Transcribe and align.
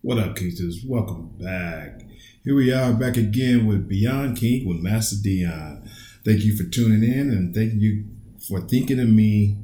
What 0.00 0.20
up, 0.20 0.36
Kinksters? 0.36 0.86
Welcome 0.86 1.32
back. 1.40 2.02
Here 2.44 2.54
we 2.54 2.72
are 2.72 2.92
back 2.92 3.16
again 3.16 3.66
with 3.66 3.88
Beyond 3.88 4.36
Kink 4.36 4.64
with 4.64 4.76
Master 4.76 5.16
Dion. 5.20 5.90
Thank 6.24 6.44
you 6.44 6.56
for 6.56 6.62
tuning 6.70 7.02
in 7.02 7.30
and 7.30 7.52
thank 7.52 7.74
you 7.74 8.04
for 8.48 8.60
thinking 8.60 9.00
of 9.00 9.08
me 9.08 9.56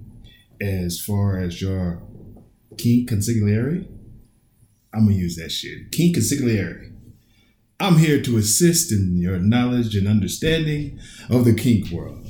as 0.61 1.01
far 1.01 1.39
as 1.39 1.63
your 1.63 2.03
kink 2.77 3.11
consigliere. 3.11 3.87
I'm 4.93 5.05
gonna 5.05 5.13
use 5.13 5.37
that 5.37 5.53
shit. 5.53 5.93
Kink 5.93 6.17
consigliere. 6.17 6.93
I'm 7.79 7.99
here 7.99 8.21
to 8.21 8.37
assist 8.37 8.91
in 8.91 9.17
your 9.17 9.39
knowledge 9.39 9.95
and 9.95 10.09
understanding 10.09 10.99
of 11.31 11.45
the 11.45 11.55
kink 11.55 11.93
world. 11.93 12.27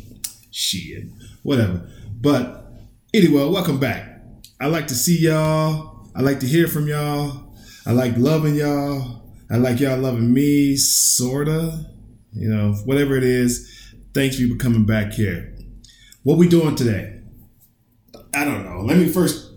Shit, 0.50 1.04
whatever. 1.42 1.88
But 2.20 2.70
anyway, 3.14 3.48
welcome 3.48 3.80
back. 3.80 4.20
I 4.60 4.66
like 4.66 4.88
to 4.88 4.94
see 4.94 5.20
y'all. 5.20 6.10
I 6.14 6.20
like 6.20 6.40
to 6.40 6.46
hear 6.46 6.68
from 6.68 6.86
y'all. 6.86 7.43
I 7.86 7.92
like 7.92 8.16
loving 8.16 8.54
y'all. 8.54 9.22
I 9.50 9.56
like 9.56 9.78
y'all 9.78 9.98
loving 9.98 10.32
me, 10.32 10.74
sorta. 10.76 11.86
You 12.32 12.48
know, 12.48 12.72
whatever 12.84 13.14
it 13.16 13.24
is. 13.24 13.70
Thanks 14.14 14.38
for 14.40 14.56
coming 14.56 14.86
back 14.86 15.12
here. 15.12 15.54
What 16.22 16.38
we 16.38 16.48
doing 16.48 16.76
today? 16.76 17.20
I 18.32 18.44
don't 18.44 18.64
know. 18.64 18.80
Let 18.80 18.96
me 18.96 19.08
first 19.08 19.52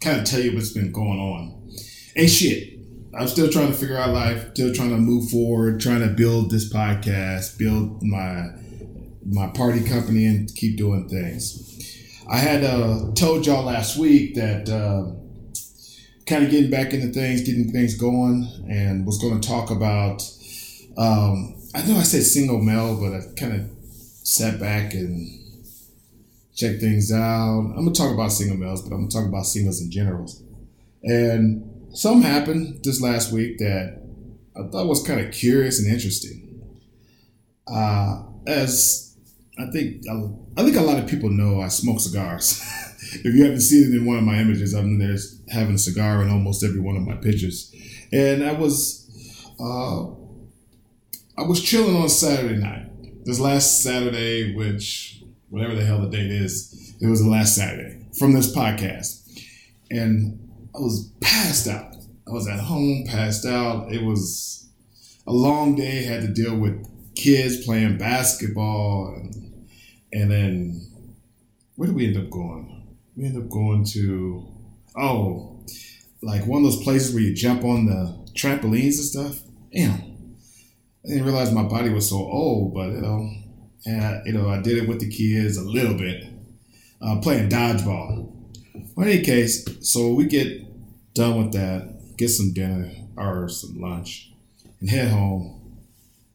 kind 0.00 0.20
of 0.20 0.24
tell 0.24 0.40
you 0.40 0.54
what's 0.54 0.70
been 0.70 0.92
going 0.92 1.18
on. 1.18 1.70
Ain't 2.14 2.30
shit. 2.30 2.78
I'm 3.18 3.26
still 3.26 3.50
trying 3.50 3.68
to 3.68 3.74
figure 3.74 3.98
out 3.98 4.10
life, 4.10 4.50
still 4.52 4.72
trying 4.72 4.90
to 4.90 4.96
move 4.96 5.30
forward, 5.30 5.80
trying 5.80 6.00
to 6.00 6.08
build 6.08 6.50
this 6.50 6.72
podcast, 6.72 7.58
build 7.58 8.02
my 8.02 8.46
my 9.26 9.48
party 9.48 9.82
company, 9.82 10.26
and 10.26 10.54
keep 10.54 10.76
doing 10.76 11.08
things. 11.08 11.68
I 12.30 12.38
had 12.38 12.62
uh, 12.62 13.12
told 13.14 13.44
y'all 13.44 13.64
last 13.64 13.98
week 13.98 14.36
that 14.36 14.68
uh, 14.68 15.12
kind 16.26 16.44
of 16.44 16.50
getting 16.50 16.70
back 16.70 16.92
into 16.92 17.08
things, 17.08 17.42
getting 17.42 17.72
things 17.72 17.96
going, 17.96 18.48
and 18.68 19.06
was 19.06 19.18
going 19.18 19.40
to 19.40 19.46
talk 19.46 19.70
about. 19.70 20.22
Um, 20.96 21.56
I 21.74 21.82
know 21.86 21.96
I 21.96 22.02
said 22.02 22.22
single 22.22 22.58
male, 22.58 23.00
but 23.00 23.14
I 23.14 23.20
kind 23.38 23.54
of 23.54 23.70
sat 24.22 24.60
back 24.60 24.94
and 24.94 25.42
checked 26.54 26.80
things 26.80 27.12
out. 27.12 27.72
I'm 27.76 27.84
gonna 27.84 27.92
talk 27.92 28.12
about 28.12 28.32
single 28.32 28.56
males, 28.56 28.82
but 28.82 28.94
I'm 28.94 29.00
gonna 29.00 29.10
talk 29.10 29.26
about 29.26 29.46
singles 29.46 29.80
in 29.80 29.90
general. 29.90 30.30
And 31.02 31.88
something 31.94 32.22
happened 32.22 32.80
this 32.84 33.00
last 33.00 33.32
week 33.32 33.58
that 33.58 34.02
I 34.56 34.68
thought 34.68 34.86
was 34.86 35.02
kind 35.02 35.20
of 35.20 35.32
curious 35.32 35.82
and 35.82 35.92
interesting. 35.92 36.78
Uh, 37.66 38.22
as 38.46 39.16
I 39.58 39.70
think 39.70 40.02
I 40.56 40.62
think 40.62 40.76
a 40.76 40.82
lot 40.82 40.98
of 40.98 41.08
people 41.08 41.30
know, 41.30 41.60
I 41.60 41.68
smoke 41.68 42.00
cigars. 42.00 42.62
if 43.14 43.34
you 43.34 43.44
haven't 43.44 43.60
seen 43.60 43.92
it 43.92 43.96
in 43.96 44.06
one 44.06 44.18
of 44.18 44.24
my 44.24 44.38
images, 44.38 44.74
I'm 44.74 44.98
there 44.98 45.16
having 45.50 45.74
a 45.74 45.78
cigar 45.78 46.22
in 46.22 46.30
almost 46.30 46.64
every 46.64 46.80
one 46.80 46.96
of 46.96 47.02
my 47.02 47.16
pictures. 47.16 47.74
And 48.12 48.44
I 48.44 48.52
was, 48.52 49.08
uh, 49.60 50.06
I 51.38 51.46
was 51.46 51.62
chilling 51.62 51.96
on 51.96 52.08
Saturday 52.08 52.56
night. 52.56 53.24
This 53.24 53.38
last 53.40 53.82
Saturday, 53.82 54.54
which 54.54 55.22
whatever 55.48 55.74
the 55.74 55.84
hell 55.84 56.00
the 56.00 56.08
date 56.08 56.30
is, 56.30 56.94
it 57.00 57.06
was 57.06 57.22
the 57.22 57.28
last 57.28 57.54
Saturday 57.54 58.06
from 58.18 58.32
this 58.32 58.54
podcast, 58.54 59.28
and 59.90 60.38
I 60.74 60.78
was 60.78 61.10
passed 61.20 61.68
out. 61.68 61.94
I 62.26 62.30
was 62.30 62.48
at 62.48 62.60
home, 62.60 63.04
passed 63.06 63.44
out. 63.44 63.92
It 63.92 64.02
was 64.02 64.68
a 65.26 65.32
long 65.32 65.74
day. 65.74 66.04
Had 66.04 66.22
to 66.22 66.28
deal 66.28 66.56
with 66.56 66.86
kids 67.14 67.64
playing 67.64 67.98
basketball, 67.98 69.14
and 69.14 69.68
and 70.12 70.30
then 70.30 70.86
where 71.76 71.86
did 71.86 71.96
we 71.96 72.06
end 72.06 72.16
up 72.16 72.30
going? 72.30 72.81
We 73.16 73.24
end 73.24 73.36
up 73.36 73.48
going 73.48 73.84
to 73.84 74.46
oh, 74.96 75.64
like 76.22 76.46
one 76.46 76.64
of 76.64 76.70
those 76.70 76.82
places 76.82 77.14
where 77.14 77.22
you 77.22 77.34
jump 77.34 77.64
on 77.64 77.86
the 77.86 78.32
trampolines 78.34 78.96
and 78.96 79.04
stuff. 79.04 79.42
Damn, 79.72 80.36
I 81.04 81.08
didn't 81.08 81.24
realize 81.24 81.52
my 81.52 81.64
body 81.64 81.90
was 81.90 82.08
so 82.08 82.16
old, 82.16 82.74
but 82.74 82.90
you 82.90 83.00
know, 83.00 83.30
and 83.86 84.04
I, 84.04 84.22
you 84.24 84.32
know, 84.32 84.48
I 84.48 84.60
did 84.60 84.78
it 84.78 84.88
with 84.88 85.00
the 85.00 85.08
kids 85.08 85.56
a 85.56 85.62
little 85.62 85.94
bit, 85.94 86.24
uh, 87.00 87.20
playing 87.20 87.48
dodgeball. 87.48 88.30
Well, 88.94 89.06
in 89.06 89.12
any 89.12 89.22
case, 89.22 89.66
so 89.80 90.12
we 90.12 90.26
get 90.26 91.14
done 91.14 91.42
with 91.42 91.52
that, 91.52 92.16
get 92.16 92.28
some 92.28 92.52
dinner 92.52 92.90
or 93.16 93.48
some 93.48 93.80
lunch, 93.80 94.32
and 94.80 94.90
head 94.90 95.10
home, 95.10 95.78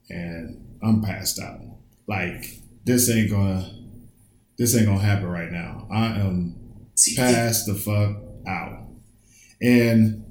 and 0.09 0.77
I'm 0.81 1.01
passed 1.01 1.39
out. 1.39 1.61
Like 2.07 2.61
this 2.83 3.09
ain't 3.09 3.29
gonna, 3.29 3.71
this 4.57 4.75
ain't 4.75 4.87
gonna 4.87 4.99
happen 4.99 5.27
right 5.27 5.51
now. 5.51 5.87
I 5.91 6.19
am 6.19 6.56
pass 7.15 7.65
the 7.65 7.75
fuck 7.75 8.17
out. 8.47 8.87
And 9.61 10.23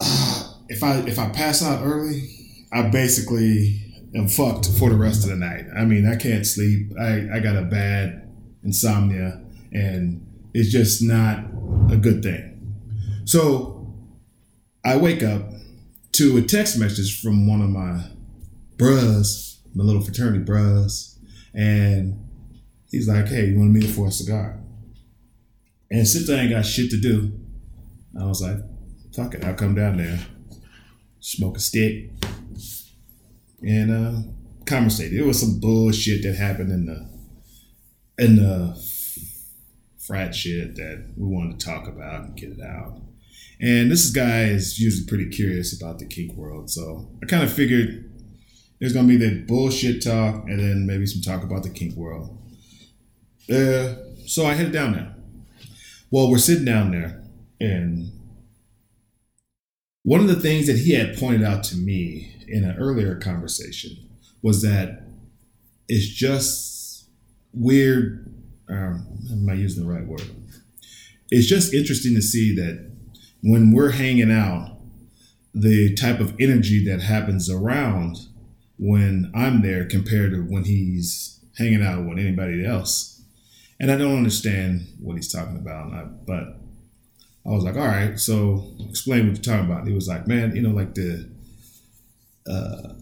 if 0.68 0.82
I 0.82 0.98
if 1.00 1.18
I 1.18 1.28
pass 1.30 1.62
out 1.62 1.84
early, 1.84 2.28
I 2.72 2.88
basically 2.88 3.80
am 4.14 4.28
fucked 4.28 4.68
for 4.78 4.90
the 4.90 4.96
rest 4.96 5.24
of 5.24 5.30
the 5.30 5.36
night. 5.36 5.66
I 5.76 5.84
mean, 5.84 6.06
I 6.06 6.16
can't 6.16 6.46
sleep. 6.46 6.92
I, 6.98 7.28
I 7.34 7.40
got 7.40 7.56
a 7.56 7.62
bad 7.62 8.28
insomnia 8.62 9.42
and 9.72 10.26
it's 10.52 10.70
just 10.70 11.02
not 11.02 11.44
a 11.90 11.96
good 11.96 12.22
thing. 12.22 12.74
So 13.24 13.94
I 14.84 14.96
wake 14.96 15.22
up 15.22 15.50
to 16.12 16.36
a 16.38 16.42
text 16.42 16.78
message 16.78 17.20
from 17.20 17.46
one 17.46 17.62
of 17.62 17.70
my 17.70 18.04
bros, 18.76 19.60
my 19.74 19.84
little 19.84 20.02
fraternity 20.02 20.42
bros, 20.42 21.18
and 21.54 22.18
he's 22.90 23.08
like, 23.08 23.28
"Hey, 23.28 23.46
you 23.46 23.58
want 23.58 23.74
to 23.74 23.80
meet 23.80 23.94
for 23.94 24.08
a 24.08 24.12
cigar?" 24.12 24.58
And 25.90 26.06
since 26.06 26.30
I 26.30 26.34
ain't 26.34 26.50
got 26.50 26.64
shit 26.64 26.90
to 26.90 27.00
do, 27.00 27.32
I 28.18 28.24
was 28.24 28.40
like, 28.40 28.58
fuck 29.14 29.34
it, 29.34 29.44
I'll 29.44 29.54
come 29.54 29.74
down 29.74 29.96
there, 29.96 30.20
smoke 31.18 31.56
a 31.56 31.60
stick, 31.60 32.10
and 33.62 33.90
uh, 33.90 34.22
conversate. 34.66 35.12
It 35.12 35.24
was 35.24 35.40
some 35.40 35.58
bullshit 35.58 36.22
that 36.22 36.36
happened 36.36 36.70
in 36.70 36.86
the 36.86 37.10
in 38.24 38.36
the 38.36 38.80
frat 39.98 40.34
shit 40.34 40.76
that 40.76 41.12
we 41.16 41.26
wanted 41.26 41.58
to 41.58 41.66
talk 41.66 41.88
about 41.88 42.24
and 42.24 42.36
get 42.36 42.50
it 42.50 42.60
out. 42.60 43.00
And 43.60 43.90
this 43.90 44.10
guy 44.10 44.44
is 44.44 44.78
usually 44.78 45.06
pretty 45.06 45.28
curious 45.28 45.78
about 45.78 45.98
the 45.98 46.06
kink 46.06 46.34
world, 46.34 46.70
so 46.70 47.10
I 47.22 47.26
kind 47.26 47.42
of 47.42 47.52
figured 47.52 48.10
there's 48.78 48.92
gonna 48.92 49.08
be 49.08 49.16
that 49.16 49.46
bullshit 49.46 50.02
talk 50.02 50.44
and 50.48 50.60
then 50.60 50.86
maybe 50.86 51.06
some 51.06 51.20
talk 51.20 51.42
about 51.42 51.64
the 51.64 51.70
kink 51.70 51.96
world. 51.96 52.38
Uh, 53.52 53.94
so 54.26 54.46
I 54.46 54.54
headed 54.54 54.72
down 54.72 54.92
there. 54.92 55.16
Well, 56.12 56.28
we're 56.28 56.38
sitting 56.38 56.64
down 56.64 56.90
there, 56.90 57.22
and 57.60 58.10
one 60.02 60.20
of 60.20 60.26
the 60.26 60.40
things 60.40 60.66
that 60.66 60.78
he 60.78 60.94
had 60.94 61.16
pointed 61.16 61.44
out 61.44 61.62
to 61.64 61.76
me 61.76 62.34
in 62.48 62.64
an 62.64 62.76
earlier 62.76 63.14
conversation 63.14 63.96
was 64.42 64.60
that 64.62 65.04
it's 65.88 66.08
just 66.08 67.08
weird. 67.52 68.26
Um, 68.68 69.06
am 69.30 69.48
I 69.48 69.54
using 69.54 69.84
the 69.84 69.92
right 69.92 70.04
word? 70.04 70.28
It's 71.30 71.46
just 71.46 71.72
interesting 71.72 72.16
to 72.16 72.22
see 72.22 72.56
that 72.56 72.90
when 73.42 73.72
we're 73.72 73.92
hanging 73.92 74.32
out, 74.32 74.78
the 75.54 75.94
type 75.94 76.18
of 76.18 76.34
energy 76.40 76.84
that 76.86 77.02
happens 77.02 77.48
around 77.48 78.16
when 78.78 79.30
I'm 79.32 79.62
there 79.62 79.84
compared 79.84 80.32
to 80.32 80.42
when 80.42 80.64
he's 80.64 81.38
hanging 81.56 81.84
out 81.84 82.04
with 82.04 82.18
anybody 82.18 82.66
else 82.66 83.19
and 83.80 83.90
I 83.90 83.96
don't 83.96 84.16
understand 84.16 84.86
what 85.00 85.16
he's 85.16 85.32
talking 85.32 85.56
about. 85.56 85.92
I, 85.92 86.04
but 86.04 86.60
I 87.46 87.50
was 87.50 87.64
like, 87.64 87.76
all 87.76 87.86
right, 87.86 88.18
so 88.18 88.74
explain 88.88 89.26
what 89.26 89.36
you're 89.36 89.56
talking 89.56 89.70
about. 89.70 89.80
And 89.80 89.88
he 89.88 89.94
was 89.94 90.06
like, 90.06 90.26
man, 90.26 90.54
you 90.54 90.60
know, 90.60 90.70
like 90.70 90.94
the 90.94 91.30
uh, 92.48 92.94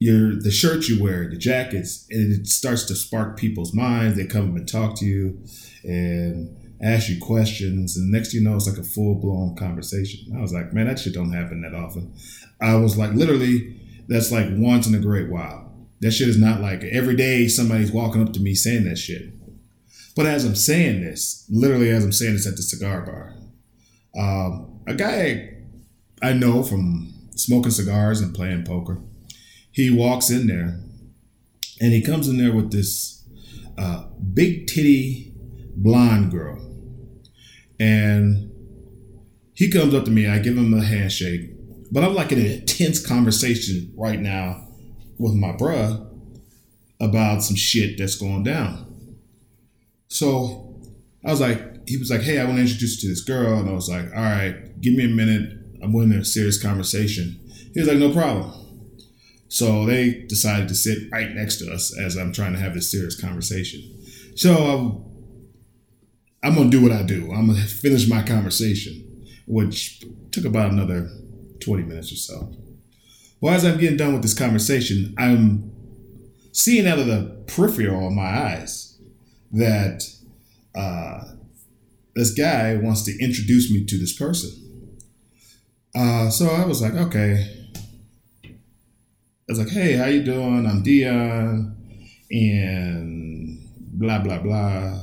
your 0.00 0.40
the 0.40 0.50
shirt 0.50 0.88
you 0.88 1.02
wear, 1.02 1.28
the 1.28 1.36
jackets, 1.36 2.06
and 2.10 2.32
it 2.32 2.46
starts 2.46 2.84
to 2.84 2.94
spark 2.94 3.36
people's 3.36 3.74
minds. 3.74 4.16
They 4.16 4.26
come 4.26 4.56
and 4.56 4.66
talk 4.66 4.96
to 4.98 5.04
you 5.04 5.44
and 5.84 6.56
ask 6.82 7.10
you 7.10 7.20
questions, 7.20 7.96
and 7.96 8.10
next 8.10 8.32
you 8.32 8.40
know, 8.40 8.56
it's 8.56 8.68
like 8.68 8.78
a 8.78 8.84
full 8.84 9.16
blown 9.16 9.54
conversation. 9.56 10.34
I 10.34 10.40
was 10.40 10.52
like, 10.52 10.72
man, 10.72 10.86
that 10.86 10.98
shit 10.98 11.12
don't 11.12 11.32
happen 11.32 11.60
that 11.62 11.74
often. 11.74 12.14
I 12.62 12.76
was 12.76 12.96
like, 12.96 13.12
literally, 13.12 13.80
that's 14.08 14.32
like 14.32 14.46
once 14.52 14.86
in 14.86 14.94
a 14.94 15.00
great 15.00 15.30
while. 15.30 15.66
That 16.00 16.12
shit 16.12 16.28
is 16.28 16.38
not 16.38 16.60
like 16.62 16.84
every 16.84 17.16
day 17.16 17.48
somebody's 17.48 17.92
walking 17.92 18.22
up 18.22 18.32
to 18.32 18.40
me 18.40 18.54
saying 18.54 18.84
that 18.84 18.96
shit. 18.96 19.34
But 20.18 20.26
as 20.26 20.44
I'm 20.44 20.56
saying 20.56 21.02
this, 21.02 21.46
literally 21.48 21.90
as 21.90 22.02
I'm 22.02 22.10
saying 22.10 22.32
this 22.32 22.46
at 22.48 22.56
the 22.56 22.62
cigar 22.62 23.02
bar, 23.02 23.36
um, 24.18 24.80
a 24.88 24.94
guy 24.94 25.58
I 26.20 26.32
know 26.32 26.64
from 26.64 27.14
smoking 27.36 27.70
cigars 27.70 28.20
and 28.20 28.34
playing 28.34 28.64
poker, 28.64 29.00
he 29.70 29.90
walks 29.90 30.28
in 30.28 30.48
there 30.48 30.80
and 31.80 31.92
he 31.92 32.02
comes 32.02 32.28
in 32.28 32.36
there 32.36 32.52
with 32.52 32.72
this 32.72 33.28
uh, 33.78 34.06
big 34.34 34.66
titty 34.66 35.34
blonde 35.76 36.32
girl. 36.32 36.68
And 37.78 38.50
he 39.54 39.70
comes 39.70 39.94
up 39.94 40.04
to 40.06 40.10
me, 40.10 40.26
I 40.26 40.40
give 40.40 40.58
him 40.58 40.74
a 40.74 40.82
handshake, 40.82 41.52
but 41.92 42.02
I'm 42.02 42.16
like 42.16 42.32
in 42.32 42.40
an 42.40 42.46
intense 42.46 43.06
conversation 43.06 43.94
right 43.96 44.18
now 44.18 44.66
with 45.16 45.34
my 45.34 45.52
bruh 45.52 46.12
about 46.98 47.44
some 47.44 47.54
shit 47.54 47.98
that's 47.98 48.16
going 48.16 48.42
down. 48.42 48.87
So 50.08 50.80
I 51.24 51.30
was 51.30 51.40
like, 51.40 51.88
he 51.88 51.96
was 51.96 52.10
like, 52.10 52.22
"Hey, 52.22 52.38
I 52.38 52.44
want 52.44 52.56
to 52.56 52.62
introduce 52.62 53.02
you 53.02 53.08
to 53.08 53.14
this 53.14 53.24
girl," 53.24 53.58
and 53.58 53.68
I 53.68 53.72
was 53.72 53.88
like, 53.88 54.06
"All 54.14 54.22
right, 54.22 54.80
give 54.80 54.94
me 54.94 55.04
a 55.04 55.08
minute. 55.08 55.58
I'm 55.82 55.94
in 55.94 56.12
a 56.12 56.24
serious 56.24 56.60
conversation." 56.60 57.38
He 57.74 57.80
was 57.80 57.88
like, 57.88 57.98
"No 57.98 58.12
problem." 58.12 58.52
So 59.48 59.86
they 59.86 60.24
decided 60.28 60.68
to 60.68 60.74
sit 60.74 61.10
right 61.10 61.34
next 61.34 61.56
to 61.58 61.72
us 61.72 61.96
as 61.98 62.16
I'm 62.16 62.32
trying 62.32 62.52
to 62.52 62.58
have 62.58 62.74
this 62.74 62.90
serious 62.90 63.18
conversation. 63.18 63.82
So 64.36 64.54
um, 64.54 65.04
I'm 66.42 66.54
gonna 66.54 66.70
do 66.70 66.82
what 66.82 66.92
I 66.92 67.02
do. 67.02 67.32
I'm 67.32 67.46
gonna 67.46 67.60
finish 67.60 68.08
my 68.08 68.22
conversation, 68.22 69.26
which 69.46 70.04
took 70.30 70.44
about 70.44 70.70
another 70.70 71.10
20 71.60 71.82
minutes 71.84 72.12
or 72.12 72.16
so. 72.16 72.52
Well, 73.40 73.54
as 73.54 73.64
I'm 73.64 73.78
getting 73.78 73.96
done 73.96 74.12
with 74.12 74.22
this 74.22 74.38
conversation, 74.38 75.14
I'm 75.16 75.72
seeing 76.52 76.86
out 76.86 76.98
of 76.98 77.06
the 77.06 77.42
peripheral 77.46 78.08
of 78.08 78.12
my 78.12 78.22
eyes 78.22 78.87
that 79.52 80.04
uh, 80.74 81.20
this 82.14 82.32
guy 82.32 82.76
wants 82.76 83.02
to 83.04 83.12
introduce 83.22 83.70
me 83.70 83.84
to 83.84 83.98
this 83.98 84.16
person. 84.16 84.50
Uh, 85.94 86.30
so 86.30 86.48
I 86.48 86.64
was 86.64 86.82
like, 86.82 86.94
okay. 86.94 87.54
I 88.44 89.52
was 89.52 89.58
like, 89.58 89.70
hey, 89.70 89.94
how 89.94 90.06
you 90.06 90.22
doing? 90.22 90.66
I'm 90.66 90.82
Dion, 90.82 91.74
and 92.30 93.58
blah 93.92 94.18
blah 94.18 94.38
blah. 94.38 95.00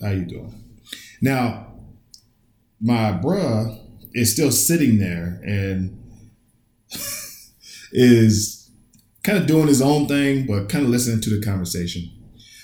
How 0.00 0.10
you 0.10 0.24
doing? 0.24 0.64
Now, 1.20 1.74
my 2.80 3.12
bruh 3.12 3.78
is 4.14 4.32
still 4.32 4.52
sitting 4.52 4.98
there 4.98 5.40
and 5.44 5.98
is 7.92 8.70
kind 9.22 9.38
of 9.38 9.46
doing 9.46 9.66
his 9.66 9.82
own 9.82 10.06
thing, 10.06 10.46
but 10.46 10.68
kind 10.68 10.84
of 10.84 10.90
listening 10.90 11.20
to 11.20 11.30
the 11.30 11.44
conversation. 11.44 12.10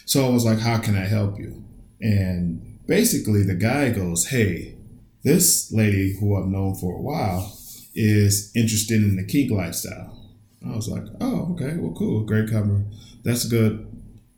So 0.06 0.26
I 0.26 0.28
was 0.28 0.44
like, 0.44 0.58
how 0.58 0.78
can 0.78 0.96
I 0.96 1.06
help 1.06 1.38
you? 1.38 1.64
And 2.00 2.78
basically, 2.86 3.42
the 3.42 3.54
guy 3.54 3.90
goes, 3.90 4.26
hey, 4.26 4.76
this 5.22 5.72
lady 5.72 6.16
who 6.18 6.36
I've 6.36 6.48
known 6.48 6.74
for 6.74 6.94
a 6.94 7.00
while 7.00 7.58
is 7.94 8.52
interested 8.54 9.02
in 9.02 9.16
the 9.16 9.24
kink 9.24 9.50
lifestyle. 9.50 10.20
I 10.66 10.74
was 10.76 10.88
like, 10.88 11.04
oh, 11.20 11.52
okay, 11.52 11.76
well, 11.76 11.94
cool, 11.94 12.24
great 12.24 12.50
cover. 12.50 12.84
That's 13.22 13.46
good. 13.46 13.90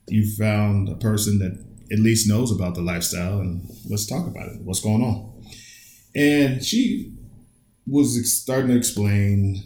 You 0.09 0.31
found 0.37 0.89
a 0.89 0.95
person 0.95 1.39
that 1.41 1.65
at 1.93 1.99
least 1.99 2.29
knows 2.29 2.53
about 2.53 2.75
the 2.75 2.83
lifestyle, 2.83 3.41
and 3.41 3.69
let's 3.89 4.07
talk 4.07 4.27
about 4.27 4.49
it. 4.49 4.61
What's 4.63 4.81
going 4.81 5.03
on? 5.03 5.43
And 6.15 6.65
she 6.65 7.13
was 7.87 8.33
starting 8.33 8.71
to 8.71 8.77
explain 8.77 9.63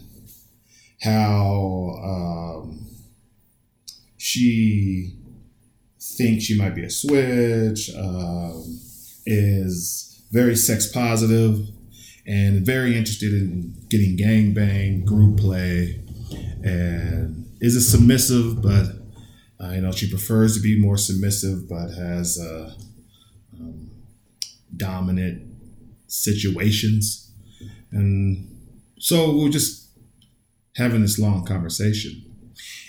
how 1.01 1.99
um, 2.03 2.87
she 4.17 5.20
thinks 6.01 6.45
she 6.45 6.57
might 6.57 6.73
be 6.73 6.83
a 6.83 6.89
switch, 6.89 7.91
um, 7.95 8.79
is 9.25 10.23
very 10.31 10.55
sex 10.55 10.91
positive, 10.91 11.67
and 12.25 12.65
very 12.65 12.97
interested 12.97 13.33
in 13.33 13.75
getting 13.87 14.15
gang 14.15 14.53
bang, 14.53 15.05
group 15.05 15.39
play, 15.39 16.01
and 16.63 17.45
is 17.59 17.75
a 17.75 17.81
submissive, 17.81 18.61
but 18.61 18.85
uh, 19.63 19.71
you 19.71 19.81
know 19.81 19.91
she 19.91 20.09
prefers 20.09 20.55
to 20.55 20.61
be 20.61 20.79
more 20.79 20.97
submissive, 20.97 21.69
but 21.69 21.89
has 21.89 22.39
uh, 22.39 22.73
um, 23.59 23.91
dominant 24.75 25.43
situations, 26.07 27.31
and 27.91 28.47
so 28.99 29.35
we 29.37 29.47
are 29.47 29.51
just 29.51 29.89
having 30.77 31.01
this 31.01 31.19
long 31.19 31.45
conversation, 31.45 32.23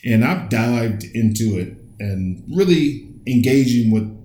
and 0.04 0.24
I've 0.24 0.48
dived 0.48 1.04
into 1.04 1.58
it 1.58 1.81
and 2.02 2.42
really 2.54 3.08
engaging 3.26 3.92
with 3.92 4.18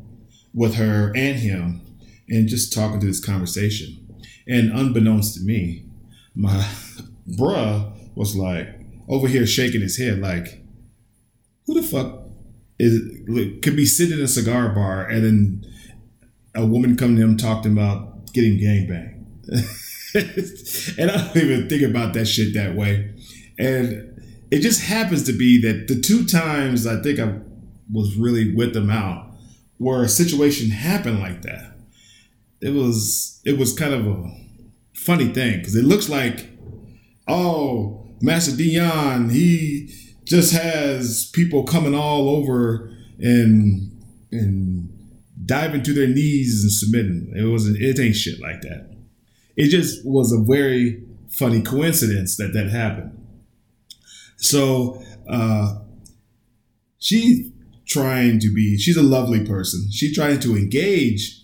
with 0.53 0.75
her 0.75 1.13
and 1.15 1.37
him, 1.37 1.81
and 2.29 2.47
just 2.47 2.73
talking 2.73 2.99
to 2.99 3.05
this 3.05 3.23
conversation. 3.23 3.95
And 4.47 4.71
unbeknownst 4.71 5.35
to 5.35 5.41
me, 5.41 5.85
my 6.35 6.65
bruh 7.37 7.93
was 8.15 8.35
like 8.35 8.67
over 9.07 9.27
here 9.27 9.45
shaking 9.45 9.81
his 9.81 9.97
head, 9.97 10.19
like, 10.19 10.63
who 11.65 11.79
the 11.79 11.87
fuck 11.87 12.23
is 12.79 12.99
could 13.61 13.75
be 13.75 13.85
sitting 13.85 14.17
in 14.17 14.23
a 14.23 14.27
cigar 14.27 14.69
bar 14.69 15.05
and 15.05 15.23
then 15.23 15.65
a 16.55 16.65
woman 16.65 16.95
come 16.97 17.15
to 17.15 17.21
him 17.21 17.37
talking 17.37 17.71
about 17.71 18.33
getting 18.33 18.57
gangbang. 18.57 19.25
and 20.97 21.11
I 21.11 21.17
don't 21.17 21.37
even 21.37 21.69
think 21.69 21.83
about 21.83 22.13
that 22.13 22.25
shit 22.25 22.53
that 22.55 22.75
way. 22.75 23.13
And 23.59 24.21
it 24.49 24.59
just 24.59 24.81
happens 24.81 25.23
to 25.23 25.33
be 25.33 25.61
that 25.61 25.87
the 25.87 25.99
two 25.99 26.25
times 26.25 26.87
I 26.87 27.01
think 27.01 27.19
I 27.19 27.39
was 27.91 28.15
really 28.15 28.53
with 28.53 28.73
them 28.73 28.89
out 28.89 29.27
where 29.77 30.01
a 30.01 30.09
situation 30.09 30.71
happened 30.71 31.19
like 31.19 31.43
that. 31.43 31.75
It 32.61 32.73
was 32.73 33.39
it 33.45 33.57
was 33.57 33.77
kind 33.77 33.93
of 33.93 34.07
a 34.07 34.31
funny 34.93 35.27
thing 35.27 35.59
because 35.59 35.75
it 35.75 35.85
looks 35.85 36.09
like, 36.09 36.49
oh, 37.27 38.07
Master 38.21 38.55
Dion, 38.55 39.29
he 39.29 39.93
just 40.25 40.53
has 40.53 41.29
people 41.33 41.63
coming 41.63 41.95
all 41.95 42.29
over 42.29 42.91
and 43.19 43.91
and 44.31 44.89
diving 45.45 45.83
to 45.83 45.93
their 45.93 46.07
knees 46.07 46.63
and 46.63 46.71
submitting. 46.71 47.33
It 47.35 47.43
wasn't. 47.43 47.77
It 47.81 47.99
ain't 47.99 48.15
shit 48.15 48.41
like 48.41 48.61
that. 48.61 48.95
It 49.55 49.69
just 49.69 50.05
was 50.05 50.31
a 50.31 50.39
very 50.39 51.03
funny 51.29 51.61
coincidence 51.61 52.37
that 52.37 52.53
that 52.53 52.69
happened. 52.69 53.13
So 54.37 55.03
uh, 55.29 55.79
she's 56.99 57.51
trying 57.87 58.39
to 58.39 58.53
be. 58.53 58.77
She's 58.77 58.97
a 58.97 59.03
lovely 59.03 59.45
person. 59.45 59.89
She's 59.91 60.15
trying 60.15 60.39
to 60.41 60.55
engage 60.55 61.41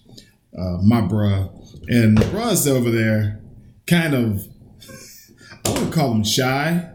uh, 0.57 0.77
my 0.83 1.01
bruh, 1.01 1.49
and 1.87 2.17
bruh's 2.17 2.67
over 2.67 2.91
there, 2.91 3.41
kind 3.87 4.13
of. 4.13 4.47
I 5.65 5.79
would 5.79 5.93
call 5.93 6.11
him 6.11 6.25
shy 6.25 6.89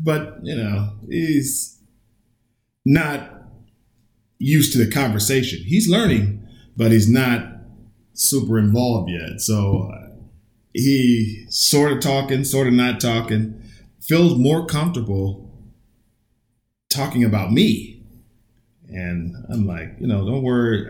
but 0.00 0.38
you 0.42 0.56
know 0.56 0.90
he's 1.08 1.80
not 2.84 3.30
used 4.38 4.72
to 4.72 4.78
the 4.78 4.90
conversation. 4.90 5.58
He's 5.64 5.88
learning, 5.88 6.46
but 6.76 6.92
he's 6.92 7.10
not 7.10 7.42
super 8.14 8.58
involved 8.58 9.10
yet. 9.10 9.40
So 9.40 9.90
uh, 9.92 10.16
he 10.72 11.46
sort 11.50 11.92
of 11.92 12.00
talking, 12.00 12.44
sort 12.44 12.68
of 12.68 12.72
not 12.72 13.00
talking, 13.00 13.60
feels 14.00 14.38
more 14.38 14.64
comfortable 14.64 15.50
talking 16.88 17.24
about 17.24 17.52
me. 17.52 17.97
And 18.88 19.34
I'm 19.50 19.66
like, 19.66 19.96
you 19.98 20.06
know, 20.06 20.24
don't 20.26 20.42
worry. 20.42 20.86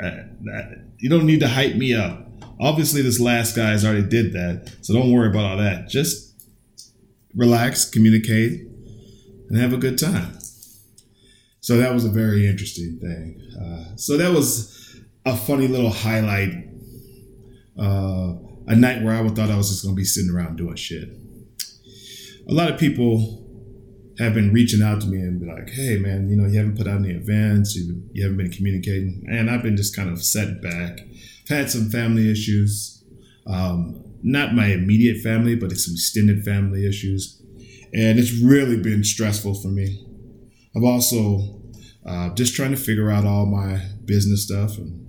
you 0.98 1.10
don't 1.10 1.26
need 1.26 1.40
to 1.40 1.48
hype 1.48 1.74
me 1.74 1.94
up. 1.94 2.26
Obviously, 2.60 3.02
this 3.02 3.20
last 3.20 3.56
guy's 3.56 3.84
already 3.84 4.08
did 4.08 4.32
that. 4.32 4.72
So 4.82 4.94
don't 4.94 5.12
worry 5.12 5.28
about 5.28 5.44
all 5.44 5.56
that. 5.58 5.88
Just 5.88 6.34
relax, 7.34 7.88
communicate, 7.88 8.66
and 9.48 9.58
have 9.58 9.72
a 9.72 9.76
good 9.76 9.98
time. 9.98 10.38
So 11.60 11.76
that 11.76 11.92
was 11.92 12.04
a 12.04 12.10
very 12.10 12.46
interesting 12.46 12.98
thing. 12.98 13.40
Uh, 13.60 13.96
so 13.96 14.16
that 14.16 14.32
was 14.32 14.98
a 15.26 15.36
funny 15.36 15.68
little 15.68 15.90
highlight. 15.90 16.64
Uh, 17.78 18.34
a 18.66 18.74
night 18.74 19.02
where 19.02 19.14
I 19.14 19.26
thought 19.28 19.50
I 19.50 19.56
was 19.56 19.70
just 19.70 19.82
going 19.82 19.94
to 19.94 19.96
be 19.96 20.04
sitting 20.04 20.30
around 20.30 20.56
doing 20.56 20.76
shit. 20.76 21.08
A 22.48 22.52
lot 22.52 22.70
of 22.70 22.78
people 22.78 23.37
have 24.18 24.34
been 24.34 24.52
reaching 24.52 24.82
out 24.82 25.00
to 25.00 25.06
me 25.06 25.18
and 25.18 25.40
be 25.40 25.46
like, 25.46 25.70
"Hey, 25.70 25.98
man, 25.98 26.28
you 26.28 26.36
know, 26.36 26.46
you 26.46 26.58
haven't 26.58 26.76
put 26.76 26.86
out 26.88 27.00
any 27.00 27.10
events, 27.10 27.76
you, 27.76 28.02
you 28.12 28.22
haven't 28.22 28.38
been 28.38 28.50
communicating," 28.50 29.24
and 29.30 29.50
I've 29.50 29.62
been 29.62 29.76
just 29.76 29.94
kind 29.94 30.10
of 30.10 30.22
set 30.22 30.60
back. 30.60 31.00
I've 31.42 31.56
had 31.56 31.70
some 31.70 31.90
family 31.90 32.30
issues, 32.30 33.04
um, 33.46 34.04
not 34.22 34.54
my 34.54 34.66
immediate 34.66 35.22
family, 35.22 35.54
but 35.54 35.72
some 35.72 35.94
extended 35.94 36.44
family 36.44 36.86
issues 36.86 37.38
and 37.92 38.18
it's 38.18 38.32
really 38.40 38.76
been 38.76 39.02
stressful 39.02 39.54
for 39.54 39.68
me. 39.68 40.04
I've 40.76 40.84
also 40.84 41.60
uh, 42.06 42.34
just 42.34 42.54
trying 42.54 42.70
to 42.70 42.76
figure 42.76 43.10
out 43.10 43.24
all 43.24 43.46
my 43.46 43.82
business 44.04 44.44
stuff 44.44 44.76
and 44.78 45.06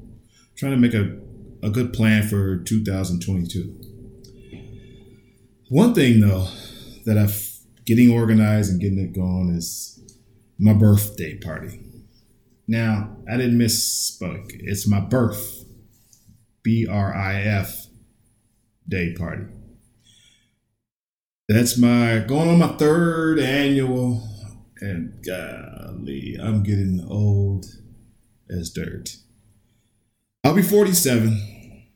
trying 0.56 0.72
to 0.72 0.78
make 0.78 0.94
a, 0.94 1.18
a 1.66 1.70
good 1.70 1.94
plan 1.94 2.28
for 2.28 2.58
2022. 2.58 3.76
One 5.70 5.94
thing 5.94 6.22
though 6.22 6.48
that 7.06 7.18
I'm 7.18 7.28
getting 7.90 8.12
organized 8.12 8.72
and 8.72 8.80
getting 8.80 9.00
it 9.00 9.14
going 9.14 9.50
is 9.50 10.00
my 10.60 10.74
birthday 10.74 11.36
party. 11.36 11.82
Now, 12.68 13.18
I 13.28 13.36
didn't 13.36 13.58
misspoke. 13.58 14.52
It's 14.52 14.88
my 14.88 15.00
birth, 15.00 15.66
B 16.62 16.86
R 16.88 17.16
I 17.16 17.42
F, 17.42 17.88
day 18.88 19.16
party. 19.16 19.46
That's 21.48 21.80
my 21.80 22.20
going 22.20 22.48
on 22.48 22.60
my 22.60 22.78
third 22.78 23.40
annual, 23.40 24.22
and 24.82 25.26
golly, 25.26 26.38
I'm 26.40 26.62
getting 26.62 27.04
old 27.10 27.66
as 28.52 28.70
dirt. 28.70 29.16
I'll 30.44 30.54
be 30.54 30.62
47. 30.62 31.88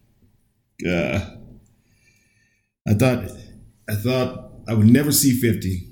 Uh, 0.90 1.36
I 2.88 2.94
thought 2.96 3.30
I 3.88 3.94
thought 3.94 4.53
I 4.68 4.74
would 4.74 4.88
never 4.88 5.12
see 5.12 5.32
50. 5.40 5.90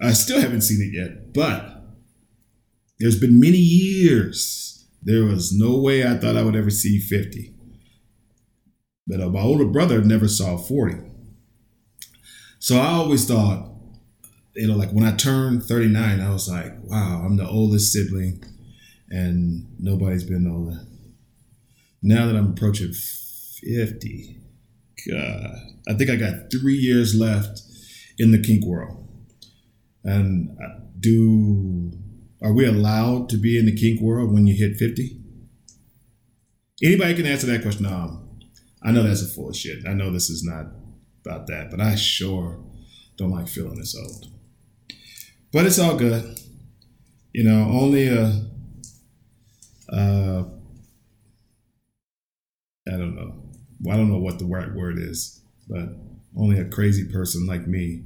I 0.00 0.12
still 0.12 0.40
haven't 0.40 0.62
seen 0.62 0.82
it 0.82 0.94
yet, 0.94 1.32
but 1.32 1.82
there's 2.98 3.18
been 3.18 3.40
many 3.40 3.58
years. 3.58 4.86
There 5.02 5.24
was 5.24 5.56
no 5.56 5.78
way 5.78 6.06
I 6.06 6.16
thought 6.16 6.36
I 6.36 6.42
would 6.42 6.56
ever 6.56 6.70
see 6.70 6.98
50. 6.98 7.54
But 9.06 9.20
uh, 9.20 9.28
my 9.28 9.40
older 9.40 9.66
brother 9.66 10.02
never 10.02 10.28
saw 10.28 10.56
40. 10.56 10.96
So 12.58 12.78
I 12.78 12.88
always 12.88 13.26
thought, 13.26 13.70
you 14.56 14.66
know, 14.66 14.76
like 14.76 14.90
when 14.90 15.04
I 15.04 15.14
turned 15.14 15.62
39, 15.62 16.20
I 16.20 16.32
was 16.32 16.48
like, 16.48 16.72
wow, 16.82 17.22
I'm 17.24 17.36
the 17.36 17.48
oldest 17.48 17.92
sibling 17.92 18.42
and 19.08 19.66
nobody's 19.78 20.24
been 20.24 20.50
older. 20.50 20.80
Now 22.02 22.26
that 22.26 22.36
I'm 22.36 22.50
approaching 22.52 22.92
50, 22.92 24.40
God, 25.10 25.56
I 25.88 25.94
think 25.94 26.10
I 26.10 26.16
got 26.16 26.50
three 26.50 26.74
years 26.74 27.14
left 27.14 27.62
in 28.18 28.32
the 28.32 28.42
kink 28.42 28.64
world. 28.64 29.06
And 30.04 30.56
uh, 30.62 30.80
do 30.98 31.92
are 32.42 32.52
we 32.52 32.66
allowed 32.66 33.28
to 33.30 33.36
be 33.36 33.58
in 33.58 33.66
the 33.66 33.74
kink 33.74 34.00
world 34.00 34.32
when 34.32 34.46
you 34.46 34.54
hit 34.54 34.76
50? 34.76 35.20
Anybody 36.82 37.14
can 37.14 37.26
answer 37.26 37.46
that 37.46 37.62
question. 37.62 37.84
No, 37.84 38.22
I 38.82 38.92
know 38.92 39.02
that's 39.02 39.22
a 39.22 39.26
full 39.26 39.48
of 39.48 39.56
shit. 39.56 39.86
I 39.86 39.94
know 39.94 40.10
this 40.10 40.28
is 40.28 40.44
not 40.44 40.66
about 41.24 41.46
that, 41.46 41.70
but 41.70 41.80
I 41.80 41.94
sure 41.94 42.62
don't 43.16 43.30
like 43.30 43.48
feeling 43.48 43.78
this 43.78 43.96
old. 43.96 44.26
But 45.52 45.66
it's 45.66 45.78
all 45.78 45.96
good. 45.96 46.38
You 47.32 47.44
know, 47.44 47.70
only 47.70 48.08
a, 48.08 48.44
uh, 49.92 50.44
I 52.86 52.90
don't 52.90 53.16
know. 53.16 53.42
I 53.90 53.96
don't 53.96 54.10
know 54.10 54.18
what 54.18 54.38
the 54.38 54.44
right 54.44 54.72
word 54.72 54.98
is, 54.98 55.40
but 55.68 55.88
only 56.36 56.58
a 56.58 56.64
crazy 56.64 57.10
person 57.10 57.46
like 57.46 57.66
me 57.66 58.04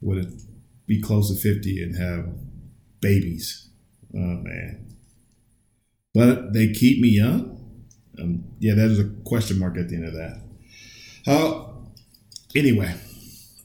would 0.00 0.40
be 0.86 1.00
close 1.00 1.28
to 1.28 1.40
50 1.40 1.82
and 1.82 1.96
have 1.96 2.26
babies. 3.00 3.68
Oh, 4.14 4.18
man. 4.18 4.96
But 6.14 6.52
they 6.52 6.72
keep 6.72 7.00
me 7.00 7.08
young? 7.08 7.58
Um, 8.18 8.44
yeah, 8.58 8.74
that 8.74 8.90
is 8.90 8.98
a 8.98 9.08
question 9.24 9.58
mark 9.58 9.78
at 9.78 9.88
the 9.88 9.96
end 9.96 10.06
of 10.06 10.14
that. 10.14 10.42
Uh, 11.26 11.64
anyway, 12.56 12.94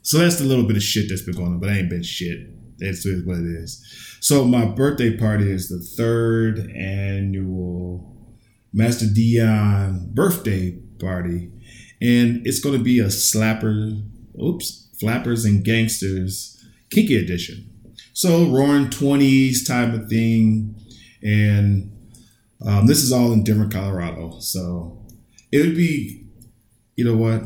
so 0.01 0.19
that's 0.19 0.38
the 0.38 0.45
little 0.45 0.65
bit 0.65 0.77
of 0.77 0.84
shit 0.84 1.10
that's 1.10 1.24
been 1.24 1.36
going 1.36 1.53
on, 1.53 1.60
but 1.60 1.69
I 1.69 1.79
ain't 1.79 1.89
been 1.89 2.03
shit. 2.03 2.51
That's 2.77 3.05
what 3.25 3.38
it 3.38 3.45
is. 3.45 4.17
So 4.19 4.43
my 4.45 4.65
birthday 4.65 5.17
party 5.17 5.50
is 5.50 5.69
the 5.69 5.79
third 5.79 6.72
annual 6.72 8.15
Master 8.74 9.05
Dion 9.07 10.10
birthday 10.13 10.72
party, 11.00 11.50
and 12.05 12.45
it's 12.45 12.59
going 12.59 12.77
to 12.77 12.83
be 12.83 13.00
a 13.00 13.05
slapper, 13.05 14.01
oops, 14.41 14.89
flappers 15.00 15.45
and 15.45 15.63
gangsters 15.63 16.51
kinky 16.91 17.17
edition. 17.17 17.69
So 18.13 18.45
roaring 18.45 18.89
twenties 18.89 19.67
type 19.67 19.93
of 19.93 20.07
thing, 20.07 20.75
and 21.21 21.91
um, 22.65 22.88
this 22.88 23.03
is 23.03 23.12
all 23.12 23.33
in 23.33 23.43
Denver, 23.43 23.67
Colorado. 23.69 24.39
So 24.39 25.05
it 25.51 25.59
would 25.65 25.75
be, 25.75 26.27
you 26.95 27.03
know 27.05 27.17
what, 27.17 27.41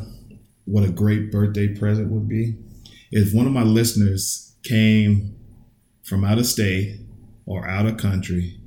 what 0.65 0.83
a 0.83 0.91
great 0.91 1.31
birthday 1.31 1.67
present 1.67 2.11
would 2.11 2.27
be 2.27 2.55
if 3.11 3.33
one 3.33 3.47
of 3.47 3.53
my 3.53 3.63
listeners 3.63 4.55
came 4.63 5.35
from 6.03 6.23
out 6.23 6.37
of 6.37 6.45
state 6.45 6.99
or 7.45 7.67
out 7.67 7.87
of 7.87 7.97
country 7.97 8.59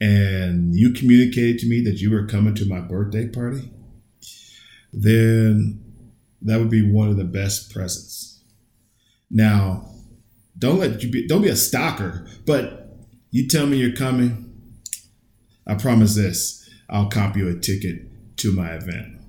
and 0.00 0.74
you 0.74 0.92
communicated 0.92 1.58
to 1.60 1.68
me 1.68 1.80
that 1.82 2.00
you 2.00 2.10
were 2.10 2.26
coming 2.26 2.54
to 2.54 2.68
my 2.68 2.80
birthday 2.80 3.28
party, 3.28 3.70
then 4.92 5.82
that 6.42 6.58
would 6.58 6.70
be 6.70 6.90
one 6.90 7.08
of 7.08 7.16
the 7.16 7.24
best 7.24 7.72
presents. 7.72 8.42
Now, 9.30 9.88
don't 10.58 10.78
let 10.78 11.02
you 11.02 11.10
be 11.10 11.26
don't 11.26 11.42
be 11.42 11.48
a 11.48 11.56
stalker, 11.56 12.26
but 12.46 12.96
you 13.30 13.48
tell 13.48 13.66
me 13.66 13.76
you're 13.76 13.96
coming, 13.96 14.54
I 15.66 15.74
promise 15.74 16.14
this, 16.14 16.68
I'll 16.88 17.08
copy 17.08 17.40
you 17.40 17.48
a 17.48 17.58
ticket 17.58 18.36
to 18.38 18.52
my 18.52 18.70
event. 18.70 19.20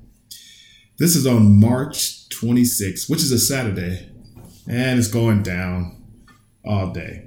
This 0.97 1.15
is 1.15 1.27
on 1.27 1.59
March 1.59 2.29
26th, 2.29 3.09
which 3.09 3.21
is 3.21 3.31
a 3.31 3.39
Saturday, 3.39 4.09
and 4.67 4.99
it's 4.99 5.07
going 5.07 5.43
down 5.43 6.03
all 6.65 6.91
day. 6.91 7.23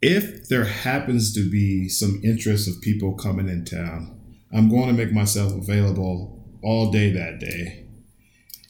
If 0.00 0.48
there 0.48 0.64
happens 0.64 1.32
to 1.34 1.50
be 1.50 1.88
some 1.88 2.20
interest 2.24 2.68
of 2.68 2.80
people 2.80 3.14
coming 3.14 3.48
in 3.48 3.64
town, 3.64 4.18
I'm 4.52 4.68
going 4.68 4.88
to 4.88 4.92
make 4.92 5.12
myself 5.12 5.52
available 5.52 6.41
all 6.62 6.90
day 6.90 7.10
that 7.12 7.38
day. 7.40 7.86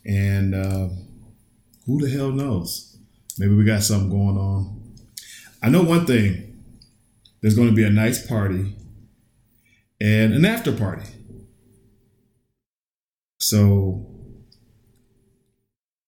And 0.04 0.54
uh, 0.54 0.88
who 1.86 2.00
the 2.00 2.10
hell 2.10 2.30
knows? 2.30 2.98
Maybe 3.38 3.54
we 3.54 3.64
got 3.64 3.82
something 3.82 4.10
going 4.10 4.36
on. 4.36 4.94
I 5.62 5.68
know 5.68 5.82
one 5.82 6.06
thing 6.06 6.64
there's 7.40 7.54
going 7.54 7.68
to 7.68 7.74
be 7.74 7.84
a 7.84 7.90
nice 7.90 8.26
party 8.26 8.76
and 10.00 10.34
an 10.34 10.44
after 10.44 10.72
party. 10.72 11.06
So 13.38 14.06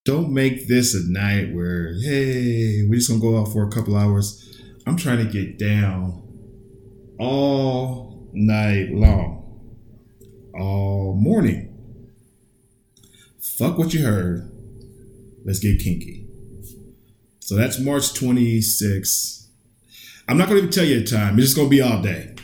don't 0.04 0.32
make 0.32 0.68
this 0.68 0.94
a 0.94 1.10
night 1.10 1.54
where, 1.54 1.94
hey, 2.02 2.84
we're 2.86 2.96
just 2.96 3.08
gonna 3.08 3.20
go 3.20 3.40
out 3.40 3.52
for 3.52 3.66
a 3.66 3.70
couple 3.70 3.96
hours. 3.96 4.60
I'm 4.86 4.96
trying 4.96 5.26
to 5.26 5.32
get 5.32 5.58
down 5.58 6.22
all 7.18 8.28
night 8.32 8.90
long, 8.90 9.60
all 10.54 11.14
morning. 11.14 11.73
Fuck 13.58 13.78
what 13.78 13.94
you 13.94 14.04
heard. 14.04 14.50
Let's 15.44 15.58
get 15.58 15.80
kinky. 15.80 16.26
So 17.40 17.56
that's 17.56 17.78
March 17.78 18.14
26th. 18.14 19.46
I'm 20.26 20.38
not 20.38 20.48
gonna 20.48 20.58
even 20.58 20.70
tell 20.70 20.84
you 20.84 21.00
the 21.00 21.06
time. 21.06 21.38
It's 21.38 21.48
just 21.48 21.56
gonna 21.56 21.68
be 21.68 21.82
all 21.82 22.00
day. 22.00 22.34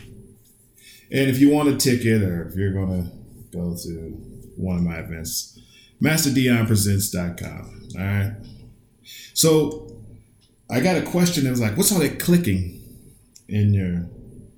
And 1.11 1.29
if 1.29 1.39
you 1.39 1.49
want 1.49 1.67
a 1.67 1.75
ticket 1.75 2.23
or 2.23 2.47
if 2.47 2.55
you're 2.55 2.71
going 2.71 3.03
to 3.03 3.11
go 3.51 3.75
to 3.75 3.89
one 4.55 4.77
of 4.77 4.83
my 4.83 4.95
events, 4.95 5.59
masterdionpresents.com. 6.01 7.89
All 7.95 8.01
right. 8.01 8.33
So 9.33 10.01
I 10.69 10.79
got 10.79 10.95
a 10.95 11.01
question 11.01 11.43
that 11.43 11.49
was 11.49 11.59
like, 11.59 11.75
what's 11.75 11.91
all 11.91 11.99
that 11.99 12.19
clicking 12.19 12.81
in 13.49 13.73
your 13.73 14.07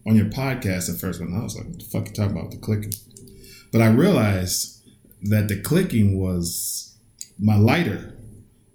on 0.05 0.15
your 0.15 0.27
podcast 0.27 0.93
at 0.93 0.99
first? 0.99 1.19
When 1.19 1.33
I 1.33 1.41
was 1.41 1.55
like, 1.55 1.65
what 1.65 1.79
the 1.79 1.85
fuck 1.85 2.07
you 2.07 2.13
talking 2.13 2.37
about 2.37 2.51
the 2.51 2.57
clicking? 2.57 2.93
But 3.71 3.81
I 3.81 3.87
realized 3.87 4.82
that 5.23 5.47
the 5.47 5.59
clicking 5.61 6.19
was 6.19 6.97
my 7.39 7.57
lighter. 7.57 8.13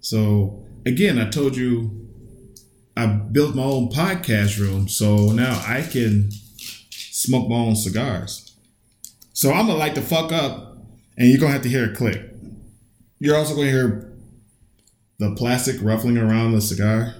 So 0.01 0.65
again, 0.85 1.19
I 1.19 1.29
told 1.29 1.55
you 1.55 2.07
I 2.97 3.05
built 3.05 3.55
my 3.55 3.63
own 3.63 3.89
podcast 3.89 4.59
room, 4.59 4.87
so 4.87 5.31
now 5.31 5.63
I 5.65 5.81
can 5.81 6.31
smoke 6.91 7.49
my 7.49 7.55
own 7.55 7.75
cigars. 7.75 8.55
So 9.33 9.51
I'm 9.51 9.67
gonna 9.67 9.77
light 9.77 9.95
the 9.95 10.01
fuck 10.01 10.31
up, 10.31 10.77
and 11.17 11.29
you're 11.29 11.39
gonna 11.39 11.53
have 11.53 11.61
to 11.61 11.69
hear 11.69 11.85
it 11.85 11.95
click. 11.95 12.21
You're 13.19 13.37
also 13.37 13.55
gonna 13.55 13.69
hear 13.69 14.11
the 15.19 15.35
plastic 15.35 15.81
ruffling 15.81 16.17
around 16.17 16.53
the 16.53 16.61
cigar. 16.61 17.15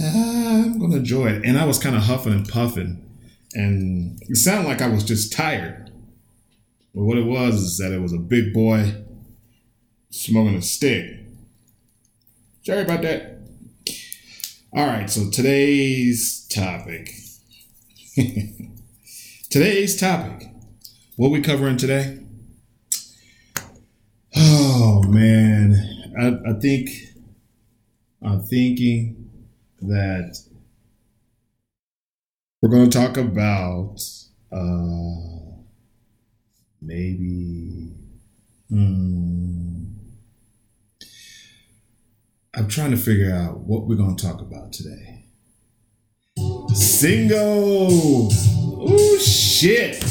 Ah, 0.00 0.62
I'm 0.64 0.78
gonna 0.78 0.96
enjoy 0.96 1.28
it. 1.28 1.44
And 1.44 1.58
I 1.58 1.64
was 1.64 1.78
kind 1.78 1.94
of 1.94 2.02
huffing 2.02 2.32
and 2.32 2.48
puffing, 2.48 3.04
and 3.54 4.20
it 4.22 4.36
sounded 4.36 4.68
like 4.68 4.80
I 4.80 4.88
was 4.88 5.04
just 5.04 5.32
tired. 5.32 5.81
But 6.94 7.04
what 7.04 7.18
it 7.18 7.26
was 7.26 7.54
is 7.56 7.78
that 7.78 7.92
it 7.92 8.00
was 8.00 8.12
a 8.12 8.18
big 8.18 8.52
boy 8.52 9.04
smoking 10.10 10.56
a 10.56 10.62
stick. 10.62 11.06
Sorry 12.64 12.82
about 12.82 13.02
that. 13.02 13.38
All 14.74 14.86
right, 14.86 15.08
so 15.10 15.30
today's 15.30 16.46
topic 16.48 17.10
Today's 19.50 19.98
topic. 19.98 20.48
What 21.16 21.30
we 21.30 21.40
covering 21.40 21.78
today? 21.78 22.18
Oh 24.36 25.02
man, 25.04 25.76
I, 26.20 26.50
I 26.50 26.52
think 26.60 26.90
I'm 28.20 28.42
thinking 28.42 29.30
that 29.80 30.36
we're 32.60 32.68
going 32.68 32.90
to 32.90 32.98
talk 32.98 33.16
about 33.16 33.98
uh, 34.50 35.31
maybe. 36.82 37.94
Hmm, 38.68 39.84
I'm 42.54 42.68
trying 42.68 42.90
to 42.90 42.96
figure 42.96 43.34
out 43.34 43.60
what 43.60 43.86
we're 43.86 43.96
going 43.96 44.16
to 44.16 44.26
talk 44.26 44.40
about 44.40 44.72
today. 44.72 45.24
Single. 46.74 48.30
Oh 48.84 49.18
shit. 49.18 50.02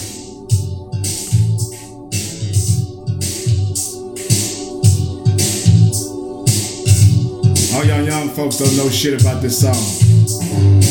All 7.74 7.86
y'all 7.86 8.04
young 8.04 8.30
folks 8.30 8.58
don't 8.58 8.76
know 8.78 8.90
shit 8.90 9.22
about 9.22 9.42
this 9.42 9.62
song. 9.62 10.91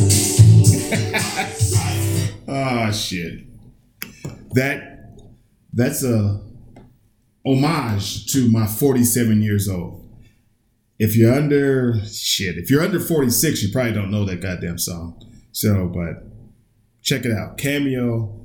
oh 2.71 2.91
shit. 2.91 3.45
That 4.53 5.17
that's 5.73 6.03
a 6.03 6.41
homage 7.45 8.31
to 8.33 8.51
my 8.51 8.67
47 8.67 9.41
years 9.41 9.69
old. 9.69 9.97
If 10.99 11.15
you're 11.15 11.33
under 11.33 11.99
shit, 12.05 12.57
if 12.57 12.69
you're 12.69 12.83
under 12.83 12.99
46, 12.99 13.63
you 13.63 13.71
probably 13.71 13.93
don't 13.93 14.11
know 14.11 14.25
that 14.25 14.41
goddamn 14.41 14.77
song. 14.77 15.19
So, 15.51 15.87
but 15.87 16.23
check 17.01 17.25
it 17.25 17.31
out. 17.31 17.57
Cameo 17.57 18.39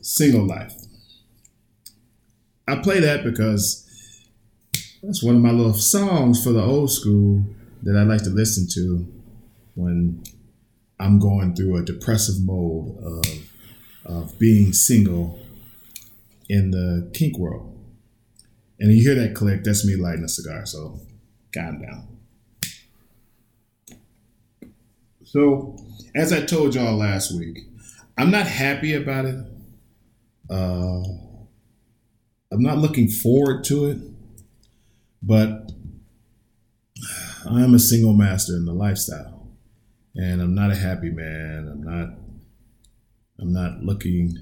Single 0.00 0.46
Life. 0.46 0.74
I 2.66 2.76
play 2.76 3.00
that 3.00 3.24
because 3.24 3.86
that's 5.02 5.22
one 5.22 5.36
of 5.36 5.42
my 5.42 5.52
little 5.52 5.74
songs 5.74 6.42
for 6.42 6.50
the 6.50 6.62
old 6.62 6.90
school 6.90 7.44
that 7.82 7.96
I 7.96 8.02
like 8.02 8.22
to 8.24 8.30
listen 8.30 8.66
to 8.74 9.06
when 9.74 10.22
I'm 11.00 11.18
going 11.18 11.54
through 11.54 11.76
a 11.76 11.82
depressive 11.82 12.44
mode 12.44 12.96
of, 13.02 13.24
of 14.04 14.38
being 14.38 14.72
single 14.72 15.38
in 16.48 16.70
the 16.70 17.10
kink 17.14 17.38
world. 17.38 17.74
And 18.80 18.92
you 18.92 19.02
hear 19.02 19.14
that 19.14 19.34
click, 19.34 19.64
that's 19.64 19.86
me 19.86 19.96
lighting 19.96 20.24
a 20.24 20.28
cigar. 20.28 20.66
So 20.66 21.00
calm 21.54 21.80
down. 21.80 22.18
So, 25.24 25.76
as 26.14 26.32
I 26.32 26.46
told 26.46 26.74
y'all 26.74 26.96
last 26.96 27.36
week, 27.36 27.58
I'm 28.16 28.30
not 28.30 28.46
happy 28.46 28.94
about 28.94 29.26
it. 29.26 29.36
Uh, 30.48 31.02
I'm 32.50 32.62
not 32.62 32.78
looking 32.78 33.08
forward 33.08 33.62
to 33.64 33.90
it, 33.90 33.98
but 35.22 35.70
I 37.48 37.62
am 37.62 37.74
a 37.74 37.78
single 37.78 38.14
master 38.14 38.56
in 38.56 38.64
the 38.64 38.72
lifestyle, 38.72 39.37
and 40.18 40.42
I'm 40.42 40.54
not 40.54 40.70
a 40.70 40.76
happy 40.76 41.10
man. 41.10 41.68
I'm 41.72 41.82
not. 41.82 42.08
I'm 43.40 43.52
not 43.52 43.84
looking 43.84 44.36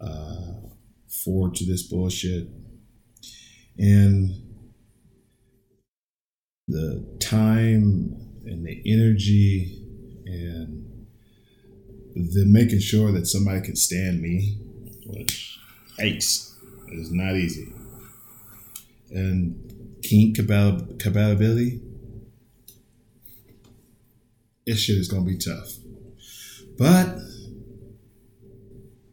uh, 0.00 0.68
forward 1.22 1.54
to 1.56 1.66
this 1.66 1.82
bullshit, 1.82 2.48
and 3.78 4.30
the 6.66 7.18
time 7.20 8.16
and 8.46 8.66
the 8.66 8.82
energy 8.86 9.82
and 10.24 11.06
the 12.14 12.44
making 12.46 12.80
sure 12.80 13.12
that 13.12 13.26
somebody 13.26 13.60
can 13.60 13.76
stand 13.76 14.22
me, 14.22 14.58
which 15.06 15.58
aches. 16.00 16.50
Is 16.92 17.10
not 17.10 17.34
easy. 17.34 17.72
And 19.10 19.98
kink 20.04 20.36
compatibility, 20.36 21.80
this 24.66 24.78
shit 24.78 24.96
is 24.96 25.08
gonna 25.08 25.24
be 25.24 25.36
tough. 25.36 25.74
But 26.76 27.18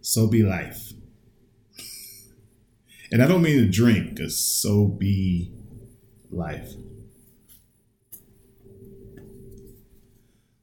so 0.01 0.27
be 0.27 0.43
life. 0.43 0.93
And 3.13 3.21
I 3.21 3.27
don't 3.27 3.41
mean 3.41 3.57
to 3.57 3.69
drink, 3.69 4.15
because 4.15 4.37
so 4.37 4.87
be 4.87 5.51
life. 6.31 6.71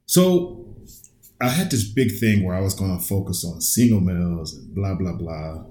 So 0.07 0.74
I 1.40 1.51
had 1.51 1.70
this 1.70 1.85
big 1.85 2.18
thing 2.18 2.44
where 2.44 2.57
I 2.57 2.61
was 2.61 2.74
to 2.98 3.05
focus 3.05 3.44
on 3.44 3.61
single 3.61 4.01
males 4.01 4.55
and 4.55 4.74
blah, 4.74 4.94
blah, 4.94 5.12
blah. 5.12 5.66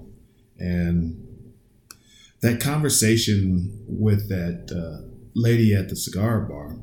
And 0.58 1.52
that 2.42 2.60
conversation 2.60 3.84
with 3.88 4.28
that 4.28 4.70
uh, 4.70 5.04
lady 5.34 5.74
at 5.74 5.88
the 5.88 5.96
cigar 5.96 6.42
bar 6.42 6.76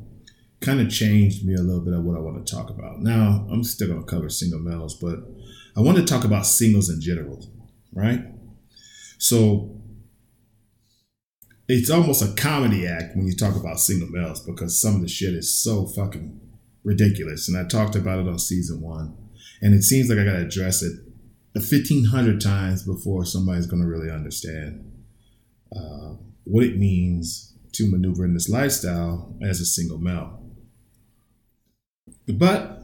kind 0.65 0.81
of 0.81 0.89
changed 0.89 1.45
me 1.45 1.53
a 1.53 1.61
little 1.61 1.81
bit 1.81 1.93
of 1.93 2.03
what 2.03 2.17
I 2.17 2.19
want 2.19 2.45
to 2.45 2.53
talk 2.53 2.69
about. 2.69 2.99
Now, 2.99 3.47
I'm 3.51 3.63
still 3.63 3.87
going 3.87 4.01
to 4.01 4.05
cover 4.05 4.29
single 4.29 4.59
males, 4.59 4.95
but 4.95 5.19
I 5.77 5.81
want 5.81 5.97
to 5.97 6.05
talk 6.05 6.23
about 6.23 6.45
singles 6.45 6.89
in 6.89 6.99
general, 6.99 7.47
right? 7.93 8.21
So 9.17 9.79
it's 11.67 11.89
almost 11.89 12.23
a 12.23 12.33
comedy 12.41 12.87
act 12.87 13.15
when 13.15 13.27
you 13.27 13.35
talk 13.35 13.55
about 13.55 13.79
single 13.79 14.09
males 14.09 14.39
because 14.39 14.79
some 14.79 14.95
of 14.95 15.01
the 15.01 15.07
shit 15.07 15.33
is 15.33 15.53
so 15.53 15.85
fucking 15.85 16.39
ridiculous. 16.83 17.47
And 17.47 17.57
I 17.57 17.65
talked 17.67 17.95
about 17.95 18.19
it 18.19 18.27
on 18.27 18.39
season 18.39 18.81
one. 18.81 19.15
And 19.61 19.73
it 19.73 19.83
seems 19.83 20.09
like 20.09 20.19
I 20.19 20.25
got 20.25 20.33
to 20.33 20.45
address 20.45 20.81
it 20.81 20.99
1500 21.53 22.41
times 22.41 22.83
before 22.83 23.25
somebody's 23.25 23.65
going 23.65 23.81
to 23.81 23.87
really 23.87 24.11
understand 24.11 24.91
uh, 25.75 26.15
what 26.43 26.63
it 26.63 26.77
means 26.77 27.53
to 27.73 27.89
maneuver 27.89 28.25
in 28.25 28.33
this 28.33 28.49
lifestyle 28.49 29.35
as 29.41 29.59
a 29.59 29.65
single 29.65 29.97
male. 29.97 30.44
But 32.27 32.81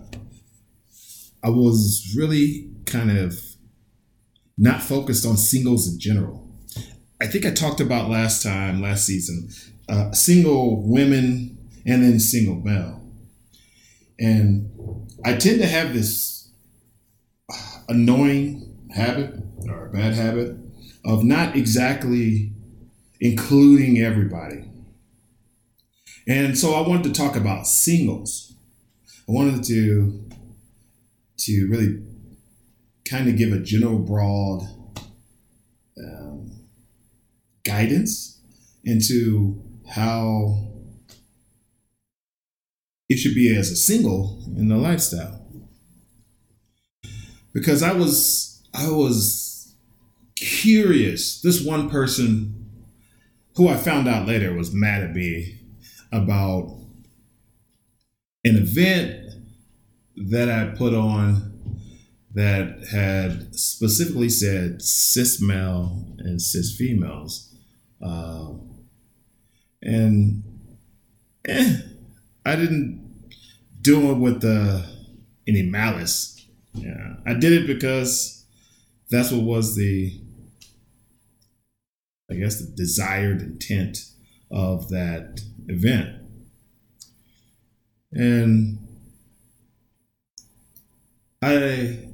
I 1.44 1.50
was 1.50 2.14
really 2.16 2.72
kind 2.86 3.18
of 3.18 3.40
not 4.58 4.82
focused 4.82 5.26
on 5.26 5.38
singles 5.38 5.92
in 5.92 6.00
general. 6.00 6.48
I 7.22 7.28
think 7.28 7.46
I 7.46 7.52
talked 7.52 7.80
about 7.80 8.10
last 8.10 8.44
time, 8.44 8.82
last 8.82 9.06
season, 9.06 9.50
uh, 9.90 10.12
single 10.12 10.88
women 10.88 11.58
and 11.86 12.04
then 12.04 12.20
single 12.20 12.56
male. 12.56 13.02
And 14.20 14.70
I 15.26 15.36
tend 15.36 15.60
to 15.62 15.68
have 15.68 15.94
this 15.94 16.50
annoying 17.90 18.90
habit 18.94 19.34
or 19.68 19.90
bad 19.90 20.14
habit 20.14 20.56
of 21.06 21.24
not 21.24 21.56
exactly 21.56 22.54
including 23.20 24.00
everybody. 24.00 24.66
And 26.28 26.58
so 26.58 26.74
I 26.74 26.88
wanted 26.88 27.04
to 27.06 27.14
talk 27.14 27.36
about 27.36 27.68
singles. 27.68 28.51
I 29.32 29.34
wanted 29.34 29.63
to 29.63 30.30
to 31.38 31.67
really 31.70 32.04
kind 33.10 33.30
of 33.30 33.38
give 33.38 33.54
a 33.54 33.60
general 33.60 33.98
broad 33.98 34.63
um, 35.98 36.52
guidance 37.63 38.41
into 38.84 39.63
how 39.89 40.74
it 43.08 43.20
should 43.20 43.34
be 43.34 43.56
as 43.56 43.72
a 43.72 43.78
single 43.78 44.44
in 44.58 44.67
the 44.67 44.76
lifestyle. 44.76 45.48
Because 47.54 47.82
I 47.82 47.94
was 47.94 48.62
I 48.74 48.89
was 48.89 49.74
curious. 50.36 51.39
This 51.39 51.63
one 51.63 51.89
person 51.89 52.84
who 53.56 53.70
I 53.70 53.78
found 53.78 54.10
out 54.10 54.28
later 54.28 54.54
was 54.54 54.74
mad 54.74 55.04
at 55.04 55.15
me 55.15 55.62
about 56.12 56.80
an 58.44 58.58
event 58.58 59.21
that 60.15 60.50
I 60.50 60.76
put 60.76 60.93
on 60.93 61.52
that 62.34 62.86
had 62.91 63.54
specifically 63.54 64.30
said 64.30 64.82
cis 64.82 65.41
male 65.41 66.06
and 66.19 66.41
cis 66.41 66.76
females. 66.76 67.54
Uh, 68.02 68.54
and 69.82 70.43
eh, 71.47 71.78
I 72.45 72.56
didn't 72.56 73.26
do 73.82 74.12
it 74.12 74.17
with 74.17 74.43
uh, 74.45 74.82
any 75.47 75.63
malice. 75.63 76.38
Yeah, 76.74 77.15
I 77.26 77.34
did 77.34 77.52
it 77.52 77.67
because 77.67 78.45
that's 79.10 79.32
what 79.32 79.43
was 79.43 79.76
the, 79.76 80.21
I 82.30 82.36
guess, 82.36 82.60
the 82.62 82.71
desired 82.76 83.41
intent 83.41 84.06
of 84.50 84.89
that 84.89 85.41
event. 85.67 86.17
And 88.13 88.81
I, 91.42 92.08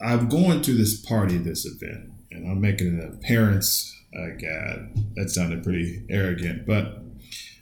I'm 0.00 0.28
going 0.28 0.62
to 0.62 0.74
this 0.74 1.00
party, 1.00 1.36
this 1.38 1.64
event, 1.64 2.10
and 2.30 2.50
I'm 2.50 2.60
making 2.60 2.88
an 2.88 3.18
appearance. 3.18 3.96
God, 4.12 4.90
that 5.14 5.30
sounded 5.30 5.62
pretty 5.62 6.04
arrogant, 6.10 6.66
but 6.66 7.02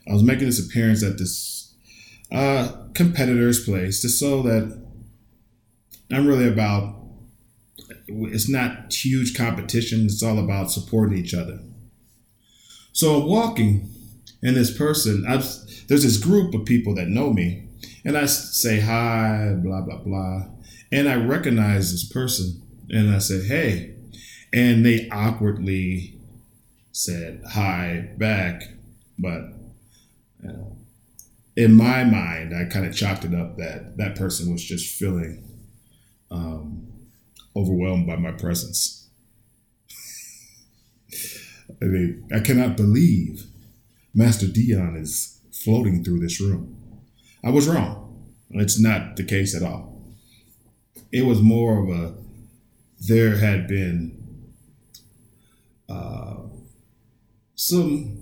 I 0.08 0.12
was 0.12 0.22
making 0.22 0.46
this 0.46 0.64
appearance 0.64 1.02
at 1.02 1.18
this 1.18 1.74
uh, 2.32 2.72
competitor's 2.94 3.64
place 3.64 4.00
just 4.00 4.18
so 4.18 4.42
that 4.42 4.82
I'm 6.10 6.26
really 6.26 6.48
about 6.48 6.94
it's 8.06 8.48
not 8.48 8.92
huge 8.92 9.36
competition, 9.36 10.06
it's 10.06 10.22
all 10.22 10.38
about 10.38 10.70
supporting 10.70 11.18
each 11.18 11.34
other. 11.34 11.60
So 12.92 13.20
I'm 13.20 13.28
walking, 13.28 13.90
and 14.42 14.56
this 14.56 14.76
person, 14.76 15.24
I've, 15.28 15.44
there's 15.88 16.04
this 16.04 16.16
group 16.16 16.54
of 16.54 16.64
people 16.64 16.94
that 16.94 17.08
know 17.08 17.32
me, 17.32 17.67
and 18.08 18.16
I 18.16 18.24
say 18.24 18.80
hi, 18.80 19.54
blah, 19.58 19.82
blah, 19.82 19.98
blah. 19.98 20.46
And 20.90 21.10
I 21.10 21.16
recognize 21.16 21.92
this 21.92 22.10
person, 22.10 22.62
and 22.88 23.14
I 23.14 23.18
said, 23.18 23.44
hey. 23.44 23.96
And 24.50 24.86
they 24.86 25.10
awkwardly 25.10 26.18
said 26.90 27.42
hi 27.46 28.08
back, 28.16 28.62
but 29.18 29.42
in 31.54 31.74
my 31.74 32.02
mind, 32.02 32.56
I 32.56 32.64
kind 32.64 32.86
of 32.86 32.96
chalked 32.96 33.26
it 33.26 33.34
up 33.34 33.58
that 33.58 33.98
that 33.98 34.16
person 34.16 34.50
was 34.50 34.64
just 34.64 34.98
feeling 34.98 35.44
um, 36.30 36.86
overwhelmed 37.54 38.06
by 38.06 38.16
my 38.16 38.32
presence. 38.32 39.10
I 41.82 41.84
mean, 41.84 42.26
I 42.34 42.40
cannot 42.40 42.74
believe 42.74 43.44
Master 44.14 44.46
Dion 44.46 44.96
is 44.96 45.42
floating 45.52 46.02
through 46.02 46.20
this 46.20 46.40
room. 46.40 46.77
I 47.44 47.50
was 47.50 47.68
wrong. 47.68 48.34
It's 48.50 48.80
not 48.80 49.16
the 49.16 49.24
case 49.24 49.54
at 49.54 49.62
all. 49.62 50.02
It 51.12 51.24
was 51.24 51.40
more 51.40 51.82
of 51.82 51.88
a 51.88 52.14
there 53.00 53.36
had 53.36 53.68
been 53.68 54.52
uh, 55.88 56.36
some 57.54 58.18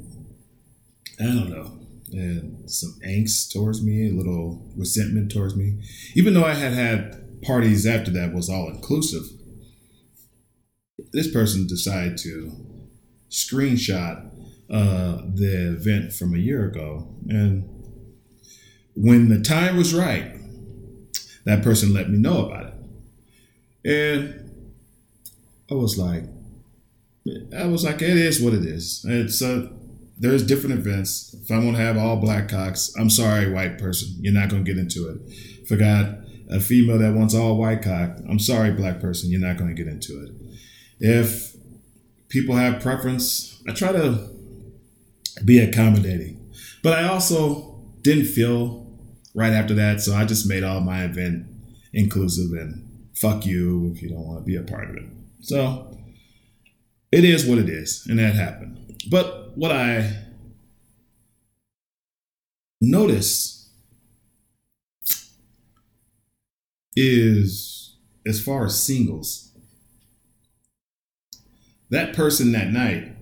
I 1.19 1.25
don't 1.25 1.49
know, 1.49 1.79
and 2.13 2.71
some 2.71 2.99
angst 3.07 3.53
towards 3.53 3.83
me, 3.83 4.11
a 4.11 4.13
little 4.13 4.71
resentment 4.77 5.33
towards 5.33 5.57
me, 5.57 5.79
even 6.15 6.35
though 6.35 6.45
I 6.45 6.55
had 6.55 6.75
had 6.75 7.43
parties 7.43 7.87
after 7.87 8.11
that 8.11 8.35
was 8.35 8.51
all 8.51 8.69
inclusive. 8.69 9.23
This 11.13 11.31
person 11.31 11.67
decided 11.67 12.19
to 12.19 12.53
screenshot 13.31 14.31
uh, 14.71 15.23
the 15.35 15.75
event 15.79 16.13
from 16.13 16.35
a 16.35 16.39
year 16.39 16.67
ago, 16.69 17.15
and 17.29 17.76
when 18.97 19.29
the 19.29 19.41
time 19.41 19.77
was 19.77 19.95
right, 19.95 20.33
that 21.45 21.63
person 21.63 21.93
let 21.93 22.11
me 22.11 22.19
know 22.19 22.47
about 22.47 22.67
it, 22.67 22.75
and 23.85 24.51
I 25.71 25.75
was 25.75 25.99
like, 25.99 26.25
I 27.57 27.67
was 27.67 27.85
like, 27.85 28.03
it 28.03 28.17
is 28.17 28.41
what 28.41 28.55
it 28.55 28.65
is. 28.65 29.05
It's 29.07 29.43
a 29.43 29.71
there's 30.19 30.47
different 30.47 30.79
events. 30.79 31.35
If 31.43 31.51
I 31.51 31.59
want 31.59 31.77
to 31.77 31.83
have 31.83 31.99
all 31.99 32.17
black 32.17 32.49
cocks, 32.49 32.93
I'm 32.99 33.11
sorry, 33.11 33.51
white 33.51 33.79
person, 33.79 34.17
you're 34.21 34.33
not 34.33 34.49
going 34.49 34.65
to 34.65 34.73
get 34.73 34.81
into 34.81 35.11
it. 35.11 35.21
If 35.63 35.71
I 35.71 35.77
got 35.77 36.19
a 36.49 36.59
female 36.61 36.99
that 36.99 37.13
wants 37.15 37.35
all 37.35 37.57
white 37.59 37.83
cock, 37.83 38.19
I'm 38.29 38.39
sorry, 38.39 38.73
black 38.73 39.01
person, 39.01 39.31
you're 39.31 39.41
not 39.41 39.59
going 39.59 39.69
to 39.69 39.75
get 39.75 39.93
into 39.93 40.23
it. 40.23 40.31
If 41.01 41.55
people 42.29 42.57
have 42.57 42.81
preference, 42.81 43.63
I 43.69 43.73
try 43.73 43.93
to 43.93 44.31
be 45.45 45.59
accommodating, 45.59 46.51
but 46.83 46.99
I 46.99 47.09
also 47.09 47.85
didn't 48.01 48.25
feel 48.25 48.86
right 49.37 49.53
after 49.53 49.75
that, 49.75 50.01
so 50.01 50.15
I 50.15 50.25
just 50.25 50.49
made 50.49 50.65
all 50.65 50.81
my 50.81 51.05
event 51.05 51.47
inclusive 51.93 52.53
and 52.59 53.07
fuck 53.15 53.45
you 53.45 53.93
if 53.95 54.03
you 54.03 54.09
don't 54.09 54.27
want 54.27 54.41
to 54.41 54.45
be 54.45 54.57
a 54.57 54.63
part 54.63 54.89
of 54.89 54.97
it. 54.97 55.05
So 55.41 55.97
it 57.13 57.23
is 57.23 57.47
what 57.47 57.59
it 57.59 57.69
is, 57.69 58.07
and 58.09 58.19
that 58.19 58.35
happened. 58.35 58.99
But 59.11 59.57
what 59.57 59.71
I 59.71 60.25
notice 62.81 63.71
is 66.97 67.99
as 68.27 68.43
far 68.43 68.65
as 68.65 68.83
singles, 68.83 69.53
that 71.91 72.15
person 72.15 72.53
that 72.53 72.71
night 72.71 73.13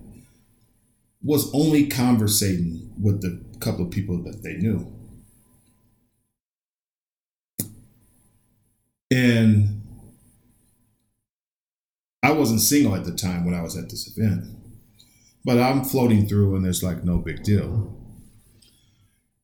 was 1.21 1.53
only 1.53 1.87
conversating 1.87 2.93
with 3.01 3.21
the 3.21 3.43
couple 3.59 3.85
of 3.85 3.91
people 3.91 4.23
that 4.23 4.43
they 4.43 4.53
knew. 4.53 4.91
And 9.15 9.81
I 12.21 12.33
wasn't 12.33 12.59
single 12.59 12.95
at 12.95 13.05
the 13.05 13.13
time 13.13 13.45
when 13.45 13.55
I 13.55 13.61
was 13.61 13.77
at 13.77 13.89
this 13.89 14.11
event. 14.13 14.43
But 15.45 15.57
I'm 15.57 15.85
floating 15.85 16.27
through 16.27 16.53
and 16.55 16.65
there's 16.65 16.83
like 16.83 17.05
no 17.05 17.19
big 17.19 17.41
deal. 17.41 17.95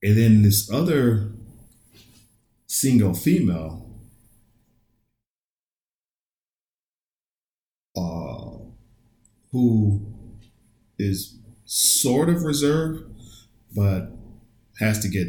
And 0.03 0.17
then 0.17 0.41
this 0.41 0.69
other 0.69 1.31
single 2.67 3.13
female 3.13 3.89
uh, 7.95 8.57
who 9.53 10.05
is 10.99 11.39
sort 11.63 12.27
of 12.27 12.43
reserved, 12.43 13.05
but 13.73 14.12
has 14.81 14.99
to 14.99 15.07
get 15.07 15.27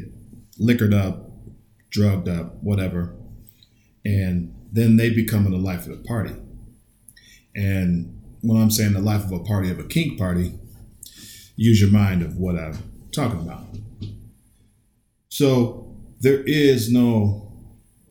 liquored 0.58 0.94
up, 0.94 1.30
drugged 1.90 2.28
up, 2.28 2.60
whatever. 2.60 3.14
And 4.04 4.54
then 4.72 4.96
they 4.96 5.10
become 5.10 5.46
in 5.46 5.52
the 5.52 5.58
life 5.58 5.86
of 5.86 5.96
the 5.96 6.08
party. 6.08 6.34
And 7.54 8.20
when 8.40 8.60
I'm 8.60 8.70
saying 8.70 8.94
the 8.94 9.00
life 9.00 9.24
of 9.24 9.32
a 9.32 9.40
party 9.40 9.70
of 9.70 9.78
a 9.78 9.84
kink 9.84 10.18
party, 10.18 10.54
use 11.56 11.80
your 11.80 11.90
mind 11.90 12.22
of 12.22 12.36
what 12.36 12.56
I'm 12.56 12.78
talking 13.12 13.40
about. 13.40 13.64
So 15.28 15.94
there 16.20 16.42
is 16.44 16.90
no 16.90 17.52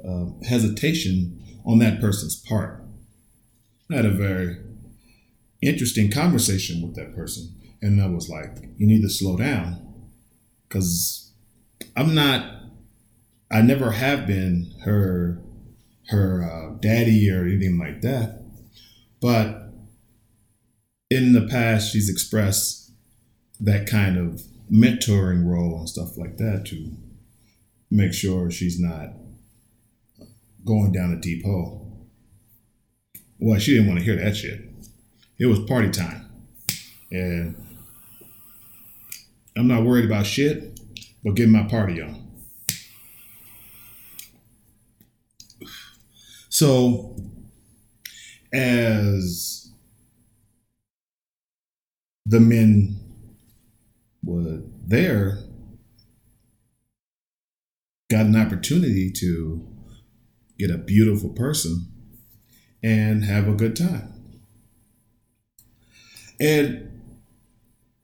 uh, 0.08 0.26
hesitation 0.48 1.42
on 1.66 1.80
that 1.80 2.00
person's 2.02 2.36
part. 2.36 2.84
I 3.92 3.96
had 3.96 4.06
a 4.06 4.12
very 4.12 4.58
interesting 5.62 6.10
conversation 6.10 6.82
with 6.82 6.96
that 6.96 7.16
person, 7.16 7.54
and 7.82 8.02
I 8.02 8.08
was 8.08 8.30
like, 8.30 8.58
"You 8.78 8.88
need 8.88 9.02
to 9.02 9.10
slow 9.10 9.38
down," 9.38 9.80
because 10.68 11.34
I'm 11.96 12.16
not. 12.16 12.60
I 13.52 13.62
never 13.62 13.92
have 13.92 14.26
been 14.26 14.74
her 14.84 15.42
her 16.12 16.44
uh, 16.44 16.76
daddy 16.80 17.30
or 17.32 17.46
anything 17.46 17.78
like 17.78 18.02
that, 18.02 18.44
but 19.22 19.72
in 21.10 21.34
the 21.34 21.48
past, 21.48 21.92
she's 21.92 22.10
expressed 22.10 22.92
that 23.60 23.88
kind 23.88 24.18
of 24.18 24.42
mentoring 24.72 25.46
role 25.46 25.80
and 25.80 25.90
stuff 25.90 26.18
like 26.18 26.38
that 26.38 26.66
to 26.66 26.92
make 27.92 28.14
sure 28.14 28.50
she's 28.50 28.80
not 28.80 29.10
going 30.66 30.92
down 30.94 31.12
a 31.12 31.20
deep 31.20 31.44
hole. 31.44 32.08
Well, 33.40 33.60
she 33.60 33.74
didn't 33.74 33.88
want 33.88 34.00
to 34.00 34.06
hear 34.06 34.16
that 34.16 34.38
shit. 34.38 34.62
It 35.38 35.48
was 35.48 35.60
party 35.60 35.90
time. 35.90 36.28
And 37.12 37.56
I'm 39.58 39.68
not 39.68 39.84
worried 39.84 40.06
about 40.06 40.26
shit, 40.26 40.80
but 41.24 41.36
getting 41.36 41.52
my 41.52 41.64
party 41.64 42.02
on. 42.02 42.21
So, 46.62 47.16
as 48.54 49.72
the 52.28 52.40
men 52.40 53.00
were 54.24 54.62
there 54.86 55.40
got 58.12 58.28
an 58.28 58.36
opportunity 58.36 59.10
to 59.12 59.68
get 60.60 60.70
a 60.70 60.78
beautiful 60.78 61.30
person 61.30 61.88
and 62.84 63.26
have 63.26 63.48
a 63.48 63.56
good 63.56 63.76
time. 63.76 64.14
And 66.40 67.02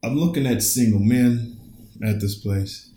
I'm 0.04 0.16
looking 0.16 0.48
at 0.48 0.64
single 0.64 1.00
men 1.00 1.60
at 2.04 2.20
this 2.20 2.34
place, 2.34 2.90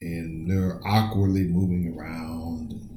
and 0.00 0.50
they're 0.50 0.80
awkwardly 0.84 1.44
moving 1.44 1.96
around, 1.96 2.89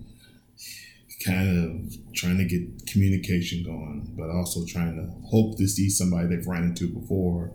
kind 1.26 1.50
of 1.58 2.14
trying 2.14 2.38
to 2.38 2.46
get 2.46 2.88
communication 2.88 3.64
going, 3.64 4.14
but 4.18 4.30
also 4.30 4.66
trying 4.66 4.96
to 4.96 5.30
hope 5.30 5.58
to 5.58 5.68
see 5.68 5.90
somebody 5.90 6.28
they've 6.28 6.48
run 6.48 6.64
into 6.64 6.88
before 6.88 7.52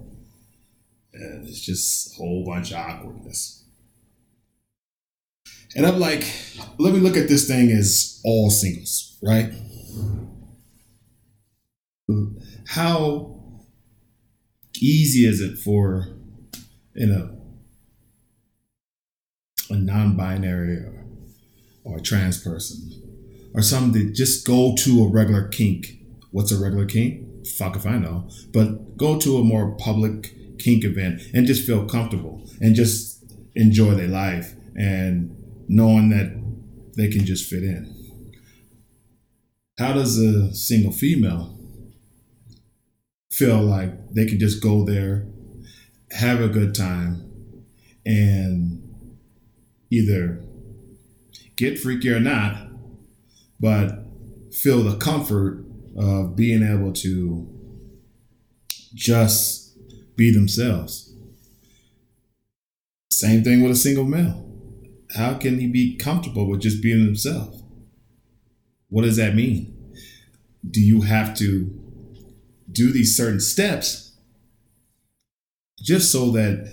and 1.12 1.48
it's 1.48 1.60
just 1.60 2.12
a 2.12 2.16
whole 2.16 2.44
bunch 2.44 2.70
of 2.70 2.78
awkwardness. 2.78 3.64
And 5.76 5.86
I'm 5.86 5.98
like, 5.98 6.24
let 6.78 6.94
me 6.94 7.00
look 7.00 7.16
at 7.16 7.28
this 7.28 7.46
thing 7.46 7.70
as 7.70 8.20
all 8.24 8.50
singles, 8.50 9.18
right? 9.22 9.52
How 12.68 13.34
easy 14.80 15.26
is 15.28 15.40
it 15.40 15.58
for 15.58 16.08
you 16.94 17.06
know 17.06 17.36
a 19.70 19.74
non-binary 19.74 20.76
or, 20.76 21.04
or 21.84 21.98
a 21.98 22.00
trans 22.00 22.42
person 22.42 23.07
or 23.54 23.62
something 23.62 24.06
to 24.06 24.12
just 24.12 24.46
go 24.46 24.74
to 24.78 25.04
a 25.04 25.08
regular 25.08 25.48
kink? 25.48 25.98
What's 26.30 26.52
a 26.52 26.60
regular 26.60 26.86
kink? 26.86 27.46
Fuck 27.46 27.76
if 27.76 27.86
I 27.86 27.98
know. 27.98 28.28
But 28.52 28.96
go 28.96 29.18
to 29.18 29.38
a 29.38 29.44
more 29.44 29.76
public 29.76 30.34
kink 30.58 30.84
event 30.84 31.22
and 31.32 31.46
just 31.46 31.66
feel 31.66 31.86
comfortable 31.86 32.48
and 32.60 32.74
just 32.74 33.24
enjoy 33.54 33.94
their 33.94 34.08
life 34.08 34.54
and 34.76 35.34
knowing 35.68 36.10
that 36.10 36.42
they 36.96 37.08
can 37.08 37.24
just 37.24 37.48
fit 37.48 37.62
in. 37.62 37.94
How 39.78 39.92
does 39.92 40.18
a 40.18 40.52
single 40.54 40.92
female 40.92 41.56
feel 43.30 43.62
like 43.62 44.10
they 44.10 44.26
can 44.26 44.38
just 44.38 44.60
go 44.60 44.84
there, 44.84 45.26
have 46.10 46.40
a 46.40 46.48
good 46.48 46.74
time, 46.74 47.30
and 48.04 48.82
either 49.90 50.42
get 51.54 51.78
freaky 51.78 52.10
or 52.10 52.18
not, 52.18 52.67
but 53.60 54.04
feel 54.52 54.82
the 54.82 54.96
comfort 54.96 55.64
of 55.96 56.36
being 56.36 56.62
able 56.62 56.92
to 56.92 57.48
just 58.94 59.76
be 60.16 60.30
themselves. 60.32 61.12
Same 63.10 63.42
thing 63.42 63.62
with 63.62 63.72
a 63.72 63.76
single 63.76 64.04
male. 64.04 64.44
How 65.16 65.34
can 65.34 65.58
he 65.58 65.66
be 65.66 65.96
comfortable 65.96 66.48
with 66.48 66.60
just 66.60 66.82
being 66.82 67.04
himself? 67.04 67.62
What 68.88 69.02
does 69.02 69.16
that 69.16 69.34
mean? 69.34 69.74
Do 70.68 70.80
you 70.80 71.02
have 71.02 71.36
to 71.38 71.78
do 72.70 72.92
these 72.92 73.16
certain 73.16 73.40
steps 73.40 74.08
just 75.80 76.12
so 76.12 76.30
that 76.32 76.70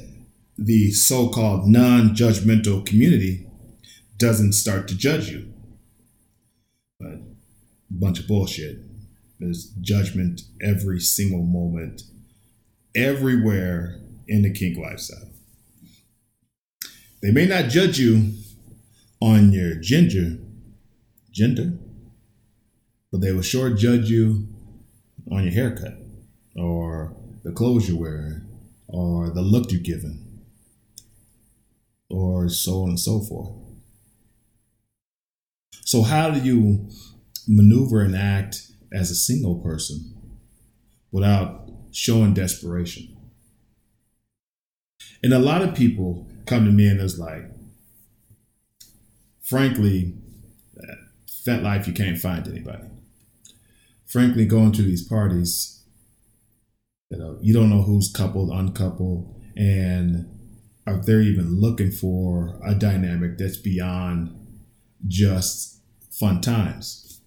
the 0.58 0.92
so 0.92 1.30
called 1.30 1.68
non 1.68 2.10
judgmental 2.10 2.86
community 2.86 3.48
doesn't 4.18 4.54
start 4.54 4.88
to 4.88 4.98
judge 4.98 5.30
you. 5.30 5.54
But 7.00 7.20
bunch 7.90 8.20
of 8.20 8.28
bullshit. 8.28 8.80
There's 9.40 9.66
judgment 9.82 10.42
every 10.62 11.00
single 11.00 11.44
moment, 11.44 12.04
everywhere 12.96 14.00
in 14.28 14.44
the 14.44 14.54
kink 14.54 14.78
lifestyle. 14.78 15.30
They 17.22 17.32
may 17.32 17.46
not 17.46 17.70
judge 17.70 18.00
you 18.00 18.34
on 19.20 19.52
your 19.52 19.76
gender, 19.76 20.38
gender, 21.32 21.74
but 23.12 23.22
they 23.22 23.32
will 23.32 23.42
sure 23.42 23.72
judge 23.72 24.10
you 24.10 24.48
on 25.32 25.44
your 25.44 25.54
haircut 25.54 25.98
or 26.56 27.16
the 27.44 27.52
clothes 27.52 27.90
you're 27.90 28.00
wearing 28.00 28.42
or 28.88 29.30
the 29.30 29.42
look 29.42 29.72
you're 29.72 29.82
giving 29.82 30.22
or 32.10 32.48
so 32.50 32.84
on 32.84 32.90
and 32.90 33.00
so 33.00 33.20
forth. 33.20 33.65
So, 35.86 36.02
how 36.02 36.32
do 36.32 36.40
you 36.40 36.90
maneuver 37.48 38.02
and 38.02 38.16
act 38.16 38.72
as 38.92 39.12
a 39.12 39.16
single 39.16 39.60
person 39.60 40.16
without 41.12 41.70
showing 41.92 42.34
desperation? 42.34 43.16
And 45.22 45.32
a 45.32 45.38
lot 45.38 45.62
of 45.62 45.76
people 45.76 46.28
come 46.48 46.66
to 46.66 46.72
me 46.72 46.88
and 46.88 47.00
it's 47.00 47.20
like, 47.20 47.44
frankly, 49.44 50.16
FetLife, 51.46 51.86
you 51.86 51.94
can't 51.94 52.18
find 52.18 52.48
anybody. 52.48 52.86
Frankly, 54.08 54.48
going 54.48 54.72
to 54.72 54.82
these 54.82 55.08
parties, 55.08 55.84
you 57.12 57.20
know, 57.20 57.38
you 57.42 57.54
don't 57.54 57.70
know 57.70 57.84
who's 57.84 58.12
coupled, 58.12 58.50
uncoupled, 58.50 59.40
and 59.56 60.26
if 60.88 61.06
they're 61.06 61.22
even 61.22 61.62
looking 61.62 61.92
for 61.92 62.60
a 62.66 62.74
dynamic 62.74 63.38
that's 63.38 63.58
beyond 63.58 64.36
just 65.08 65.75
fun 66.20 66.42
times. 66.42 67.22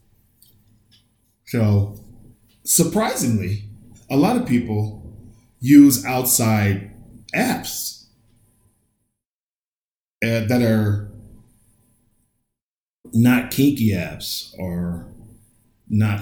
So, 1.46 1.98
surprisingly, 2.64 3.64
a 4.10 4.16
lot 4.16 4.36
of 4.36 4.46
people 4.46 5.16
use 5.60 6.04
outside 6.04 6.90
apps 7.34 8.06
uh, 10.24 10.44
that 10.46 10.62
are 10.62 11.10
not 13.12 13.50
kinky 13.50 13.92
apps 13.92 14.54
or 14.58 15.12
not 15.88 16.20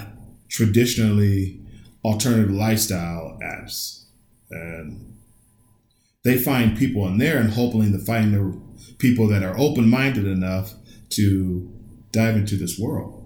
traditionally 0.49 1.61
alternative 2.05 2.51
lifestyle 2.51 3.39
apps. 3.43 4.05
And 4.51 5.17
they 6.25 6.39
find 6.39 6.79
people 6.79 7.07
in 7.09 7.19
there 7.19 7.39
and 7.39 7.51
hoping 7.51 7.93
to 7.93 7.99
find 7.99 8.35
the 8.35 8.61
people 8.99 9.27
that 9.29 9.43
are 9.43 9.59
open 9.59 9.89
minded 9.89 10.27
enough 10.27 10.75
to 11.11 11.76
dive 12.13 12.37
into 12.37 12.57
this 12.57 12.79
world. 12.79 13.23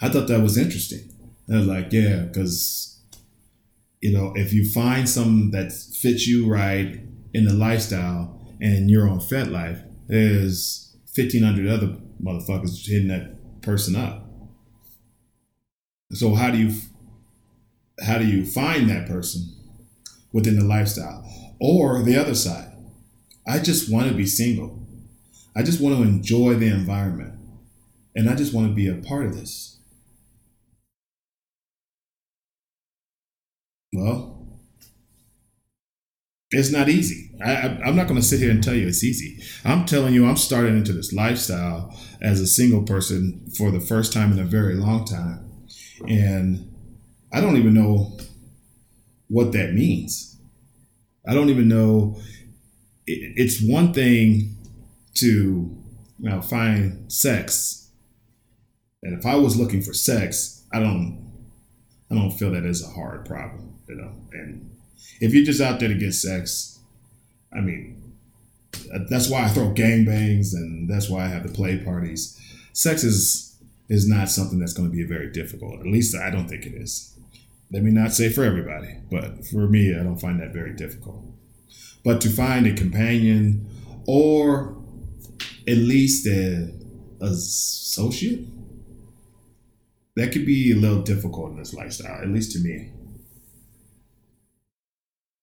I 0.00 0.08
thought 0.08 0.28
that 0.28 0.42
was 0.42 0.56
interesting. 0.56 1.10
And 1.46 1.56
I 1.56 1.58
was 1.60 1.68
like, 1.68 1.92
yeah, 1.92 2.22
because 2.22 2.88
you 4.00 4.12
know, 4.12 4.32
if 4.36 4.52
you 4.52 4.70
find 4.70 5.08
something 5.08 5.50
that 5.50 5.72
fits 5.72 6.26
you 6.26 6.48
right 6.48 7.00
in 7.34 7.44
the 7.44 7.52
lifestyle 7.52 8.38
and 8.60 8.90
you're 8.90 9.08
on 9.08 9.18
FetLife, 9.18 9.84
there's 10.06 10.96
1,500 11.14 11.66
other 11.66 11.96
motherfuckers 12.22 12.86
hitting 12.86 13.08
that 13.08 13.60
person 13.60 13.96
up. 13.96 14.24
So 16.12 16.34
how 16.34 16.50
do 16.50 16.58
you 16.58 16.80
how 18.00 18.18
do 18.18 18.26
you 18.26 18.46
find 18.46 18.88
that 18.88 19.08
person 19.08 19.52
within 20.32 20.56
the 20.56 20.64
lifestyle? 20.64 21.24
Or 21.60 22.02
the 22.02 22.16
other 22.16 22.34
side, 22.34 22.72
I 23.46 23.58
just 23.58 23.92
want 23.92 24.08
to 24.08 24.14
be 24.14 24.24
single. 24.24 24.86
I 25.56 25.64
just 25.64 25.80
want 25.80 25.96
to 25.96 26.02
enjoy 26.02 26.54
the 26.54 26.68
environment. 26.68 27.37
And 28.18 28.28
I 28.28 28.34
just 28.34 28.52
want 28.52 28.66
to 28.66 28.74
be 28.74 28.88
a 28.88 28.96
part 28.96 29.26
of 29.26 29.36
this. 29.36 29.78
Well, 33.92 34.58
it's 36.50 36.72
not 36.72 36.88
easy. 36.88 37.30
I, 37.40 37.78
am 37.86 37.94
not 37.94 38.08
going 38.08 38.18
to 38.20 38.26
sit 38.26 38.40
here 38.40 38.50
and 38.50 38.60
tell 38.60 38.74
you 38.74 38.88
it's 38.88 39.04
easy. 39.04 39.40
I'm 39.64 39.86
telling 39.86 40.14
you, 40.14 40.26
I'm 40.26 40.36
starting 40.36 40.76
into 40.76 40.92
this 40.92 41.12
lifestyle 41.12 41.96
as 42.20 42.40
a 42.40 42.48
single 42.48 42.82
person 42.82 43.52
for 43.56 43.70
the 43.70 43.78
first 43.78 44.12
time 44.12 44.32
in 44.32 44.40
a 44.40 44.44
very 44.44 44.74
long 44.74 45.04
time. 45.04 45.48
And 46.08 46.74
I 47.32 47.40
don't 47.40 47.56
even 47.56 47.72
know 47.72 48.18
what 49.28 49.52
that 49.52 49.74
means. 49.74 50.40
I 51.24 51.34
don't 51.34 51.50
even 51.50 51.68
know. 51.68 52.20
It's 53.06 53.62
one 53.62 53.92
thing 53.92 54.56
to 55.14 55.26
you 56.18 56.28
know, 56.28 56.42
find 56.42 57.12
sex. 57.12 57.87
And 59.02 59.18
if 59.18 59.24
I 59.26 59.36
was 59.36 59.56
looking 59.56 59.82
for 59.82 59.92
sex, 59.92 60.64
I 60.72 60.80
don't 60.80 61.26
I 62.10 62.14
don't 62.14 62.30
feel 62.30 62.50
that 62.52 62.64
is 62.64 62.82
a 62.82 62.90
hard 62.90 63.26
problem, 63.26 63.74
you 63.88 63.96
know. 63.96 64.12
And 64.32 64.76
if 65.20 65.34
you're 65.34 65.44
just 65.44 65.60
out 65.60 65.78
there 65.78 65.88
to 65.88 65.94
get 65.94 66.14
sex, 66.14 66.78
I 67.52 67.60
mean, 67.60 68.14
that's 69.08 69.28
why 69.28 69.44
I 69.44 69.48
throw 69.48 69.72
gangbangs 69.72 70.54
and 70.54 70.88
that's 70.88 71.08
why 71.08 71.24
I 71.24 71.28
have 71.28 71.42
the 71.42 71.52
play 71.52 71.78
parties. 71.78 72.40
Sex 72.72 73.04
is 73.04 73.56
is 73.88 74.08
not 74.08 74.28
something 74.28 74.58
that's 74.58 74.74
going 74.74 74.90
to 74.90 74.94
be 74.94 75.04
very 75.04 75.30
difficult. 75.30 75.80
At 75.80 75.86
least 75.86 76.14
I 76.14 76.30
don't 76.30 76.48
think 76.48 76.66
it 76.66 76.74
is. 76.74 77.16
Let 77.70 77.82
me 77.82 77.90
not 77.90 78.12
say 78.12 78.30
for 78.30 78.44
everybody, 78.44 78.96
but 79.10 79.46
for 79.46 79.68
me, 79.68 79.94
I 79.94 80.02
don't 80.02 80.20
find 80.20 80.40
that 80.40 80.52
very 80.52 80.74
difficult. 80.74 81.24
But 82.04 82.20
to 82.22 82.30
find 82.30 82.66
a 82.66 82.74
companion 82.74 83.66
or 84.06 84.76
at 85.66 85.76
least 85.76 86.26
a, 86.26 86.70
a 87.20 87.26
associate, 87.26 88.46
that 90.18 90.32
could 90.32 90.44
be 90.44 90.72
a 90.72 90.76
little 90.76 91.02
difficult 91.02 91.52
in 91.52 91.58
this 91.58 91.72
lifestyle, 91.72 92.20
at 92.20 92.28
least 92.28 92.52
to 92.52 92.58
me. 92.58 92.90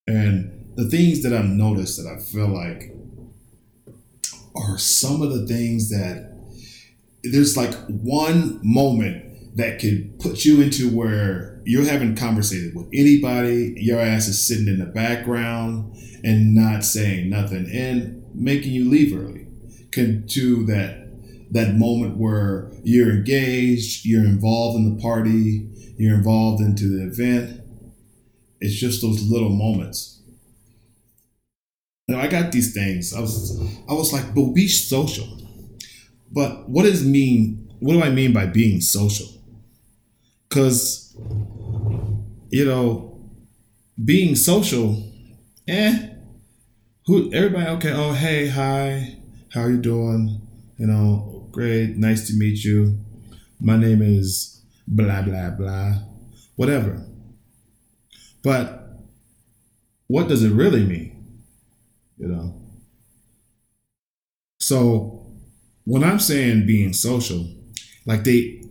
And 0.08 0.74
the 0.76 0.90
things 0.90 1.24
that 1.24 1.34
I've 1.34 1.46
noticed 1.46 1.98
that 1.98 2.10
I 2.10 2.20
feel 2.20 2.48
like 2.48 2.92
are 4.56 4.78
some 4.78 5.22
of 5.22 5.32
the 5.32 5.48
things 5.48 5.90
that 5.90 6.32
there's 7.24 7.56
like 7.56 7.74
one 7.88 8.60
moment 8.64 9.56
that 9.58 9.80
could 9.80 10.20
put 10.20 10.44
you 10.44 10.62
into 10.62 10.90
where 10.90 11.62
you're 11.66 11.86
having 11.86 12.16
conversated 12.16 12.76
with 12.76 12.88
anybody, 12.94 13.74
your 13.78 14.00
ass 14.00 14.28
is 14.28 14.46
sitting 14.46 14.68
in 14.68 14.80
the 14.80 14.86
background 14.86 15.96
and 16.24 16.54
not 16.54 16.84
saying 16.84 17.30
nothing 17.30 17.70
and 17.72 18.24
making 18.36 18.74
you 18.74 18.90
leave 18.90 19.18
early. 19.18 19.48
Can 19.92 20.26
do 20.26 20.66
that 20.66 21.05
that 21.56 21.76
moment 21.76 22.18
where 22.18 22.70
you're 22.84 23.12
engaged, 23.12 24.06
you're 24.06 24.26
involved 24.26 24.78
in 24.78 24.96
the 24.96 25.02
party, 25.02 25.70
you're 25.98 26.16
involved 26.16 26.62
into 26.62 26.90
the 26.90 27.08
event, 27.08 27.62
it's 28.60 28.76
just 28.76 29.02
those 29.02 29.24
little 29.30 29.50
moments. 29.50 30.22
Now 32.08 32.20
I 32.20 32.28
got 32.28 32.52
these 32.52 32.74
things. 32.74 33.14
I 33.14 33.22
was 33.22 33.60
I 33.90 33.94
was 33.94 34.14
like, 34.14 34.36
but 34.36 34.54
be 34.54 34.68
social. 34.68 35.28
But 36.32 36.70
what 36.70 36.84
does 36.84 37.06
mean? 37.06 37.74
What 37.80 37.94
do 37.94 38.04
I 38.04 38.10
mean 38.10 38.34
by 38.34 38.46
being 38.46 38.82
social? 38.82 39.28
Because 40.48 41.16
you 42.50 42.66
know, 42.66 43.18
being 44.04 44.36
social, 44.36 45.02
eh? 45.68 46.10
Who 47.08 47.32
everybody 47.34 47.68
okay? 47.72 47.94
Oh 47.94 48.14
hey 48.14 48.48
hi, 48.48 49.18
how 49.54 49.68
you 49.68 49.78
doing? 49.78 50.42
You 50.78 50.88
know, 50.88 51.35
great, 51.56 51.96
nice 51.96 52.28
to 52.28 52.34
meet 52.38 52.66
you. 52.66 53.00
My 53.62 53.78
name 53.78 54.02
is 54.02 54.62
blah 54.86 55.22
blah 55.22 55.52
blah, 55.52 55.94
whatever. 56.58 57.02
But 58.44 59.00
what 60.08 60.28
does 60.28 60.44
it 60.44 60.52
really 60.52 60.86
mean? 60.86 61.40
You 62.18 62.28
know? 62.28 62.62
So 64.60 65.32
when 65.86 66.04
I'm 66.04 66.20
saying 66.20 66.68
being 66.68 66.92
social, 66.92 67.48
like 68.06 68.26
they 68.26 68.62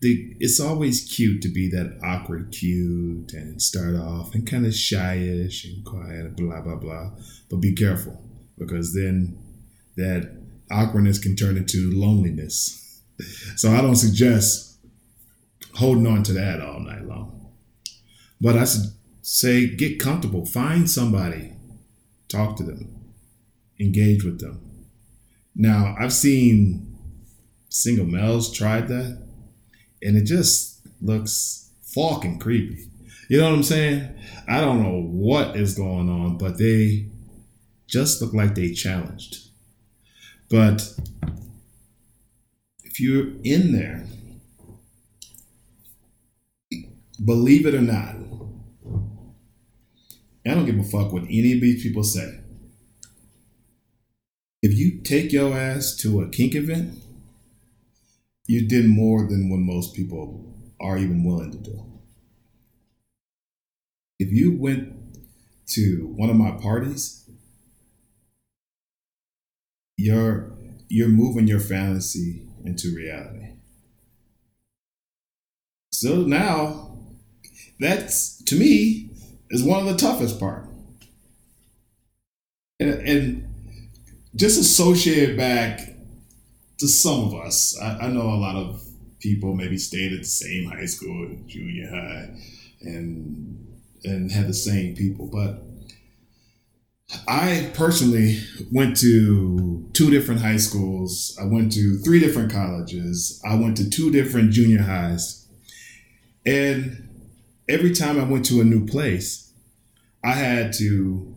they 0.00 0.36
it's 0.38 0.60
always 0.60 1.02
cute 1.12 1.42
to 1.42 1.48
be 1.48 1.68
that 1.70 1.98
awkward 2.00 2.52
cute 2.52 3.32
and 3.32 3.60
start 3.60 3.96
off 3.96 4.36
and 4.36 4.46
kind 4.46 4.66
of 4.66 4.72
shyish 4.72 5.64
and 5.64 5.84
quiet, 5.84 6.36
blah 6.36 6.60
blah 6.60 6.76
blah. 6.76 7.10
But 7.50 7.56
be 7.56 7.74
careful 7.74 8.22
because 8.56 8.94
then 8.94 9.36
that 9.96 10.39
awkwardness 10.70 11.18
can 11.18 11.36
turn 11.36 11.56
into 11.56 11.90
loneliness. 11.92 13.02
So 13.56 13.70
I 13.70 13.80
don't 13.80 13.96
suggest 13.96 14.78
holding 15.74 16.06
on 16.06 16.22
to 16.24 16.32
that 16.32 16.60
all 16.60 16.80
night 16.80 17.04
long. 17.04 17.52
But 18.40 18.56
I 18.56 18.64
say 19.22 19.74
get 19.74 20.00
comfortable. 20.00 20.46
Find 20.46 20.90
somebody, 20.90 21.52
talk 22.28 22.56
to 22.56 22.62
them, 22.62 23.12
engage 23.78 24.24
with 24.24 24.40
them. 24.40 24.86
Now, 25.54 25.94
I've 25.98 26.12
seen 26.12 26.96
single 27.68 28.06
males 28.06 28.52
tried 28.52 28.88
that, 28.88 29.22
and 30.02 30.16
it 30.16 30.24
just 30.24 30.80
looks 31.02 31.70
fucking 31.82 32.38
creepy. 32.38 32.86
You 33.28 33.38
know 33.38 33.50
what 33.50 33.56
I'm 33.56 33.62
saying? 33.62 34.08
I 34.48 34.60
don't 34.60 34.82
know 34.82 35.02
what 35.02 35.56
is 35.56 35.76
going 35.76 36.08
on, 36.08 36.38
but 36.38 36.58
they 36.58 37.10
just 37.86 38.20
look 38.22 38.32
like 38.32 38.54
they 38.54 38.72
challenged. 38.72 39.49
But 40.50 40.94
if 42.82 42.98
you're 42.98 43.28
in 43.44 43.72
there, 43.72 44.06
believe 47.24 47.66
it 47.66 47.74
or 47.74 47.80
not, 47.80 48.16
I 50.44 50.54
don't 50.54 50.66
give 50.66 50.78
a 50.78 50.82
fuck 50.82 51.12
what 51.12 51.22
any 51.24 51.52
of 51.52 51.60
these 51.60 51.82
people 51.82 52.02
say. 52.02 52.40
If 54.62 54.76
you 54.76 55.00
take 55.02 55.32
your 55.32 55.54
ass 55.54 55.96
to 55.98 56.20
a 56.20 56.28
kink 56.28 56.54
event, 56.54 56.98
you 58.46 58.66
did 58.66 58.86
more 58.88 59.28
than 59.28 59.48
what 59.48 59.60
most 59.60 59.94
people 59.94 60.52
are 60.80 60.98
even 60.98 61.22
willing 61.22 61.52
to 61.52 61.58
do. 61.58 61.84
If 64.18 64.32
you 64.32 64.58
went 64.58 64.92
to 65.68 66.12
one 66.16 66.30
of 66.30 66.36
my 66.36 66.50
parties, 66.50 67.19
you're 70.00 70.50
you're 70.88 71.08
moving 71.08 71.46
your 71.46 71.60
fantasy 71.60 72.42
into 72.64 72.94
reality. 72.94 73.48
So 75.92 76.22
now 76.22 76.96
that's 77.78 78.42
to 78.44 78.56
me 78.58 79.10
is 79.50 79.62
one 79.62 79.80
of 79.80 79.86
the 79.86 79.96
toughest 79.96 80.40
part. 80.40 80.66
And, 82.78 82.94
and 83.06 83.54
just 84.34 84.58
associate 84.58 85.36
back 85.36 85.80
to 86.78 86.88
some 86.88 87.24
of 87.24 87.34
us. 87.34 87.78
I, 87.78 88.06
I, 88.06 88.08
know 88.08 88.22
a 88.22 88.40
lot 88.40 88.56
of 88.56 88.82
people 89.20 89.54
maybe 89.54 89.76
stayed 89.76 90.14
at 90.14 90.20
the 90.20 90.24
same 90.24 90.70
high 90.70 90.86
school 90.86 91.36
junior 91.46 91.90
high 91.90 92.30
and 92.80 93.66
and 94.02 94.32
had 94.32 94.46
the 94.46 94.54
same 94.54 94.96
people, 94.96 95.26
but 95.26 95.62
I 97.26 97.70
personally 97.74 98.40
went 98.70 98.96
to 98.98 99.88
two 99.92 100.10
different 100.10 100.40
high 100.40 100.58
schools. 100.58 101.36
I 101.40 101.44
went 101.44 101.72
to 101.72 101.98
three 101.98 102.20
different 102.20 102.52
colleges. 102.52 103.40
I 103.44 103.54
went 103.56 103.76
to 103.78 103.90
two 103.90 104.12
different 104.12 104.52
junior 104.52 104.82
highs. 104.82 105.48
And 106.46 107.08
every 107.68 107.92
time 107.94 108.20
I 108.20 108.24
went 108.24 108.44
to 108.46 108.60
a 108.60 108.64
new 108.64 108.86
place, 108.86 109.52
I 110.24 110.32
had 110.32 110.72
to 110.74 111.34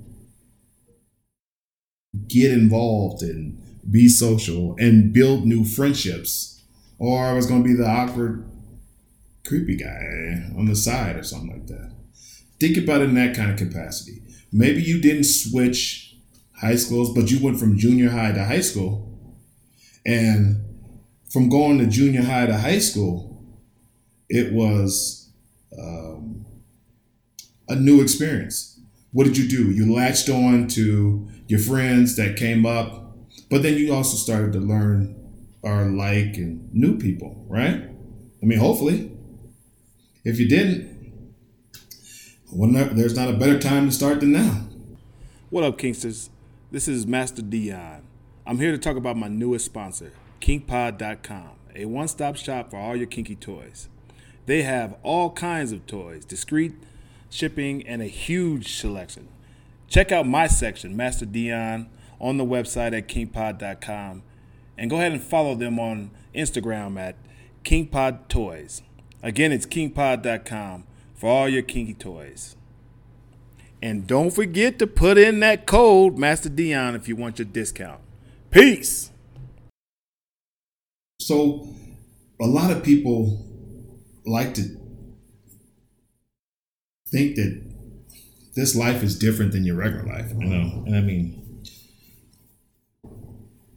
get 2.27 2.51
involved 2.51 3.23
and 3.23 3.59
be 3.89 4.07
social 4.07 4.75
and 4.77 5.11
build 5.11 5.45
new 5.45 5.65
friendships. 5.65 6.61
Or 6.99 7.25
I 7.25 7.33
was 7.33 7.47
going 7.47 7.63
to 7.63 7.67
be 7.67 7.75
the 7.75 7.87
awkward, 7.87 8.45
creepy 9.45 9.75
guy 9.75 10.51
on 10.55 10.65
the 10.67 10.75
side 10.75 11.15
or 11.15 11.23
something 11.23 11.51
like 11.51 11.67
that. 11.67 11.91
Think 12.59 12.77
about 12.77 13.01
it 13.01 13.09
in 13.09 13.15
that 13.15 13.35
kind 13.35 13.51
of 13.51 13.57
capacity 13.57 14.21
maybe 14.53 14.81
you 14.81 15.01
didn't 15.01 15.25
switch 15.25 16.15
high 16.55 16.75
schools, 16.75 17.13
but 17.13 17.29
you 17.29 17.43
went 17.43 17.59
from 17.59 17.77
junior 17.77 18.09
high 18.09 18.31
to 18.31 18.43
high 18.45 18.61
school. 18.61 19.09
And 20.05 20.61
from 21.29 21.49
going 21.49 21.79
to 21.79 21.87
junior 21.87 22.21
high 22.21 22.45
to 22.45 22.57
high 22.57 22.79
school, 22.79 23.43
it 24.29 24.53
was 24.53 25.31
um, 25.77 26.45
a 27.67 27.75
new 27.75 28.01
experience. 28.01 28.79
What 29.11 29.25
did 29.25 29.37
you 29.37 29.47
do? 29.47 29.71
You 29.71 29.93
latched 29.93 30.29
on 30.29 30.67
to 30.69 31.27
your 31.47 31.59
friends 31.59 32.15
that 32.15 32.37
came 32.37 32.65
up, 32.65 33.17
but 33.49 33.63
then 33.63 33.77
you 33.77 33.93
also 33.93 34.15
started 34.15 34.53
to 34.53 34.59
learn 34.59 35.19
or 35.61 35.85
like 35.85 36.35
and 36.35 36.73
new 36.73 36.97
people, 36.97 37.45
right? 37.47 37.89
I 38.41 38.45
mean, 38.45 38.59
hopefully. 38.59 39.11
If 40.25 40.39
you 40.39 40.47
didn't, 40.47 40.92
there's 42.55 43.15
not 43.15 43.29
a 43.29 43.33
better 43.33 43.59
time 43.59 43.87
to 43.87 43.91
start 43.91 44.19
than 44.19 44.31
now. 44.31 44.61
What 45.49 45.63
up, 45.63 45.77
Kinksters? 45.77 46.29
This 46.71 46.87
is 46.87 47.07
Master 47.07 47.41
Dion. 47.41 48.03
I'm 48.45 48.59
here 48.59 48.71
to 48.71 48.77
talk 48.77 48.95
about 48.95 49.17
my 49.17 49.27
newest 49.27 49.65
sponsor, 49.65 50.11
KinkPod.com, 50.39 51.49
a 51.75 51.85
one 51.85 52.07
stop 52.07 52.35
shop 52.35 52.69
for 52.69 52.77
all 52.77 52.95
your 52.95 53.07
kinky 53.07 53.35
toys. 53.35 53.89
They 54.45 54.63
have 54.63 54.95
all 55.01 55.31
kinds 55.31 55.71
of 55.71 55.87
toys, 55.87 56.25
discreet 56.25 56.73
shipping, 57.29 57.87
and 57.87 58.01
a 58.01 58.07
huge 58.07 58.75
selection. 58.75 59.29
Check 59.87 60.11
out 60.11 60.27
my 60.27 60.45
section, 60.45 60.95
Master 60.95 61.25
Dion, 61.25 61.89
on 62.19 62.37
the 62.37 62.45
website 62.45 62.95
at 62.95 63.07
KinkPod.com, 63.07 64.21
and 64.77 64.89
go 64.89 64.97
ahead 64.97 65.11
and 65.11 65.23
follow 65.23 65.55
them 65.55 65.79
on 65.79 66.11
Instagram 66.35 66.99
at 66.99 67.15
KinkPod 67.63 68.27
Toys. 68.27 68.83
Again, 69.23 69.51
it's 69.51 69.65
KinkPod.com 69.65 70.83
for 71.23 71.29
all 71.29 71.47
your 71.47 71.61
kinky 71.61 71.93
toys. 71.93 72.57
And 73.81 74.05
don't 74.05 74.31
forget 74.31 74.77
to 74.79 74.85
put 74.85 75.17
in 75.17 75.39
that 75.39 75.65
code 75.65 76.17
Master 76.17 76.49
Dion 76.49 76.95
if 76.95 77.07
you 77.07 77.15
want 77.15 77.39
your 77.39 77.45
discount. 77.45 78.01
Peace. 78.51 79.09
So, 81.21 81.65
a 82.41 82.45
lot 82.45 82.71
of 82.71 82.83
people 82.83 83.41
like 84.25 84.53
to 84.55 84.63
think 87.07 87.37
that 87.37 87.71
this 88.55 88.75
life 88.75 89.01
is 89.01 89.17
different 89.17 89.53
than 89.53 89.63
your 89.63 89.77
regular 89.77 90.03
life, 90.03 90.29
you 90.37 90.45
know. 90.45 90.83
And 90.85 90.93
I 90.93 90.99
mean, 90.99 91.63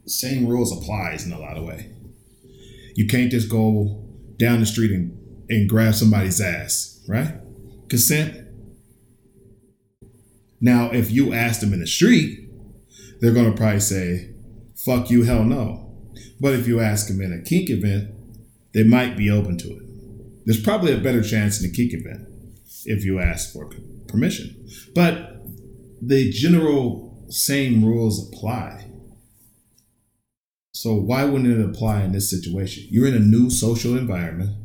same 0.05 0.47
rules 0.47 0.77
applies 0.77 1.25
in 1.25 1.31
a 1.31 1.39
lot 1.39 1.55
of 1.55 1.63
way. 1.63 1.93
You 2.95 3.07
can't 3.07 3.31
just 3.31 3.47
go 3.49 4.03
down 4.35 4.59
the 4.59 4.65
street 4.65 4.91
and, 4.91 5.45
and 5.47 5.69
grab 5.69 5.95
somebody's 5.95 6.41
ass 6.41 6.96
right? 7.07 7.35
Consent. 7.89 8.45
Now, 10.59 10.91
if 10.91 11.11
you 11.11 11.33
ask 11.33 11.59
them 11.61 11.73
in 11.73 11.79
the 11.79 11.87
street, 11.87 12.49
they're 13.19 13.33
going 13.33 13.51
to 13.51 13.57
probably 13.57 13.79
say, 13.79 14.33
fuck 14.75 15.09
you, 15.09 15.23
hell 15.23 15.43
no. 15.43 15.95
But 16.39 16.53
if 16.53 16.67
you 16.67 16.79
ask 16.79 17.07
them 17.07 17.21
in 17.21 17.33
a 17.33 17.41
kink 17.41 17.69
event, 17.69 18.11
they 18.73 18.83
might 18.83 19.17
be 19.17 19.29
open 19.29 19.57
to 19.59 19.67
it. 19.67 20.45
There's 20.45 20.61
probably 20.61 20.93
a 20.93 20.99
better 20.99 21.21
chance 21.21 21.61
in 21.61 21.69
a 21.69 21.73
kink 21.73 21.93
event 21.93 22.27
if 22.85 23.03
you 23.03 23.19
ask 23.19 23.51
for 23.51 23.69
permission. 24.07 24.67
But 24.95 25.41
the 26.01 26.31
general 26.31 27.25
same 27.29 27.83
rules 27.83 28.31
apply. 28.31 28.85
So 30.71 30.93
why 30.93 31.25
wouldn't 31.25 31.59
it 31.59 31.65
apply 31.65 32.03
in 32.03 32.11
this 32.11 32.29
situation? 32.29 32.85
You're 32.89 33.07
in 33.07 33.15
a 33.15 33.19
new 33.19 33.49
social 33.49 33.97
environment. 33.97 34.55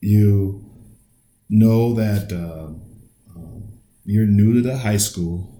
You 0.00 0.63
know 1.48 1.94
that 1.94 2.32
uh, 2.32 2.72
uh, 3.36 3.60
you're 4.04 4.26
new 4.26 4.54
to 4.54 4.60
the 4.60 4.78
high 4.78 4.96
school, 4.96 5.50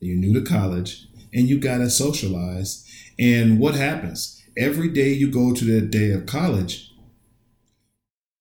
you're 0.00 0.16
new 0.16 0.34
to 0.34 0.48
college, 0.48 1.06
and 1.32 1.48
you 1.48 1.58
got 1.58 1.78
to 1.78 1.90
socialize. 1.90 2.86
And 3.18 3.58
what 3.58 3.74
happens? 3.74 4.42
Every 4.56 4.88
day 4.88 5.12
you 5.12 5.30
go 5.30 5.54
to 5.54 5.64
that 5.66 5.90
day 5.90 6.10
of 6.10 6.26
college, 6.26 6.92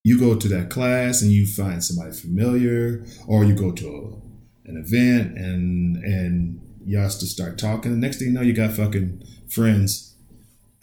you 0.03 0.19
go 0.19 0.35
to 0.35 0.47
that 0.47 0.69
class 0.69 1.21
and 1.21 1.31
you 1.31 1.45
find 1.45 1.83
somebody 1.83 2.15
familiar, 2.15 3.05
or 3.27 3.43
you 3.43 3.53
go 3.53 3.71
to 3.71 3.87
a, 3.87 4.69
an 4.69 4.77
event 4.77 5.37
and 5.37 5.97
and 5.97 6.61
y'all 6.85 7.09
to 7.09 7.25
start 7.25 7.57
talking. 7.57 7.91
The 7.91 7.97
next 7.97 8.17
thing 8.17 8.29
you 8.29 8.33
know, 8.33 8.41
you 8.41 8.53
got 8.53 8.71
fucking 8.71 9.23
friends 9.49 10.15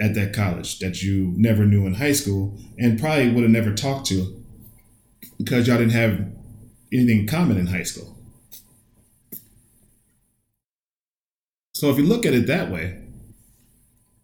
at 0.01 0.15
that 0.15 0.33
college 0.35 0.79
that 0.79 1.03
you 1.03 1.33
never 1.37 1.65
knew 1.65 1.87
in 1.87 1.95
high 1.95 2.13
school 2.13 2.59
and 2.79 3.01
probably 3.01 3.31
would 3.31 3.43
have 3.43 3.51
never 3.51 3.73
talked 3.73 4.07
to 4.07 4.45
because 5.39 5.67
y'all 5.67 5.79
didn't 5.79 5.93
have 5.93 6.27
anything 6.93 7.21
in 7.21 7.27
common 7.27 7.57
in 7.57 7.67
high 7.67 7.83
school. 7.83 8.17
So 11.75 11.91
if 11.91 11.99
you 11.99 12.05
look 12.05 12.25
at 12.25 12.33
it 12.33 12.47
that 12.47 12.71
way, 12.71 13.03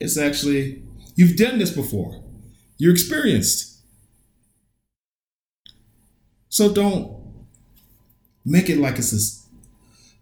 it's 0.00 0.16
actually, 0.16 0.82
you've 1.16 1.36
done 1.36 1.58
this 1.58 1.70
before. 1.70 2.22
You're 2.78 2.92
experienced. 2.92 3.80
So 6.48 6.72
don't 6.72 7.46
make 8.44 8.68
it 8.68 8.78
like 8.78 8.98
it's 8.98 9.10
this, 9.10 9.46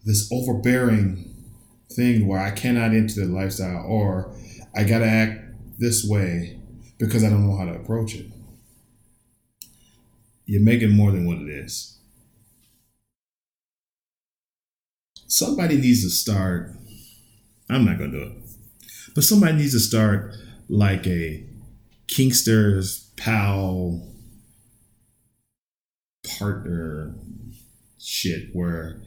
this 0.05 0.31
overbearing 0.33 1.35
thing 1.93 2.27
where 2.27 2.41
I 2.41 2.51
cannot 2.51 2.93
enter 2.93 3.27
the 3.27 3.33
lifestyle 3.33 3.85
or 3.87 4.35
I 4.75 4.85
got 4.85 4.99
to 4.99 5.07
act 5.07 5.41
this 5.79 6.05
way 6.05 6.61
because 6.99 7.25
I 7.25 7.31
don't 7.31 7.47
know 7.47 7.57
how 7.57 7.65
to 7.65 7.75
approach 7.75 8.15
it 8.15 8.27
you're 10.51 10.61
making 10.61 10.91
more 10.91 11.13
than 11.13 11.27
what 11.27 11.39
it 11.39 11.49
is. 11.49 11.97
Somebody 15.29 15.77
needs 15.77 16.03
to 16.03 16.11
start. 16.11 16.73
I'm 17.71 17.85
not 17.85 17.99
to 17.99 18.11
do 18.11 18.21
it, 18.21 18.33
but 19.15 19.23
somebody 19.23 19.53
needs 19.53 19.75
to 19.75 19.79
start 19.79 20.35
like 20.69 21.07
a 21.07 21.47
Kinksters 22.09 23.17
pal 23.17 24.09
partner 26.37 27.15
shit 28.01 28.49
where 28.53 29.01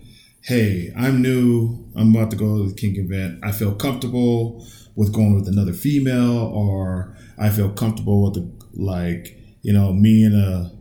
hey, 0.43 0.93
I'm 0.97 1.21
new. 1.21 1.91
I'm 1.93 2.15
about 2.15 2.31
to 2.31 2.37
go 2.37 2.59
to 2.59 2.69
the 2.69 2.75
kink 2.75 2.97
event. 2.97 3.39
I 3.43 3.51
feel 3.51 3.75
comfortable 3.75 4.65
with 4.95 5.11
going 5.11 5.35
with 5.35 5.49
another 5.49 5.73
female, 5.73 6.37
or 6.37 7.17
I 7.37 7.49
feel 7.49 7.69
comfortable 7.69 8.23
with 8.23 8.35
the 8.35 8.81
like, 8.81 9.37
you 9.61 9.73
know, 9.73 9.91
me 9.91 10.23
and 10.23 10.35
a 10.35 10.71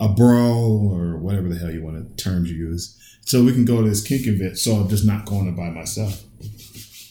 a 0.00 0.08
bro 0.08 0.90
or 0.92 1.16
whatever 1.18 1.48
the 1.48 1.56
hell 1.56 1.70
you 1.70 1.82
want 1.82 2.16
to 2.16 2.22
terms 2.22 2.50
you 2.50 2.56
use. 2.56 2.96
So 3.22 3.42
we 3.42 3.52
can 3.52 3.64
go 3.64 3.82
to 3.82 3.88
this 3.88 4.06
kink 4.06 4.26
event. 4.26 4.58
So 4.58 4.74
I'm 4.76 4.88
just 4.88 5.04
not 5.04 5.24
going 5.24 5.46
to 5.46 5.52
by 5.52 5.70
myself. 5.70 6.22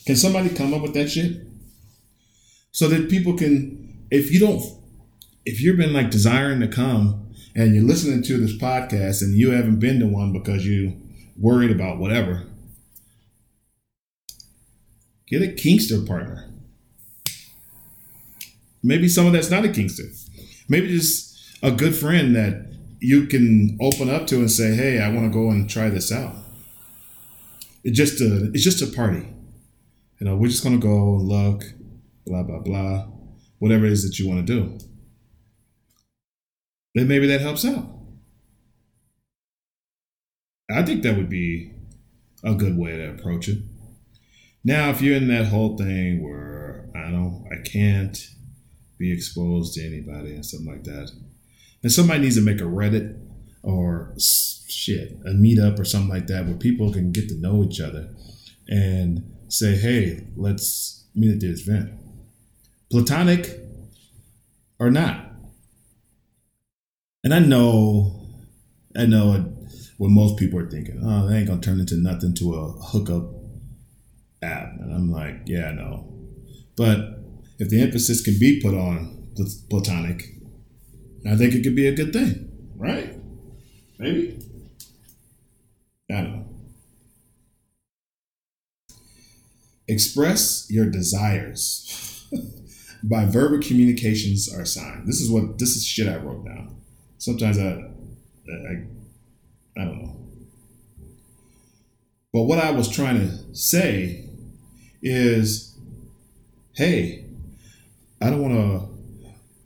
Can 0.05 0.15
somebody 0.15 0.49
come 0.49 0.73
up 0.73 0.81
with 0.81 0.93
that 0.93 1.09
shit? 1.09 1.41
So 2.71 2.88
that 2.88 3.09
people 3.09 3.33
can, 3.33 4.05
if 4.11 4.31
you 4.31 4.39
don't, 4.39 4.63
if 5.45 5.61
you've 5.61 5.77
been 5.77 5.93
like 5.93 6.11
desiring 6.11 6.59
to 6.61 6.67
come 6.67 7.33
and 7.55 7.73
you're 7.73 7.83
listening 7.83 8.21
to 8.23 8.38
this 8.38 8.57
podcast 8.57 9.21
and 9.21 9.36
you 9.36 9.51
haven't 9.51 9.79
been 9.79 9.99
to 9.99 10.07
one 10.07 10.31
because 10.31 10.65
you 10.65 11.01
worried 11.38 11.71
about 11.71 11.97
whatever, 11.97 12.45
get 15.27 15.41
a 15.41 15.47
Kinkster 15.47 16.05
partner. 16.05 16.49
Maybe 18.83 19.07
someone 19.07 19.33
that's 19.33 19.49
not 19.49 19.65
a 19.65 19.69
Kinkster. 19.69 20.05
Maybe 20.69 20.88
just 20.88 21.36
a 21.63 21.71
good 21.71 21.95
friend 21.95 22.36
that 22.36 22.64
you 22.99 23.27
can 23.27 23.77
open 23.81 24.09
up 24.09 24.27
to 24.27 24.37
and 24.37 24.51
say, 24.51 24.75
"Hey, 24.75 24.99
I 24.99 25.09
want 25.09 25.31
to 25.31 25.37
go 25.37 25.49
and 25.49 25.69
try 25.69 25.89
this 25.89 26.11
out." 26.11 26.35
It's 27.83 27.97
just 27.97 28.21
a 28.21 28.51
it's 28.53 28.63
just 28.63 28.81
a 28.81 28.87
party. 28.87 29.27
You 30.19 30.25
know, 30.25 30.35
we're 30.35 30.47
just 30.47 30.63
gonna 30.63 30.77
go 30.77 31.15
look, 31.15 31.63
blah 32.25 32.43
blah 32.43 32.59
blah, 32.59 33.07
whatever 33.59 33.85
it 33.85 33.91
is 33.91 34.03
that 34.07 34.19
you 34.19 34.27
want 34.27 34.45
to 34.45 34.53
do. 34.53 34.77
Then 36.95 37.07
maybe 37.07 37.27
that 37.27 37.41
helps 37.41 37.65
out. 37.65 37.89
I 40.71 40.81
think 40.83 41.03
that 41.03 41.15
would 41.15 41.29
be 41.29 41.73
a 42.43 42.55
good 42.55 42.77
way 42.77 42.97
to 42.97 43.11
approach 43.11 43.47
it. 43.49 43.59
Now, 44.63 44.89
if 44.89 45.01
you're 45.01 45.15
in 45.15 45.27
that 45.27 45.45
whole 45.45 45.77
thing 45.77 46.23
where 46.23 46.89
I 46.95 47.11
don't, 47.11 47.45
I 47.51 47.61
can't 47.61 48.17
be 48.97 49.11
exposed 49.11 49.73
to 49.75 49.85
anybody 49.85 50.33
and 50.33 50.45
something 50.45 50.71
like 50.71 50.83
that, 50.85 51.11
and 51.86 51.91
somebody 51.91 52.21
needs 52.21 52.36
to 52.36 52.41
make 52.41 52.61
a 52.61 52.63
Reddit 52.63 53.15
or 53.61 54.15
shit, 54.17 55.19
a 55.23 55.29
meetup 55.29 55.77
or 55.77 55.86
something 55.86 56.09
like 56.09 56.25
that 56.25 56.47
where 56.47 56.55
people 56.55 56.91
can 56.91 57.11
get 57.11 57.29
to 57.29 57.39
know 57.39 57.63
each 57.63 57.79
other 57.79 58.09
and 58.67 59.23
say, 59.49 59.75
hey, 59.75 60.25
let's 60.36 61.05
meet 61.13 61.33
at 61.33 61.41
this 61.41 61.67
event. 61.67 61.91
Platonic 62.89 63.59
or 64.79 64.89
not. 64.89 65.29
And 67.23 67.36
I 67.36 67.38
know, 67.38 68.29
I 68.97 69.05
know 69.05 69.45
what 69.99 70.09
most 70.09 70.38
people 70.38 70.57
are 70.57 70.67
thinking. 70.67 71.01
Oh, 71.05 71.27
they 71.27 71.38
ain't 71.38 71.47
gonna 71.47 71.61
turn 71.61 71.79
into 71.79 71.97
nothing 71.97 72.33
to 72.33 72.55
a 72.55 72.71
hookup 72.81 73.29
app. 74.41 74.73
And 74.79 74.91
I'm 74.91 75.11
like, 75.11 75.41
yeah, 75.45 75.71
know. 75.71 76.11
But 76.75 77.19
if 77.59 77.69
the 77.69 77.79
emphasis 77.79 78.23
can 78.23 78.39
be 78.39 78.59
put 78.59 78.73
on 78.73 79.27
platonic, 79.69 80.31
I 81.28 81.36
think 81.36 81.53
it 81.53 81.63
could 81.63 81.76
be 81.76 81.88
a 81.88 81.95
good 81.95 82.13
thing, 82.13 82.51
right? 82.76 83.15
Maybe. 83.97 84.39
I 86.09 86.21
don't 86.21 86.34
know. 86.34 86.45
Express 89.88 90.67
your 90.69 90.89
desires 90.89 92.28
by 93.03 93.26
verbal 93.26 93.59
communications 93.59 94.53
are 94.53 94.65
signed. 94.65 95.07
This 95.07 95.21
is 95.21 95.30
what 95.30 95.59
this 95.59 95.76
is 95.76 95.86
shit 95.86 96.07
I 96.07 96.17
wrote 96.17 96.45
down. 96.45 96.76
Sometimes 97.17 97.57
I, 97.57 97.91
I, 98.51 98.84
I 99.78 99.86
don't 99.86 100.03
know. 100.03 100.15
But 102.36 102.43
what 102.43 102.59
I 102.59 102.71
was 102.71 102.89
trying 102.89 103.17
to 103.17 103.55
say 103.55 104.26
is, 105.01 105.78
hey, 106.76 107.23
I 108.21 108.30
don't 108.30 108.41
want 108.41 108.53
to, 108.55 108.94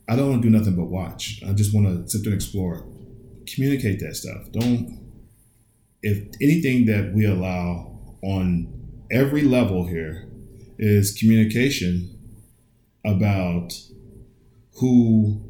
I 0.10 0.16
don't 0.16 0.30
want 0.30 0.42
to 0.42 0.50
do 0.50 0.58
nothing 0.58 0.76
but 0.76 0.86
watch. 0.86 1.42
I 1.48 1.54
just 1.54 1.74
want 1.74 1.86
to 1.88 2.10
sit 2.10 2.24
there 2.24 2.34
and 2.34 2.42
explore. 2.42 2.86
Communicate 3.48 4.00
that 4.00 4.16
stuff. 4.16 4.52
Don't 4.52 5.00
if 6.02 6.28
anything 6.42 6.86
that 6.86 7.14
we 7.14 7.26
allow 7.26 7.92
on 8.24 8.68
every 9.12 9.44
level 9.44 9.86
here 9.86 10.28
is 10.78 11.12
communication 11.12 12.18
about 13.06 13.74
who 14.80 15.42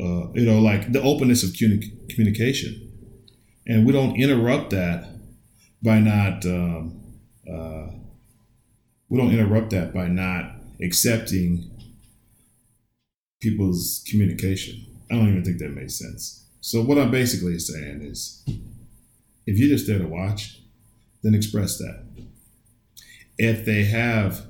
uh, 0.00 0.32
you 0.32 0.46
know 0.46 0.58
like 0.60 0.92
the 0.92 1.02
openness 1.02 1.42
of 1.42 1.54
communication 2.08 2.90
and 3.66 3.86
we 3.86 3.92
don't 3.92 4.16
interrupt 4.16 4.70
that 4.70 5.04
by 5.82 5.98
not 5.98 6.44
um, 6.46 7.00
uh, 7.50 7.86
we 9.08 9.18
don't 9.18 9.32
interrupt 9.32 9.70
that 9.70 9.92
by 9.92 10.06
not 10.06 10.52
accepting 10.82 11.69
people's 13.40 14.04
communication 14.08 14.84
i 15.10 15.14
don't 15.14 15.28
even 15.28 15.44
think 15.44 15.58
that 15.58 15.70
makes 15.70 15.98
sense 15.98 16.46
so 16.60 16.82
what 16.82 16.98
i'm 16.98 17.10
basically 17.10 17.58
saying 17.58 18.00
is 18.02 18.44
if 19.50 19.58
you're 19.58 19.68
just 19.68 19.88
there 19.88 19.98
to 19.98 20.06
watch, 20.06 20.60
then 21.24 21.34
express 21.34 21.76
that. 21.78 22.04
If 23.36 23.64
they 23.64 23.82
have, 23.84 24.46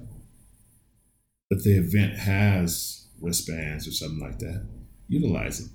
if 1.51 1.63
the 1.65 1.79
event 1.79 2.19
has 2.19 3.09
wristbands 3.21 3.89
or 3.89 3.93
something 3.93 4.21
like 4.21 4.39
that, 4.41 4.67
utilize 5.09 5.61
it. 5.61 5.71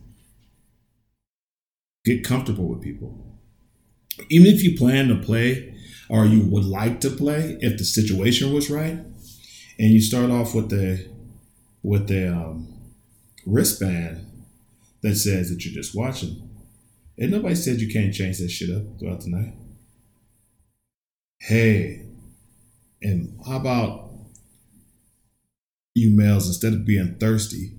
Get 2.06 2.24
comfortable 2.24 2.68
with 2.68 2.84
people. 2.84 3.40
Even 4.30 4.54
if 4.54 4.64
you 4.64 4.78
plan 4.78 5.08
to 5.08 5.16
play 5.16 5.76
or 6.08 6.28
you 6.28 6.46
would 6.46 6.66
like 6.66 7.02
to 7.02 7.10
play, 7.10 7.58
if 7.62 7.80
the 7.80 7.84
situation 7.84 8.54
was 8.54 8.70
right, 8.70 9.00
and 9.80 9.92
you 9.92 10.02
start 10.02 10.30
off 10.30 10.54
with 10.54 10.70
the 10.70 11.10
with 11.82 12.08
the 12.08 12.32
um, 12.32 12.75
wristband 13.46 14.26
that 15.02 15.16
says 15.16 15.50
that 15.50 15.64
you're 15.64 15.74
just 15.74 15.96
watching, 15.96 16.50
and 17.18 17.32
nobody 17.32 17.56
said 17.56 17.80
you 17.80 17.92
can't 17.92 18.14
change 18.14 18.40
that 18.40 18.50
shit 18.50 18.76
up 18.76 19.00
throughout 19.00 19.22
the 19.22 19.30
night. 19.30 19.54
Hey, 21.40 22.06
and 23.02 23.40
how 23.46 23.58
about 23.58 24.12
you 25.94 26.16
males, 26.16 26.48
instead 26.48 26.74
of 26.74 26.86
being 26.86 27.16
thirsty, 27.20 27.72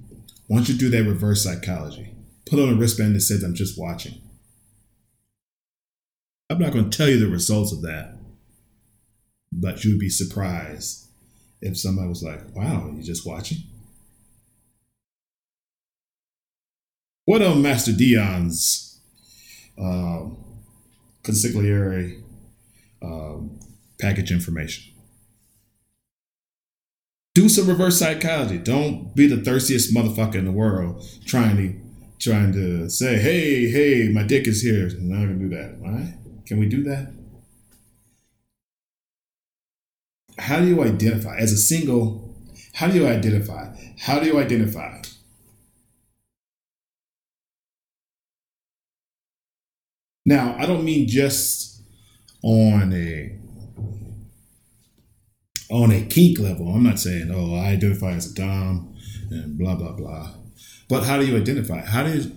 why 0.47 0.59
don't 0.59 0.69
you 0.69 0.77
do 0.77 0.89
that 0.91 1.05
reverse 1.05 1.43
psychology? 1.43 2.14
Put 2.49 2.61
on 2.61 2.69
a 2.69 2.75
wristband 2.75 3.17
that 3.17 3.21
says, 3.21 3.43
I'm 3.43 3.55
just 3.55 3.79
watching. 3.79 4.21
I'm 6.49 6.59
not 6.59 6.73
going 6.73 6.89
to 6.89 6.97
tell 6.97 7.09
you 7.09 7.19
the 7.19 7.29
results 7.29 7.73
of 7.73 7.83
that, 7.83 8.17
but 9.53 9.85
you 9.85 9.93
would 9.93 10.01
be 10.01 10.09
surprised 10.09 11.09
if 11.61 11.77
somebody 11.77 12.09
was 12.09 12.23
like, 12.23 12.55
wow, 12.55 12.89
you're 12.95 13.03
just 13.03 13.27
watching? 13.27 13.59
What 17.27 17.43
on 17.43 17.61
Master 17.61 17.93
Dion's 17.93 19.01
um, 19.77 20.39
consigliere 21.24 22.22
um, 23.03 23.59
package 24.01 24.31
information. 24.31 24.95
Do 27.35 27.49
some 27.49 27.66
reverse 27.66 27.99
psychology. 27.99 28.59
Don't 28.59 29.14
be 29.14 29.27
the 29.27 29.43
thirstiest 29.43 29.93
motherfucker 29.93 30.37
in 30.37 30.45
the 30.45 30.53
world 30.53 31.05
trying 31.27 31.57
to 31.57 31.74
trying 32.18 32.53
to 32.53 32.89
say, 32.89 33.18
"Hey, 33.18 33.68
hey, 33.68 34.09
my 34.09 34.22
dick 34.22 34.47
is 34.47 34.62
here." 34.62 34.87
I'm 34.87 35.09
not 35.09 35.27
gonna 35.27 35.35
do 35.35 35.49
that. 35.49 35.79
All 35.85 35.93
right? 35.93 36.14
Can 36.47 36.59
we 36.59 36.66
do 36.66 36.85
that? 36.85 37.12
How 40.39 40.61
do 40.61 40.66
you 40.66 40.81
identify 40.83 41.37
as 41.39 41.53
a 41.53 41.59
single? 41.59 42.37
How 42.74 42.87
do 42.87 42.95
you 42.95 43.07
identify? 43.07 43.74
How 43.99 44.20
do 44.20 44.27
you 44.27 44.39
identify 44.39 45.03
Now, 50.27 50.57
I 50.59 50.66
don't 50.66 50.85
mean 50.85 51.07
just 51.07 51.83
on 52.43 52.93
a 52.93 53.39
on 55.70 55.93
a 55.93 56.03
kink 56.03 56.39
level. 56.41 56.68
I'm 56.68 56.83
not 56.83 56.99
saying, 56.99 57.31
oh, 57.33 57.55
I 57.55 57.70
identify 57.70 58.12
as 58.12 58.33
a 58.33 58.35
dom 58.35 58.95
and 59.31 59.57
blah 59.57 59.77
blah 59.77 59.93
blah. 59.93 60.35
But 60.89 61.05
how 61.05 61.18
do 61.18 61.27
you 61.27 61.37
identify? 61.37 61.81
How 61.81 62.03
do 62.03 62.18
you 62.18 62.33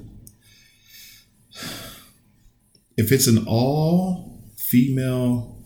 if 2.95 3.11
it's 3.11 3.27
an 3.27 3.45
all 3.47 4.43
female 4.57 5.63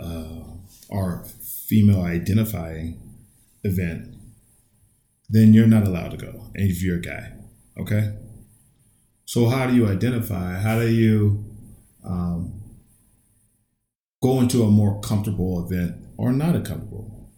uh, 0.00 0.44
or 0.88 1.26
female 1.68 2.02
identifying 2.02 3.00
event, 3.64 4.14
then 5.28 5.52
you're 5.52 5.66
not 5.66 5.86
allowed 5.86 6.12
to 6.12 6.16
go. 6.16 6.46
If 6.54 6.82
you're 6.82 6.98
a 6.98 7.02
guy, 7.02 7.32
okay. 7.78 8.14
So 9.26 9.48
how 9.48 9.66
do 9.66 9.74
you 9.74 9.86
identify? 9.86 10.58
How 10.58 10.78
do 10.78 10.88
you 10.88 11.49
um, 12.04 12.60
go 14.22 14.40
into 14.40 14.62
a 14.62 14.70
more 14.70 15.00
comfortable 15.00 15.64
event 15.64 15.96
or 16.16 16.32
not 16.32 16.56
a 16.56 16.60
comfortable. 16.60 17.30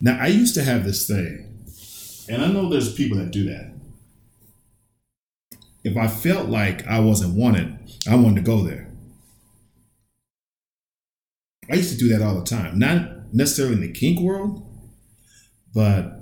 Now, 0.00 0.18
I 0.20 0.26
used 0.26 0.54
to 0.54 0.64
have 0.64 0.84
this 0.84 1.06
thing, 1.06 1.64
and 2.28 2.42
I 2.42 2.48
know 2.48 2.68
there's 2.68 2.92
people 2.92 3.18
that 3.18 3.30
do 3.30 3.44
that. 3.44 3.74
If 5.84 5.96
I 5.96 6.08
felt 6.08 6.48
like 6.48 6.86
I 6.86 7.00
wasn't 7.00 7.34
wanted, 7.34 7.78
I 8.08 8.16
wanted 8.16 8.36
to 8.36 8.42
go 8.42 8.62
there. 8.62 8.88
I 11.70 11.76
used 11.76 11.92
to 11.92 11.98
do 11.98 12.08
that 12.08 12.22
all 12.22 12.34
the 12.34 12.44
time, 12.44 12.78
not 12.78 13.32
necessarily 13.32 13.74
in 13.74 13.80
the 13.80 13.92
kink 13.92 14.20
world, 14.20 14.68
but 15.74 16.20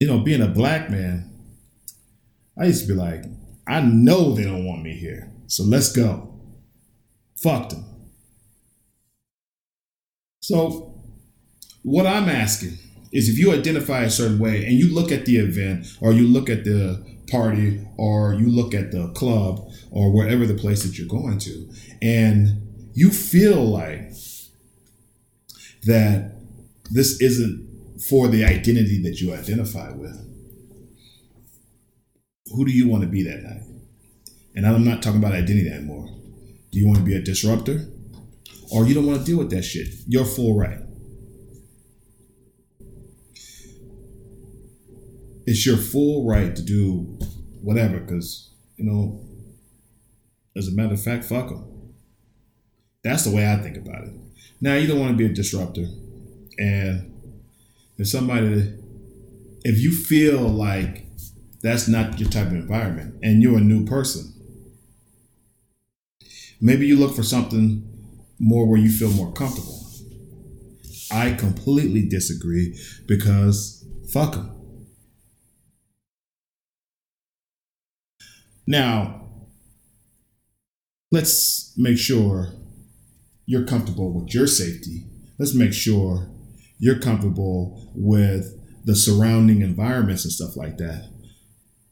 you 0.00 0.08
know, 0.08 0.18
being 0.18 0.42
a 0.42 0.48
black 0.48 0.90
man, 0.90 1.30
I 2.58 2.64
used 2.64 2.86
to 2.86 2.92
be 2.92 2.98
like, 2.98 3.24
I 3.68 3.80
know 3.80 4.34
they 4.34 4.42
don't 4.42 4.64
want 4.64 4.82
me 4.82 4.94
here. 4.94 5.31
So 5.52 5.64
let's 5.64 5.92
go. 5.92 6.32
Fuck 7.42 7.68
them. 7.68 7.84
So 10.40 10.98
what 11.82 12.06
I'm 12.06 12.30
asking 12.30 12.78
is 13.12 13.28
if 13.28 13.38
you 13.38 13.52
identify 13.52 14.00
a 14.00 14.08
certain 14.08 14.38
way 14.38 14.64
and 14.64 14.72
you 14.72 14.90
look 14.94 15.12
at 15.12 15.26
the 15.26 15.36
event 15.36 15.88
or 16.00 16.14
you 16.14 16.26
look 16.26 16.48
at 16.48 16.64
the 16.64 17.04
party 17.30 17.86
or 17.98 18.32
you 18.32 18.48
look 18.48 18.72
at 18.72 18.92
the 18.92 19.08
club 19.08 19.68
or 19.90 20.10
wherever 20.10 20.46
the 20.46 20.54
place 20.54 20.84
that 20.84 20.96
you're 20.96 21.06
going 21.06 21.38
to 21.40 21.70
and 22.00 22.88
you 22.94 23.10
feel 23.10 23.62
like 23.62 24.10
that 25.84 26.34
this 26.90 27.20
isn't 27.20 28.00
for 28.08 28.26
the 28.26 28.42
identity 28.42 29.02
that 29.02 29.20
you 29.20 29.34
identify 29.34 29.92
with 29.92 30.16
who 32.46 32.64
do 32.64 32.72
you 32.72 32.88
want 32.88 33.02
to 33.02 33.08
be 33.08 33.22
that 33.22 33.42
night 33.42 33.71
and 34.54 34.66
i'm 34.66 34.84
not 34.84 35.02
talking 35.02 35.18
about 35.18 35.32
identity 35.32 35.70
anymore. 35.70 36.08
Do 36.72 36.78
you 36.78 36.86
want 36.86 36.98
to 36.98 37.04
be 37.04 37.14
a 37.14 37.20
disruptor? 37.20 37.86
Or 38.72 38.86
you 38.86 38.94
don't 38.94 39.06
want 39.06 39.18
to 39.20 39.24
deal 39.24 39.38
with 39.38 39.50
that 39.50 39.62
shit. 39.62 39.88
You're 40.06 40.24
full 40.24 40.58
right. 40.58 40.78
It's 45.46 45.66
your 45.66 45.76
full 45.76 46.26
right 46.26 46.56
to 46.56 46.62
do 46.62 47.18
whatever 47.60 48.00
because 48.00 48.50
you 48.76 48.84
know 48.84 49.20
as 50.56 50.68
a 50.68 50.72
matter 50.72 50.94
of 50.94 51.02
fact 51.02 51.24
fuck 51.24 51.48
them 51.48 51.94
that's 53.04 53.24
the 53.24 53.34
way 53.34 53.48
i 53.50 53.56
think 53.56 53.76
about 53.76 54.04
it. 54.04 54.12
Now 54.60 54.74
you 54.74 54.86
don't 54.86 54.98
want 54.98 55.12
to 55.12 55.16
be 55.16 55.26
a 55.26 55.34
disruptor. 55.34 55.86
And 56.58 57.12
if 57.98 58.08
somebody 58.08 58.72
if 59.64 59.78
you 59.80 59.92
feel 59.92 60.40
like 60.40 61.06
that's 61.62 61.86
not 61.86 62.18
your 62.18 62.28
type 62.28 62.48
of 62.48 62.54
environment 62.54 63.16
and 63.22 63.42
you're 63.42 63.58
a 63.58 63.60
new 63.60 63.84
person 63.84 64.31
maybe 66.62 66.86
you 66.86 66.96
look 66.96 67.14
for 67.14 67.22
something 67.22 67.86
more 68.38 68.66
where 68.66 68.80
you 68.80 68.90
feel 68.90 69.10
more 69.10 69.32
comfortable 69.32 69.78
i 71.10 71.32
completely 71.32 72.08
disagree 72.08 72.74
because 73.06 73.84
fuck 74.10 74.32
them 74.32 74.62
Now, 78.66 79.28
let's 81.10 81.74
make 81.76 81.98
sure 81.98 82.52
you're 83.44 83.66
comfortable 83.66 84.12
with 84.12 84.32
your 84.32 84.46
safety. 84.46 85.04
Let's 85.38 85.54
make 85.54 85.72
sure 85.72 86.30
you're 86.78 86.98
comfortable 86.98 87.90
with 87.94 88.58
the 88.84 88.94
surrounding 88.94 89.62
environments 89.62 90.24
and 90.24 90.32
stuff 90.32 90.56
like 90.56 90.78
that. 90.78 91.10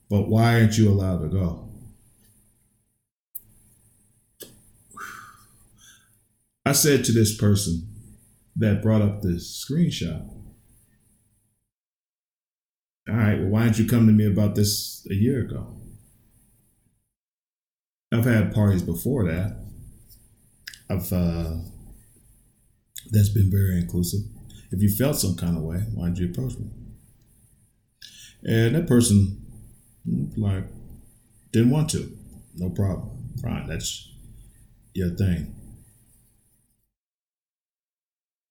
But 0.09 0.29
why 0.29 0.55
aren't 0.55 0.79
you 0.79 0.89
allowed 0.89 1.23
to 1.23 1.29
go? 1.29 1.70
I 6.65 6.73
said 6.73 7.05
to 7.05 7.13
this 7.13 7.37
person 7.37 7.89
that 8.57 8.83
brought 8.83 9.03
up 9.03 9.23
this 9.23 9.65
screenshot, 9.65 10.29
all 13.09 13.17
right, 13.17 13.41
well, 13.41 13.49
why 13.49 13.65
didn't 13.65 13.79
you 13.79 13.87
come 13.87 14.07
to 14.07 14.13
me 14.13 14.27
about 14.27 14.55
this 14.55 15.07
a 15.11 15.15
year 15.15 15.41
ago? 15.43 15.77
I've 18.13 18.25
had 18.25 18.55
parties 18.55 18.83
before 18.83 19.25
that. 19.31 19.57
I've 20.89 21.13
uh, 21.13 21.55
that's 23.11 23.29
been 23.31 23.51
very 23.51 23.79
inclusive. 23.79 24.21
If 24.71 24.83
you 24.83 24.89
felt 24.89 25.17
some 25.17 25.37
kind 25.37 25.57
of 25.57 25.63
way, 25.63 25.79
why 25.95 26.09
did 26.09 26.19
you 26.19 26.31
approach 26.31 26.59
me? 26.59 26.71
And 28.45 28.75
that 28.75 28.87
person, 28.87 29.45
like, 30.37 30.65
didn't 31.53 31.71
want 31.71 31.91
to. 31.91 32.17
No 32.55 32.71
problem. 32.71 33.11
Fine, 33.43 33.69
that's 33.69 34.13
your 34.95 35.11
thing. 35.11 35.60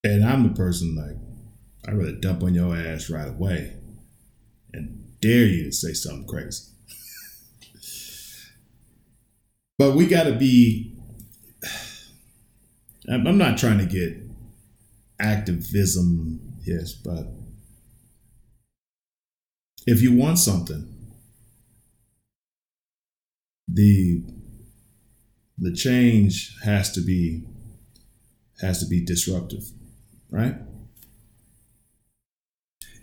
And 0.04 0.24
I'm 0.26 0.44
the 0.44 0.56
person 0.56 0.96
like, 0.96 1.18
I'd 1.88 1.98
rather 1.98 2.14
dump 2.14 2.44
on 2.44 2.54
your 2.54 2.76
ass 2.76 3.10
right 3.10 3.28
away 3.28 3.74
and 4.74 5.20
dare 5.22 5.46
you 5.46 5.66
to 5.66 5.72
say 5.72 5.94
something 5.94 6.28
crazy. 6.28 6.66
But 9.78 9.96
we 9.96 10.08
got 10.08 10.24
to 10.24 10.34
be. 10.34 10.94
I'm 13.10 13.38
not 13.38 13.58
trying 13.58 13.78
to 13.78 13.86
get 13.86 14.14
activism, 15.20 16.58
yes, 16.66 16.92
but 16.92 17.28
if 19.88 20.02
you 20.02 20.16
want 20.16 20.38
something, 20.38 20.94
the 23.68 24.24
the 25.58 25.74
change 25.74 26.56
has 26.64 26.92
to 26.92 27.02
be 27.02 27.44
has 28.62 28.80
to 28.80 28.86
be 28.86 29.04
disruptive, 29.04 29.64
right? 30.30 30.56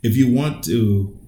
If 0.02 0.16
you 0.16 0.32
want 0.32 0.64
to 0.64 1.18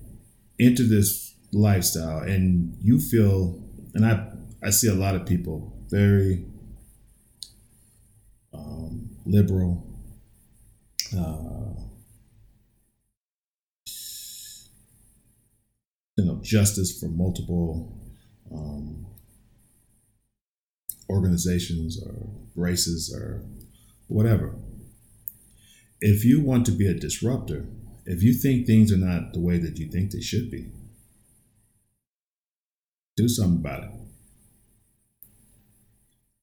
enter 0.60 0.84
this 0.84 1.34
lifestyle 1.52 2.18
and 2.18 2.76
you 2.80 3.00
feel 3.00 3.62
and 3.94 4.04
I 4.04 4.30
I 4.62 4.70
see 4.70 4.88
a 4.88 4.94
lot 4.94 5.14
of 5.14 5.26
people 5.26 5.72
very 5.88 6.44
um, 8.52 9.08
liberal, 9.24 9.86
uh, 11.16 11.80
you 16.16 16.24
know, 16.24 16.38
justice 16.42 16.98
for 16.98 17.06
multiple 17.06 17.96
um, 18.52 19.06
organizations 21.08 22.02
or 22.02 22.14
races 22.54 23.14
or 23.14 23.42
whatever. 24.08 24.54
If 26.00 26.24
you 26.24 26.40
want 26.40 26.66
to 26.66 26.72
be 26.72 26.86
a 26.86 26.94
disruptor, 26.94 27.66
if 28.06 28.22
you 28.22 28.32
think 28.32 28.66
things 28.66 28.92
are 28.92 28.96
not 28.96 29.32
the 29.32 29.40
way 29.40 29.58
that 29.58 29.78
you 29.78 29.88
think 29.90 30.10
they 30.10 30.20
should 30.20 30.50
be, 30.50 30.70
do 33.16 33.28
something 33.28 33.58
about 33.58 33.84
it 33.84 33.90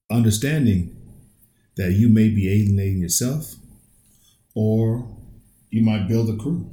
understanding 0.10 0.95
that 1.78 1.91
you 1.91 2.10
may 2.10 2.30
be 2.30 2.47
alienating 2.49 2.99
yourself 3.01 3.56
or 4.53 5.18
you 5.70 5.84
might 5.84 6.08
build 6.08 6.30
a 6.30 6.38
crew. 6.38 6.72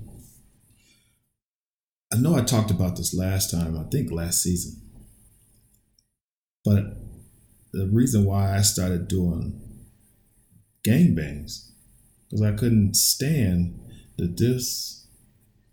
I 2.13 2.17
know 2.17 2.37
I 2.37 2.43
talked 2.43 2.71
about 2.71 2.97
this 2.97 3.15
last 3.15 3.51
time, 3.51 3.77
I 3.79 3.85
think 3.85 4.11
last 4.11 4.43
season. 4.43 4.81
But 6.65 6.85
the 7.73 7.89
reason 7.89 8.25
why 8.25 8.55
I 8.57 8.61
started 8.61 9.09
doing 9.09 9.61
gangbangs 10.87 11.72
was 12.33 12.43
I 12.43 12.53
couldn't 12.53 12.97
stand 12.97 13.79
that 14.17 14.37
this 14.37 15.07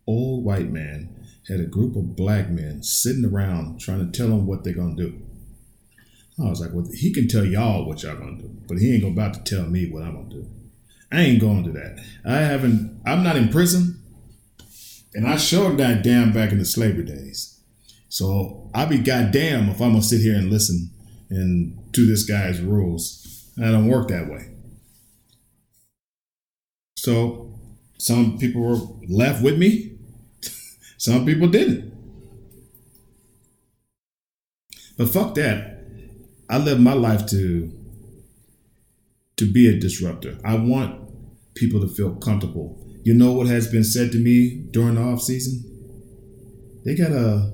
old 0.05 0.43
white 0.43 0.71
man 0.71 1.15
had 1.47 1.59
a 1.59 1.65
group 1.65 1.95
of 1.95 2.15
black 2.15 2.49
men 2.49 2.83
sitting 2.83 3.25
around 3.25 3.79
trying 3.79 3.99
to 3.99 4.17
tell 4.17 4.27
him 4.27 4.45
what 4.45 4.63
they're 4.63 4.73
going 4.73 4.95
to 4.97 5.03
do. 5.03 5.21
I 6.39 6.49
was 6.49 6.61
like, 6.61 6.71
well, 6.73 6.87
he 6.93 7.11
can 7.11 7.27
tell 7.27 7.43
y'all 7.43 7.85
what 7.85 8.03
y'all 8.03 8.15
gonna 8.15 8.37
do, 8.37 8.49
but 8.67 8.77
he 8.77 8.93
ain't 8.93 9.03
about 9.03 9.33
to 9.33 9.43
tell 9.43 9.65
me 9.65 9.89
what 9.89 10.03
I'm 10.03 10.15
gonna 10.15 10.29
do. 10.29 10.49
I 11.11 11.21
ain't 11.21 11.41
going 11.41 11.63
to 11.65 11.71
that. 11.71 11.99
I 12.25 12.37
haven't. 12.37 13.01
I'm 13.05 13.23
not 13.23 13.35
in 13.35 13.49
prison, 13.49 14.01
and 15.13 15.27
I 15.27 15.35
showed 15.35 15.77
that 15.79 16.03
damn 16.03 16.31
back 16.31 16.51
in 16.51 16.59
the 16.59 16.65
slavery 16.65 17.03
days. 17.03 17.59
So 18.07 18.69
I'll 18.73 18.87
be 18.87 18.99
goddamn 18.99 19.69
if 19.69 19.81
I'm 19.81 19.91
gonna 19.91 20.01
sit 20.01 20.21
here 20.21 20.35
and 20.35 20.49
listen 20.49 20.91
and 21.29 21.93
to 21.93 22.05
this 22.05 22.23
guy's 22.23 22.61
rules. 22.61 23.49
I 23.61 23.71
don't 23.71 23.87
work 23.87 24.07
that 24.07 24.29
way. 24.29 24.48
So 26.99 27.53
some 27.97 28.37
people 28.37 28.61
were 28.61 28.79
left 29.07 29.41
with 29.41 29.57
me. 29.57 29.97
some 30.97 31.25
people 31.25 31.47
didn't. 31.47 31.93
But 34.97 35.07
fuck 35.09 35.35
that. 35.35 35.79
I 36.49 36.57
live 36.57 36.79
my 36.79 36.93
life 36.93 37.25
to 37.27 37.71
to 39.37 39.45
be 39.45 39.69
a 39.69 39.79
disruptor. 39.79 40.37
I 40.43 40.55
want 40.55 41.09
people 41.55 41.79
to 41.79 41.87
feel 41.87 42.15
comfortable. 42.15 42.85
You 43.03 43.13
know 43.13 43.31
what 43.31 43.47
has 43.47 43.71
been 43.71 43.85
said 43.85 44.11
to 44.11 44.17
me 44.17 44.67
during 44.71 44.95
the 44.95 45.01
off 45.01 45.21
season? 45.21 45.63
They 46.83 46.95
got 46.95 47.11
a 47.11 47.53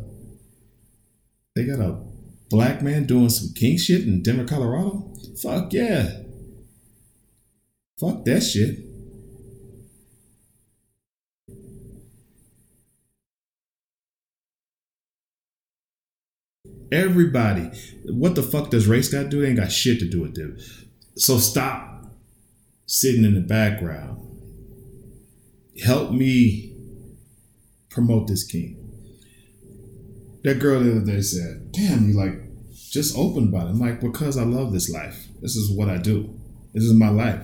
they 1.55 1.65
got 1.65 1.79
a 1.79 2.01
black 2.49 2.81
man 2.81 3.05
doing 3.05 3.29
some 3.29 3.53
kink 3.53 3.79
shit 3.79 4.07
in 4.07 4.23
Denver, 4.23 4.45
Colorado. 4.45 5.13
Fuck 5.39 5.71
yeah. 5.71 6.21
Fuck 7.99 8.25
that 8.25 8.41
shit. 8.41 8.84
Everybody. 16.95 17.69
What 18.05 18.35
the 18.35 18.41
fuck 18.41 18.69
does 18.69 18.87
race 18.87 19.11
got 19.11 19.23
to 19.23 19.29
do? 19.29 19.41
They 19.41 19.49
ain't 19.49 19.57
got 19.57 19.71
shit 19.71 19.99
to 19.99 20.09
do 20.09 20.21
with 20.21 20.37
it. 20.37 20.61
So 21.17 21.39
stop 21.39 22.05
sitting 22.85 23.25
in 23.25 23.35
the 23.35 23.41
background. 23.41 24.21
Help 25.83 26.11
me 26.11 26.73
promote 27.89 28.27
this 28.27 28.45
kink. 28.45 28.77
That 30.43 30.59
girl 30.59 30.79
the 30.79 30.91
other 30.91 31.05
day 31.05 31.21
said, 31.21 31.73
Damn, 31.73 32.07
you 32.07 32.13
like 32.13 32.39
just 32.71 33.17
open 33.17 33.49
about 33.49 33.67
it. 33.67 33.71
I'm 33.71 33.79
like, 33.79 33.99
because 33.99 34.37
I 34.37 34.43
love 34.43 34.71
this 34.71 34.89
life. 34.89 35.27
This 35.41 35.57
is 35.57 35.75
what 35.75 35.89
I 35.89 35.97
do. 35.97 36.39
This 36.73 36.83
is 36.83 36.93
my 36.93 37.09
life. 37.09 37.41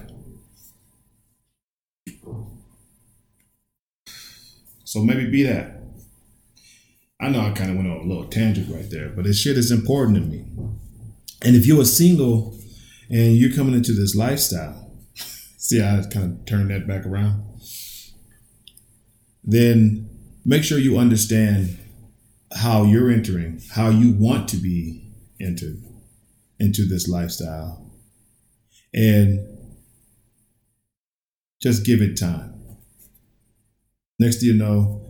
So 4.85 5.03
maybe 5.03 5.29
be 5.29 5.43
that. 5.43 5.80
I 7.21 7.29
know 7.29 7.41
I 7.41 7.51
kind 7.51 7.69
of 7.69 7.77
went 7.77 7.87
on 7.87 7.97
a 7.97 8.03
little 8.03 8.25
tangent 8.25 8.73
right 8.73 8.89
there, 8.89 9.09
but 9.09 9.25
this 9.25 9.39
shit 9.39 9.57
is 9.57 9.69
important 9.71 10.17
to 10.17 10.23
me. 10.23 10.43
And 11.43 11.55
if 11.55 11.67
you're 11.67 11.81
a 11.81 11.85
single 11.85 12.57
and 13.09 13.37
you're 13.37 13.53
coming 13.53 13.75
into 13.75 13.93
this 13.93 14.15
lifestyle, 14.15 14.91
see 15.57 15.81
I 15.81 16.03
kind 16.11 16.39
of 16.39 16.45
turned 16.45 16.71
that 16.71 16.87
back 16.87 17.05
around? 17.05 17.43
Then 19.43 20.09
make 20.43 20.63
sure 20.63 20.79
you 20.79 20.97
understand 20.97 21.77
how 22.55 22.83
you're 22.83 23.11
entering, 23.11 23.61
how 23.71 23.89
you 23.89 24.13
want 24.13 24.49
to 24.49 24.57
be 24.57 25.13
entered 25.39 25.77
into 26.59 26.85
this 26.85 27.07
lifestyle. 27.07 27.91
And 28.93 29.47
just 31.61 31.85
give 31.85 32.01
it 32.01 32.19
time. 32.19 32.77
Next 34.19 34.39
thing 34.39 34.49
you 34.49 34.55
know, 34.55 35.05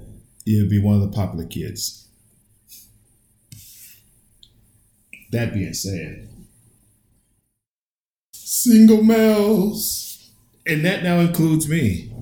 you'll 0.45 0.69
be 0.69 0.81
one 0.81 0.95
of 0.95 1.01
the 1.01 1.15
popular 1.15 1.45
kids. 1.45 2.00
That 5.31 5.53
being 5.53 5.73
said, 5.73 6.27
single 8.33 9.01
males, 9.03 10.31
and 10.67 10.83
that 10.85 11.03
now 11.03 11.19
includes 11.19 11.69
me. 11.69 12.13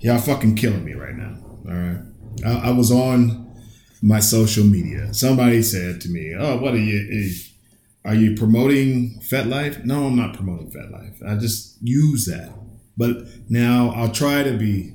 Y'all 0.00 0.18
fucking 0.18 0.54
killing 0.54 0.84
me 0.84 0.92
right 0.92 1.16
now. 1.16 1.36
All 1.66 1.74
right. 1.74 2.00
I, 2.44 2.68
I 2.68 2.70
was 2.70 2.92
on 2.92 3.52
my 4.00 4.20
social 4.20 4.64
media. 4.64 5.12
Somebody 5.12 5.62
said 5.62 6.00
to 6.02 6.08
me, 6.08 6.34
"Oh, 6.38 6.58
what 6.58 6.74
are 6.74 6.78
you? 6.78 7.08
Eh, 7.12 8.08
are 8.08 8.14
you 8.14 8.36
promoting 8.36 9.20
FetLife?" 9.20 9.84
No, 9.84 10.06
I'm 10.06 10.16
not 10.16 10.34
promoting 10.34 10.70
FetLife. 10.70 11.28
I 11.28 11.36
just 11.36 11.78
use 11.82 12.26
that. 12.26 12.52
But 12.96 13.16
now 13.48 13.90
I'll 13.90 14.10
try 14.10 14.42
to 14.42 14.56
be, 14.56 14.94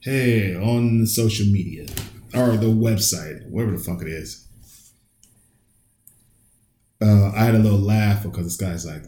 hey, 0.00 0.54
on 0.54 1.06
social 1.06 1.46
media 1.46 1.86
or 2.34 2.56
the 2.56 2.66
website, 2.66 3.48
whatever 3.50 3.76
the 3.76 3.82
fuck 3.82 4.02
it 4.02 4.08
is. 4.08 4.46
Uh, 7.02 7.32
I 7.34 7.44
had 7.44 7.54
a 7.54 7.58
little 7.58 7.78
laugh 7.78 8.22
because 8.22 8.44
this 8.44 8.56
guy's 8.56 8.84
like, 8.84 9.02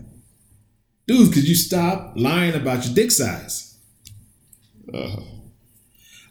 dude, 1.07 1.33
could 1.33 1.47
you 1.47 1.55
stop 1.55 2.15
lying 2.17 2.55
about 2.55 2.87
your 2.87 2.95
dick 2.95 3.11
size? 3.11 3.79
Uh, 4.93 5.21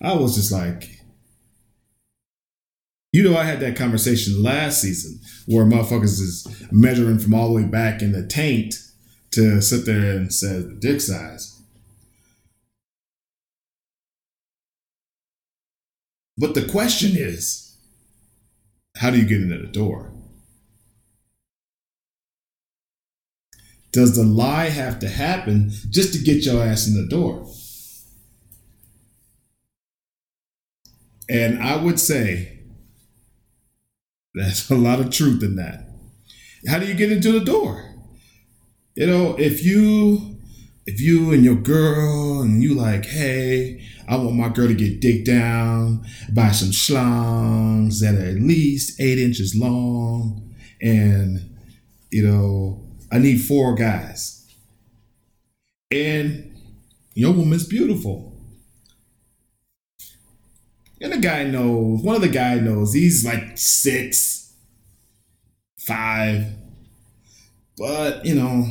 I 0.01 0.16
was 0.16 0.36
just 0.36 0.51
like, 0.51 1.01
you 3.12 3.24
know, 3.24 3.38
I 3.38 3.43
had 3.43 3.59
that 3.59 3.76
conversation 3.76 4.41
last 4.41 4.82
season 4.82 5.20
where 5.45 5.66
motherfuckers 5.66 6.20
is 6.20 6.47
measuring 6.72 7.20
from 7.20 7.34
all 7.34 7.49
the 7.49 7.55
way 7.55 7.68
back 7.68 8.01
in 8.01 8.14
the 8.14 8.26
taint 8.26 8.76
to 9.32 9.62
sit 9.62 9.86
there 9.86 10.16
and 10.16 10.34
say 10.34 10.64
dick 10.80 11.01
size. 11.01 11.62
But 16.38 16.55
the 16.55 16.66
question 16.66 17.12
is, 17.14 17.78
how 18.97 19.12
do 19.12 19.20
you 19.20 19.26
get 19.26 19.41
into 19.41 19.57
the 19.59 19.68
door? 19.68 20.12
Does 23.91 24.15
the 24.15 24.23
lie 24.23 24.69
have 24.69 24.99
to 24.99 25.09
happen 25.09 25.71
just 25.89 26.13
to 26.13 26.19
get 26.19 26.45
your 26.45 26.63
ass 26.63 26.87
in 26.87 26.95
the 26.95 27.07
door? 27.07 27.47
And 31.29 31.61
I 31.61 31.77
would 31.77 31.99
say 31.99 32.59
that's 34.33 34.69
a 34.69 34.75
lot 34.75 34.99
of 34.99 35.11
truth 35.11 35.43
in 35.43 35.55
that. 35.57 35.89
How 36.67 36.79
do 36.79 36.85
you 36.85 36.93
get 36.93 37.11
into 37.11 37.31
the 37.31 37.43
door? 37.43 37.95
You 38.95 39.07
know, 39.07 39.35
if 39.37 39.63
you 39.63 40.37
if 40.85 40.99
you 40.99 41.31
and 41.31 41.43
your 41.43 41.55
girl 41.55 42.41
and 42.41 42.61
you 42.61 42.73
like, 42.73 43.05
hey, 43.05 43.85
I 44.07 44.17
want 44.17 44.35
my 44.35 44.49
girl 44.49 44.67
to 44.67 44.73
get 44.73 44.99
dick 44.99 45.23
down, 45.25 46.05
buy 46.33 46.51
some 46.51 46.71
schlongs 46.71 48.01
that 48.01 48.15
are 48.15 48.29
at 48.29 48.41
least 48.41 48.99
eight 48.99 49.19
inches 49.19 49.55
long, 49.55 50.53
and 50.81 51.55
you 52.11 52.27
know, 52.27 52.90
I 53.12 53.18
need 53.20 53.41
four 53.41 53.76
guys. 53.76 54.47
And 55.91 56.55
your 57.14 57.34
woman's 57.34 57.68
beautiful. 57.68 58.32
And 61.01 61.12
the 61.12 61.18
guy 61.18 61.43
knows, 61.43 62.01
one 62.03 62.16
of 62.16 62.22
the 62.22 62.30
guy 62.30 62.55
knows 62.55 62.93
he's 62.93 63.26
like 63.26 63.57
six, 63.57 64.53
five, 65.78 66.45
but 67.78 68.24
you 68.24 68.36
know, 68.36 68.68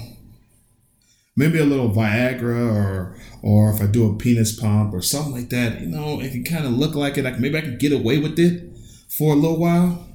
maybe 1.36 1.58
a 1.58 1.64
little 1.64 1.90
Viagra 1.90 2.72
or 2.72 3.16
or 3.42 3.72
if 3.72 3.80
I 3.80 3.86
do 3.86 4.10
a 4.10 4.16
penis 4.16 4.58
pump 4.58 4.94
or 4.94 5.02
something 5.02 5.32
like 5.32 5.48
that, 5.50 5.80
you 5.80 5.86
know, 5.86 6.20
it 6.20 6.30
can 6.30 6.44
kind 6.44 6.66
of 6.66 6.72
look 6.72 6.94
like 6.94 7.18
it. 7.18 7.24
Like 7.24 7.40
maybe 7.40 7.58
I 7.58 7.62
can 7.62 7.78
get 7.78 7.92
away 7.92 8.18
with 8.18 8.38
it 8.38 8.76
for 9.08 9.32
a 9.32 9.36
little 9.36 9.58
while. 9.58 10.06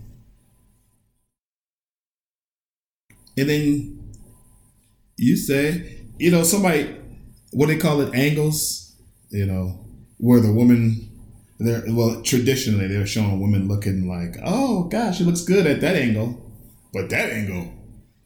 And 3.38 3.50
then 3.50 4.05
you 5.18 5.36
say, 5.36 6.02
you 6.18 6.32
know, 6.32 6.44
somebody, 6.44 6.96
what 7.52 7.68
they 7.68 7.78
call 7.78 8.02
it, 8.02 8.14
angles, 8.14 8.96
you 9.30 9.46
know, 9.46 9.86
where 10.18 10.40
the 10.40 10.52
woman, 10.52 11.10
they're, 11.60 11.84
well, 11.88 12.22
traditionally 12.22 12.88
they're 12.88 13.06
showing 13.06 13.40
women 13.40 13.68
looking 13.68 14.08
like, 14.08 14.36
oh 14.44 14.84
gosh, 14.86 15.20
it 15.22 15.26
looks 15.26 15.42
good 15.42 15.66
at 15.68 15.82
that 15.82 15.96
angle, 15.96 16.52
but 16.94 17.10
that 17.10 17.32
angle, 17.32 17.72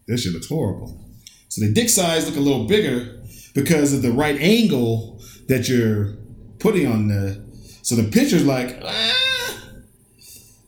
this 0.07 0.23
shit 0.23 0.33
looks 0.33 0.47
horrible. 0.47 0.99
So 1.49 1.65
the 1.65 1.73
dick 1.73 1.89
size 1.89 2.27
look 2.27 2.37
a 2.37 2.39
little 2.39 2.67
bigger 2.67 3.21
because 3.53 3.93
of 3.93 4.01
the 4.01 4.11
right 4.11 4.39
angle 4.39 5.21
that 5.47 5.67
you're 5.67 6.15
putting 6.59 6.87
on 6.87 7.07
the. 7.07 7.43
So 7.81 7.95
the 7.95 8.09
picture's 8.09 8.45
like, 8.45 8.79
ah, 8.83 9.61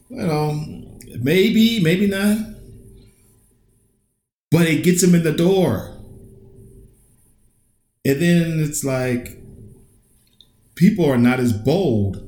you 0.10 0.18
know, 0.18 0.52
maybe, 1.20 1.80
maybe 1.82 2.08
not, 2.08 2.38
but 4.50 4.68
it 4.68 4.84
gets 4.84 5.02
them 5.02 5.16
in 5.16 5.24
the 5.24 5.32
door. 5.32 5.91
And 8.04 8.22
then 8.22 8.60
it's 8.60 8.84
like 8.84 9.38
people 10.76 11.06
are 11.06 11.18
not 11.18 11.40
as 11.40 11.54
bold 11.54 12.28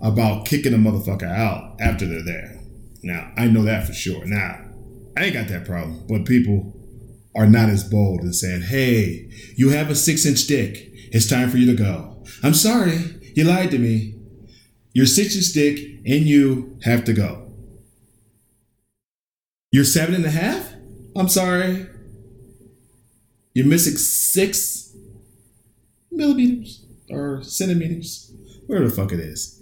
about 0.00 0.46
kicking 0.46 0.72
a 0.72 0.78
motherfucker 0.78 1.30
out 1.30 1.76
after 1.80 2.06
they're 2.06 2.24
there. 2.24 2.60
Now, 3.02 3.32
I 3.36 3.46
know 3.46 3.62
that 3.64 3.86
for 3.86 3.92
sure. 3.92 4.24
Now, 4.24 4.64
I 5.16 5.24
ain't 5.24 5.34
got 5.34 5.48
that 5.48 5.66
problem, 5.66 6.04
but 6.08 6.24
people 6.24 6.76
are 7.34 7.46
not 7.46 7.68
as 7.68 7.88
bold 7.88 8.20
and 8.20 8.34
saying, 8.34 8.62
hey, 8.62 9.30
you 9.56 9.70
have 9.70 9.90
a 9.90 9.94
six 9.94 10.24
inch 10.24 10.46
dick. 10.46 10.88
It's 11.12 11.28
time 11.28 11.50
for 11.50 11.56
you 11.56 11.66
to 11.66 11.76
go. 11.76 12.24
I'm 12.42 12.54
sorry, 12.54 12.98
you 13.34 13.44
lied 13.44 13.70
to 13.72 13.78
me. 13.78 14.16
You're 14.92 15.06
six 15.06 15.36
inch 15.36 15.52
dick 15.52 15.78
and 16.06 16.26
you 16.26 16.78
have 16.84 17.04
to 17.04 17.12
go. 17.12 17.52
You're 19.72 19.84
seven 19.84 20.14
and 20.14 20.24
a 20.24 20.30
half? 20.30 20.72
I'm 21.16 21.28
sorry. 21.28 21.86
You're 23.54 23.66
missing 23.66 23.96
six 23.96 24.94
millimeters 26.10 26.84
or 27.10 27.42
centimeters, 27.42 28.32
whatever 28.66 28.88
the 28.88 28.94
fuck 28.94 29.12
it 29.12 29.20
is. 29.20 29.60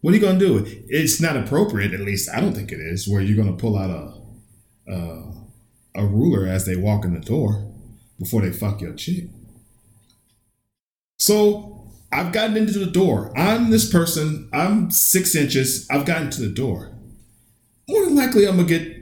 What 0.00 0.14
are 0.14 0.16
you 0.16 0.22
gonna 0.22 0.38
do? 0.38 0.64
It's 0.88 1.20
not 1.20 1.36
appropriate, 1.36 1.92
at 1.92 2.00
least 2.00 2.30
I 2.30 2.40
don't 2.40 2.54
think 2.54 2.72
it 2.72 2.80
is, 2.80 3.06
where 3.06 3.20
you're 3.20 3.36
gonna 3.36 3.56
pull 3.56 3.76
out 3.76 3.90
a, 3.90 4.92
a 4.92 5.30
a 5.96 6.06
ruler 6.06 6.46
as 6.46 6.64
they 6.64 6.76
walk 6.76 7.04
in 7.04 7.12
the 7.12 7.20
door 7.20 7.70
before 8.18 8.40
they 8.42 8.52
fuck 8.52 8.80
your 8.80 8.94
chick. 8.94 9.24
So 11.18 11.90
I've 12.12 12.32
gotten 12.32 12.56
into 12.56 12.78
the 12.78 12.90
door. 12.90 13.36
I'm 13.36 13.70
this 13.70 13.90
person. 13.90 14.48
I'm 14.52 14.90
six 14.90 15.34
inches. 15.34 15.86
I've 15.90 16.06
gotten 16.06 16.30
to 16.30 16.40
the 16.40 16.48
door. 16.48 16.92
More 17.88 18.04
than 18.04 18.16
likely, 18.16 18.46
I'm 18.46 18.56
gonna 18.56 18.68
get 18.68 18.96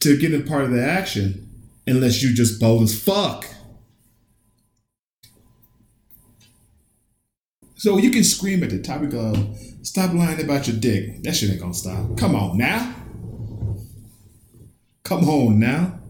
to 0.00 0.18
get 0.18 0.34
in 0.34 0.44
part 0.44 0.64
of 0.64 0.72
the 0.72 0.84
action 0.84 1.53
unless 1.86 2.22
you 2.22 2.34
just 2.34 2.60
bold 2.60 2.82
as 2.82 2.98
fuck. 2.98 3.46
So 7.76 7.98
you 7.98 8.10
can 8.10 8.24
scream 8.24 8.62
at 8.62 8.70
the 8.70 8.80
top 8.80 9.02
of 9.02 9.56
stop 9.82 10.14
lying 10.14 10.42
about 10.42 10.66
your 10.66 10.76
dick. 10.76 11.22
That 11.22 11.36
shit 11.36 11.50
ain't 11.50 11.60
gonna 11.60 11.74
stop. 11.74 12.16
Come 12.16 12.34
on 12.34 12.56
now. 12.56 12.94
Come 15.04 15.28
on 15.28 15.60
now. 15.60 16.00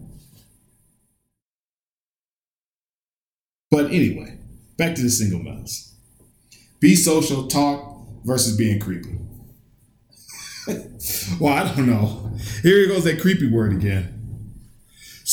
But 3.71 3.87
anyway, 3.87 4.39
back 4.79 4.95
to 4.95 5.03
the 5.03 5.11
single 5.11 5.41
mouse. 5.41 5.95
Be 6.79 6.95
social, 6.95 7.49
talk 7.49 8.07
versus 8.25 8.57
being 8.57 8.79
creepy. 8.79 9.19
well, 11.41 11.55
I 11.55 11.75
don't 11.75 11.89
know. 11.89 12.31
Here 12.63 12.87
goes 12.87 13.03
that 13.03 13.21
creepy 13.21 13.51
word 13.51 13.73
again. 13.73 14.14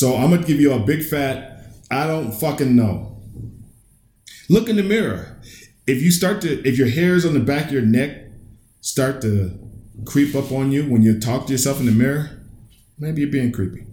So 0.01 0.15
I'm 0.15 0.31
gonna 0.31 0.41
give 0.41 0.59
you 0.59 0.73
a 0.73 0.79
big 0.79 1.03
fat, 1.03 1.63
I 1.91 2.07
don't 2.07 2.31
fucking 2.31 2.75
know. 2.75 3.21
Look 4.49 4.67
in 4.67 4.75
the 4.75 4.81
mirror. 4.81 5.39
If 5.85 6.01
you 6.01 6.09
start 6.09 6.41
to, 6.41 6.67
if 6.67 6.75
your 6.75 6.89
hairs 6.89 7.23
on 7.23 7.35
the 7.35 7.39
back 7.39 7.67
of 7.67 7.71
your 7.71 7.83
neck 7.83 8.17
start 8.79 9.21
to 9.21 9.59
creep 10.05 10.33
up 10.33 10.51
on 10.51 10.71
you 10.71 10.89
when 10.89 11.03
you 11.03 11.19
talk 11.19 11.45
to 11.45 11.51
yourself 11.51 11.79
in 11.79 11.85
the 11.85 11.91
mirror, 11.91 12.41
maybe 12.97 13.21
you're 13.21 13.29
being 13.29 13.51
creepy. 13.51 13.85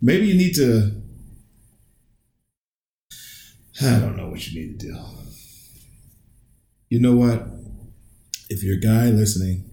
Maybe 0.00 0.28
you 0.28 0.34
need 0.34 0.54
to 0.54 0.92
I 3.82 3.98
don't 3.98 4.16
know 4.16 4.28
what 4.28 4.46
you 4.46 4.60
need 4.60 4.78
to 4.78 4.86
do. 4.86 4.96
You 6.88 7.00
know 7.00 7.16
what? 7.16 7.48
If 8.48 8.62
you're 8.62 8.76
a 8.76 8.80
guy 8.80 9.06
listening, 9.06 9.69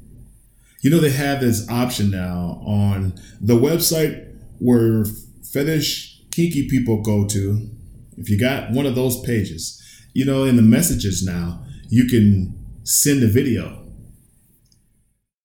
you 0.81 0.89
know 0.89 0.99
they 0.99 1.11
have 1.11 1.41
this 1.41 1.69
option 1.69 2.11
now 2.11 2.61
on 2.65 3.13
the 3.41 3.55
website 3.55 4.35
where 4.59 5.05
fetish 5.51 6.23
kinky 6.31 6.67
people 6.69 7.01
go 7.01 7.25
to. 7.27 7.69
If 8.17 8.29
you 8.29 8.39
got 8.39 8.71
one 8.71 8.85
of 8.85 8.95
those 8.95 9.19
pages, 9.21 9.81
you 10.13 10.25
know, 10.25 10.43
in 10.43 10.55
the 10.55 10.61
messages 10.61 11.23
now, 11.23 11.63
you 11.89 12.05
can 12.05 12.57
send 12.83 13.23
a 13.23 13.27
video. 13.27 13.87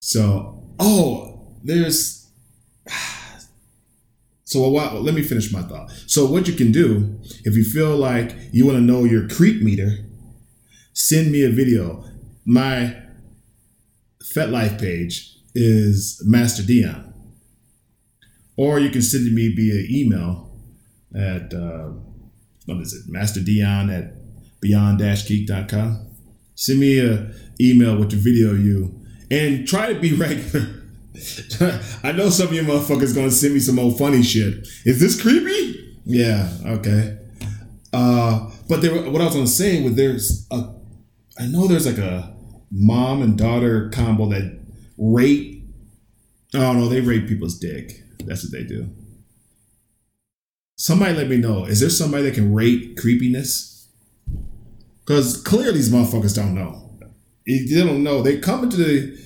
So, 0.01 0.65
oh, 0.79 1.57
there's. 1.63 2.31
So 4.45 4.69
what, 4.69 5.01
let 5.01 5.15
me 5.15 5.23
finish 5.23 5.51
my 5.51 5.63
thought. 5.63 5.91
So 6.07 6.27
what 6.27 6.47
you 6.47 6.53
can 6.53 6.73
do, 6.73 7.19
if 7.43 7.57
you 7.57 7.65
feel 7.65 7.97
like 7.97 8.37
you 8.53 8.67
want 8.67 8.77
to 8.77 8.83
know 8.83 9.05
your 9.05 9.27
creep 9.27 9.63
meter, 9.63 9.97
send 10.93 11.33
me 11.33 11.43
a 11.43 11.49
video. 11.49 12.05
My 12.45 12.95
FetLife 14.33 14.81
page 14.81 15.37
is 15.55 16.23
Master 16.25 16.63
Dion. 16.63 17.13
Or 18.57 18.79
you 18.79 18.91
can 18.91 19.03
send 19.03 19.33
me 19.35 19.55
via 19.55 19.87
email 19.91 20.51
at, 21.15 21.53
uh, 21.53 21.91
what 22.67 22.79
is 22.79 22.95
it, 22.95 23.11
Master 23.11 23.41
Dion 23.41 23.91
at 23.91 24.15
beyond-geek.com. 24.61 26.09
Send 26.55 26.81
me 26.81 27.01
a 27.01 27.33
email 27.61 27.97
with 27.97 28.11
the 28.11 28.17
video 28.17 28.55
you, 28.55 29.01
and 29.31 29.67
try 29.67 29.93
to 29.93 29.99
be 29.99 30.13
regular. 30.15 30.83
I 32.03 32.13
know 32.13 32.31
some 32.31 32.49
of 32.49 32.53
you 32.53 32.63
motherfuckers 32.63 33.15
gonna 33.15 33.31
send 33.31 33.55
me 33.55 33.61
some 33.61 33.79
old 33.79 33.99
funny 33.99 34.23
shit. 34.23 34.67
Is 34.85 35.01
this 35.01 35.21
creepy? 35.21 35.99
Yeah, 36.05 36.51
okay. 36.65 37.19
Uh, 37.93 38.51
but 38.69 38.81
there, 38.81 38.95
what 39.11 39.21
I 39.21 39.25
was 39.27 39.35
gonna 39.35 39.47
say 39.47 39.83
was 39.83 39.95
there's 39.95 40.47
a, 40.51 40.75
I 41.39 41.47
know 41.47 41.67
there's 41.67 41.87
like 41.87 41.99
a 41.99 42.35
mom 42.73 43.23
and 43.23 43.37
daughter 43.37 43.91
combo 43.91 44.27
that 44.31 44.59
rape. 44.97 45.65
Oh 46.55 46.73
no, 46.73 46.89
they 46.89 47.01
rape 47.01 47.29
people's 47.29 47.59
dick. 47.59 48.03
That's 48.25 48.43
what 48.43 48.53
they 48.53 48.65
do. 48.65 48.89
Somebody 50.77 51.15
let 51.15 51.29
me 51.29 51.37
know. 51.37 51.65
Is 51.65 51.81
there 51.81 51.91
somebody 51.91 52.25
that 52.25 52.35
can 52.35 52.55
rate 52.55 52.97
creepiness? 52.97 53.89
Because 55.05 55.41
clearly 55.41 55.75
these 55.75 55.91
motherfuckers 55.91 56.35
don't 56.35 56.55
know. 56.55 56.99
They 57.47 57.83
don't 57.85 58.03
know. 58.03 58.23
They 58.23 58.39
come 58.39 58.65
into 58.65 58.77
the 58.77 59.23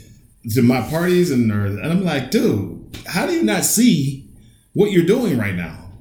to 0.55 0.63
my 0.63 0.81
parties 0.81 1.31
and 1.31 1.51
and 1.51 1.81
I'm 1.81 2.05
like, 2.05 2.31
dude, 2.31 2.97
how 3.07 3.27
do 3.27 3.33
you 3.33 3.43
not 3.43 3.65
see 3.65 4.29
what 4.75 4.91
you're 4.91 5.05
doing 5.05 5.39
right 5.39 5.55
now? 5.55 5.93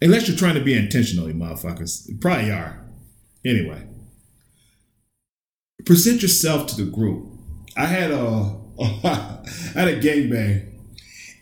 Unless 0.00 0.28
you're 0.28 0.36
trying 0.36 0.54
to 0.54 0.64
be 0.64 0.76
intentional, 0.76 1.28
you 1.28 1.34
motherfuckers. 1.34 2.08
You 2.08 2.16
probably 2.18 2.50
are. 2.50 2.84
Anyway, 3.44 3.86
present 5.86 6.20
yourself 6.20 6.66
to 6.66 6.84
the 6.84 6.90
group. 6.90 7.26
I 7.76 7.86
had 7.86 8.10
a 8.10 8.56
I 8.80 9.40
had 9.74 9.88
a 9.88 10.00
gangbang, 10.00 10.68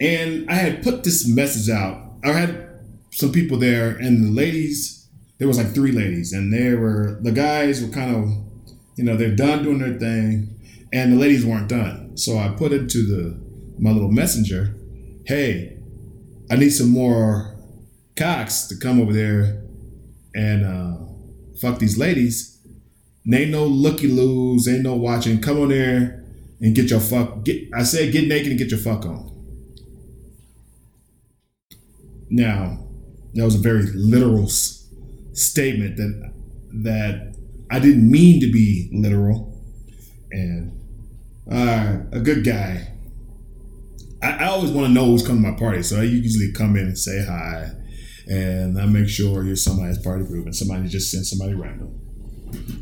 and 0.00 0.48
I 0.48 0.54
had 0.54 0.84
put 0.84 1.02
this 1.02 1.26
message 1.26 1.68
out. 1.74 2.12
I 2.22 2.28
had 2.28 2.68
some 3.10 3.32
people 3.32 3.58
there, 3.58 3.90
and 3.90 4.24
the 4.24 4.30
ladies. 4.30 5.00
There 5.38 5.48
was 5.48 5.58
like 5.58 5.74
three 5.74 5.90
ladies, 5.90 6.32
and 6.32 6.52
they 6.52 6.74
were 6.74 7.18
the 7.20 7.32
guys 7.32 7.82
were 7.82 7.92
kind 7.92 8.14
of, 8.14 8.28
you 8.96 9.02
know, 9.02 9.16
they're 9.16 9.34
done 9.34 9.64
doing 9.64 9.80
their 9.80 9.98
thing, 9.98 10.60
and 10.92 11.12
the 11.12 11.16
ladies 11.16 11.44
weren't 11.44 11.68
done. 11.68 12.16
So 12.16 12.38
I 12.38 12.50
put 12.50 12.72
into 12.72 13.04
the 13.04 13.44
my 13.76 13.90
little 13.90 14.12
messenger, 14.12 14.76
hey, 15.26 15.76
I 16.50 16.56
need 16.56 16.70
some 16.70 16.90
more 16.90 17.56
cocks 18.16 18.68
to 18.68 18.76
come 18.76 19.00
over 19.00 19.12
there 19.12 19.64
and 20.34 20.64
uh, 20.64 20.96
fuck 21.60 21.78
these 21.78 21.98
ladies. 21.98 22.53
Ain't 23.32 23.50
no 23.50 23.64
looky 23.64 24.06
loos, 24.06 24.68
ain't 24.68 24.82
no 24.82 24.94
watching. 24.96 25.40
Come 25.40 25.60
on 25.60 25.68
there 25.70 26.24
and 26.60 26.74
get 26.74 26.90
your 26.90 27.00
fuck. 27.00 27.42
Get 27.44 27.68
I 27.74 27.82
said 27.82 28.12
get 28.12 28.28
naked 28.28 28.48
and 28.48 28.58
get 28.58 28.70
your 28.70 28.80
fuck 28.80 29.06
on. 29.06 29.30
Now, 32.30 32.86
that 33.34 33.44
was 33.44 33.54
a 33.54 33.58
very 33.58 33.84
literal 33.94 34.44
s- 34.44 34.88
statement 35.32 35.96
that 35.96 36.32
that 36.82 37.34
I 37.70 37.78
didn't 37.78 38.10
mean 38.10 38.40
to 38.40 38.50
be 38.52 38.90
literal, 38.92 39.58
and 40.30 40.78
uh, 41.50 41.98
a 42.12 42.20
good 42.20 42.44
guy. 42.44 42.88
I, 44.22 44.30
I 44.32 44.44
always 44.46 44.70
want 44.70 44.88
to 44.88 44.92
know 44.92 45.06
who's 45.06 45.26
coming 45.26 45.42
to 45.42 45.50
my 45.50 45.58
party, 45.58 45.82
so 45.82 45.98
I 45.98 46.04
usually 46.04 46.52
come 46.52 46.76
in 46.76 46.84
and 46.86 46.98
say 46.98 47.24
hi, 47.24 47.70
and 48.26 48.78
I 48.78 48.86
make 48.86 49.08
sure 49.08 49.44
you're 49.44 49.56
somebody's 49.56 49.98
party 49.98 50.24
group, 50.24 50.46
and 50.46 50.54
somebody 50.54 50.88
just 50.88 51.10
sent 51.10 51.26
somebody 51.26 51.54
random. 51.54 52.00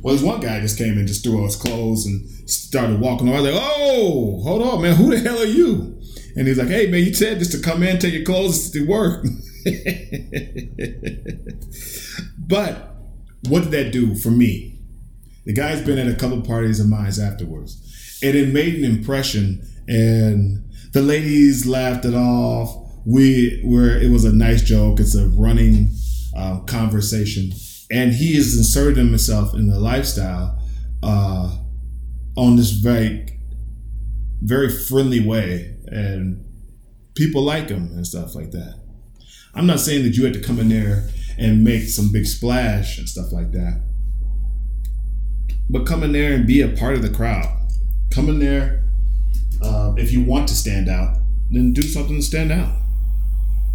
Well, 0.02 0.14
this 0.14 0.24
one 0.24 0.40
guy 0.40 0.60
just 0.60 0.78
came 0.78 0.98
in, 0.98 1.06
just 1.06 1.22
threw 1.22 1.38
all 1.38 1.44
his 1.44 1.56
clothes 1.56 2.06
and 2.06 2.26
started 2.48 3.00
walking. 3.00 3.28
I 3.28 3.40
was 3.40 3.52
like, 3.52 3.54
"Oh, 3.54 4.40
hold 4.42 4.62
on, 4.62 4.82
man, 4.82 4.96
who 4.96 5.10
the 5.10 5.18
hell 5.18 5.38
are 5.38 5.44
you?" 5.44 6.00
And 6.36 6.48
he's 6.48 6.58
like, 6.58 6.68
"Hey, 6.68 6.88
man, 6.88 7.02
you 7.02 7.14
said 7.14 7.38
just 7.38 7.52
to 7.52 7.58
come 7.58 7.82
in, 7.82 7.98
take 7.98 8.14
your 8.14 8.24
clothes 8.24 8.70
to 8.70 8.86
work." 8.86 9.24
but 12.38 12.92
what 13.48 13.64
did 13.64 13.72
that 13.72 13.92
do 13.92 14.14
for 14.14 14.30
me? 14.30 14.78
The 15.44 15.52
guy's 15.52 15.84
been 15.84 15.98
at 15.98 16.08
a 16.08 16.14
couple 16.14 16.40
parties 16.42 16.80
of 16.80 16.88
mine 16.88 17.12
afterwards, 17.20 18.20
and 18.22 18.36
it 18.36 18.52
made 18.52 18.76
an 18.76 18.84
impression. 18.84 19.66
And 19.88 20.70
the 20.92 21.02
ladies 21.02 21.66
laughed 21.66 22.04
it 22.04 22.14
off. 22.14 22.76
We 23.04 23.60
were 23.64 23.98
it 23.98 24.10
was 24.10 24.24
a 24.24 24.32
nice 24.32 24.62
joke. 24.62 25.00
It's 25.00 25.16
a 25.16 25.28
running 25.28 25.90
uh, 26.36 26.60
conversation, 26.60 27.50
and 27.92 28.14
he 28.14 28.34
has 28.34 28.56
inserted 28.56 28.96
himself 28.96 29.54
in 29.54 29.68
the 29.68 29.78
lifestyle 29.78 30.58
uh, 31.02 31.58
on 32.36 32.56
this 32.56 32.70
very 32.70 33.28
very 34.40 34.68
friendly 34.68 35.24
way, 35.24 35.76
and 35.86 36.44
people 37.14 37.42
like 37.42 37.68
him 37.68 37.92
and 37.92 38.06
stuff 38.06 38.34
like 38.34 38.50
that. 38.50 38.80
I'm 39.54 39.66
not 39.66 39.78
saying 39.78 40.02
that 40.04 40.16
you 40.16 40.24
had 40.24 40.34
to 40.34 40.40
come 40.40 40.58
in 40.58 40.68
there 40.68 41.08
and 41.38 41.62
make 41.62 41.84
some 41.84 42.10
big 42.10 42.26
splash 42.26 42.98
and 42.98 43.08
stuff 43.08 43.30
like 43.30 43.52
that. 43.52 43.82
But 45.70 45.86
come 45.86 46.02
in 46.02 46.12
there 46.12 46.32
and 46.32 46.46
be 46.46 46.60
a 46.60 46.68
part 46.68 46.94
of 46.94 47.02
the 47.02 47.10
crowd. 47.10 47.46
Come 48.10 48.28
in 48.28 48.40
there. 48.40 48.82
Uh, 49.62 49.94
if 49.96 50.12
you 50.12 50.24
want 50.24 50.48
to 50.48 50.54
stand 50.54 50.88
out, 50.88 51.16
then 51.50 51.72
do 51.72 51.82
something 51.82 52.16
to 52.16 52.22
stand 52.22 52.50
out. 52.50 52.74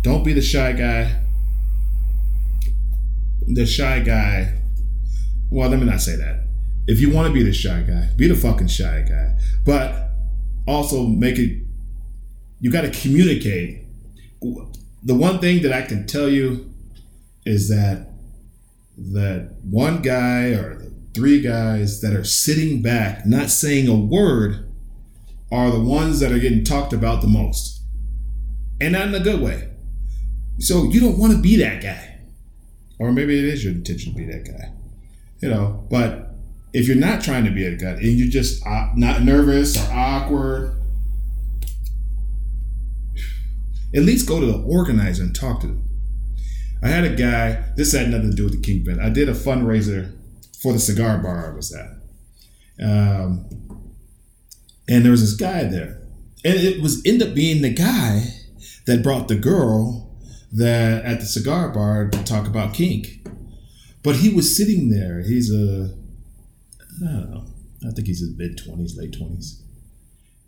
Don't 0.01 0.23
be 0.23 0.33
the 0.33 0.41
shy 0.41 0.73
guy. 0.73 1.23
The 3.47 3.65
shy 3.65 3.99
guy. 3.99 4.59
Well, 5.49 5.69
let 5.69 5.79
me 5.79 5.85
not 5.85 6.01
say 6.01 6.15
that. 6.15 6.47
If 6.87 6.99
you 6.99 7.13
want 7.13 7.27
to 7.27 7.33
be 7.33 7.43
the 7.43 7.53
shy 7.53 7.81
guy, 7.81 8.09
be 8.15 8.27
the 8.27 8.35
fucking 8.35 8.67
shy 8.67 9.05
guy. 9.07 9.37
But 9.65 10.11
also 10.67 11.05
make 11.05 11.37
it, 11.37 11.63
you 12.59 12.71
got 12.71 12.81
to 12.81 12.91
communicate. 12.91 13.85
The 15.03 15.15
one 15.15 15.39
thing 15.39 15.61
that 15.63 15.73
I 15.73 15.81
can 15.83 16.05
tell 16.05 16.29
you 16.29 16.73
is 17.45 17.69
that 17.69 18.09
that 18.97 19.55
one 19.63 20.01
guy 20.01 20.47
or 20.49 20.75
the 20.79 20.91
three 21.13 21.41
guys 21.41 22.01
that 22.01 22.13
are 22.13 22.23
sitting 22.23 22.81
back, 22.81 23.25
not 23.25 23.49
saying 23.49 23.87
a 23.87 23.95
word, 23.95 24.69
are 25.51 25.71
the 25.71 25.79
ones 25.79 26.19
that 26.19 26.31
are 26.31 26.39
getting 26.39 26.63
talked 26.63 26.93
about 26.93 27.21
the 27.21 27.27
most. 27.27 27.81
And 28.81 28.93
not 28.93 29.07
in 29.07 29.15
a 29.15 29.19
good 29.19 29.41
way. 29.41 29.69
So 30.59 30.85
you 30.85 30.99
don't 30.99 31.17
want 31.17 31.33
to 31.33 31.39
be 31.39 31.55
that 31.57 31.81
guy. 31.81 32.16
Or 32.99 33.11
maybe 33.11 33.37
it 33.37 33.45
is 33.45 33.63
your 33.63 33.73
intention 33.73 34.13
to 34.13 34.17
be 34.17 34.25
that 34.25 34.45
guy. 34.45 34.73
You 35.39 35.49
know, 35.49 35.85
but 35.89 36.31
if 36.73 36.87
you're 36.87 36.97
not 36.97 37.21
trying 37.21 37.45
to 37.45 37.51
be 37.51 37.65
a 37.65 37.75
guy 37.75 37.91
and 37.91 38.17
you're 38.17 38.29
just 38.29 38.65
uh, 38.65 38.89
not 38.95 39.23
nervous 39.23 39.77
or 39.77 39.91
awkward, 39.91 40.81
at 43.95 44.03
least 44.03 44.27
go 44.27 44.39
to 44.39 44.45
the 44.45 44.59
organizer 44.59 45.23
and 45.23 45.35
talk 45.35 45.61
to 45.61 45.67
them. 45.67 45.83
I 46.83 46.89
had 46.89 47.05
a 47.05 47.15
guy, 47.15 47.63
this 47.75 47.93
had 47.93 48.09
nothing 48.09 48.31
to 48.31 48.35
do 48.35 48.43
with 48.43 48.53
the 48.53 48.61
Kingpin. 48.61 48.99
I 48.99 49.09
did 49.09 49.29
a 49.29 49.33
fundraiser 49.33 50.15
for 50.61 50.73
the 50.73 50.79
cigar 50.79 51.17
bar 51.17 51.51
I 51.51 51.55
was 51.55 51.73
at. 51.73 51.89
Um, 52.83 53.45
and 54.87 55.03
there 55.03 55.11
was 55.11 55.21
this 55.21 55.35
guy 55.35 55.63
there. 55.63 56.01
And 56.45 56.55
it 56.55 56.81
was 56.81 57.01
end 57.05 57.21
up 57.21 57.33
being 57.33 57.61
the 57.61 57.73
guy 57.73 58.25
that 58.85 59.03
brought 59.03 59.27
the 59.27 59.35
girl 59.35 60.06
that 60.57 61.05
at 61.05 61.19
the 61.19 61.25
cigar 61.25 61.69
bar 61.69 62.09
to 62.09 62.23
talk 62.23 62.47
about 62.47 62.73
kink. 62.73 63.27
But 64.03 64.17
he 64.17 64.29
was 64.29 64.55
sitting 64.55 64.89
there. 64.89 65.21
He's 65.21 65.53
a 65.53 65.95
I 67.01 67.11
don't 67.11 67.31
know. 67.31 67.45
I 67.87 67.91
think 67.91 68.07
he's 68.07 68.21
in 68.21 68.35
mid 68.37 68.57
twenties, 68.57 68.97
late 68.97 69.13
twenties. 69.17 69.61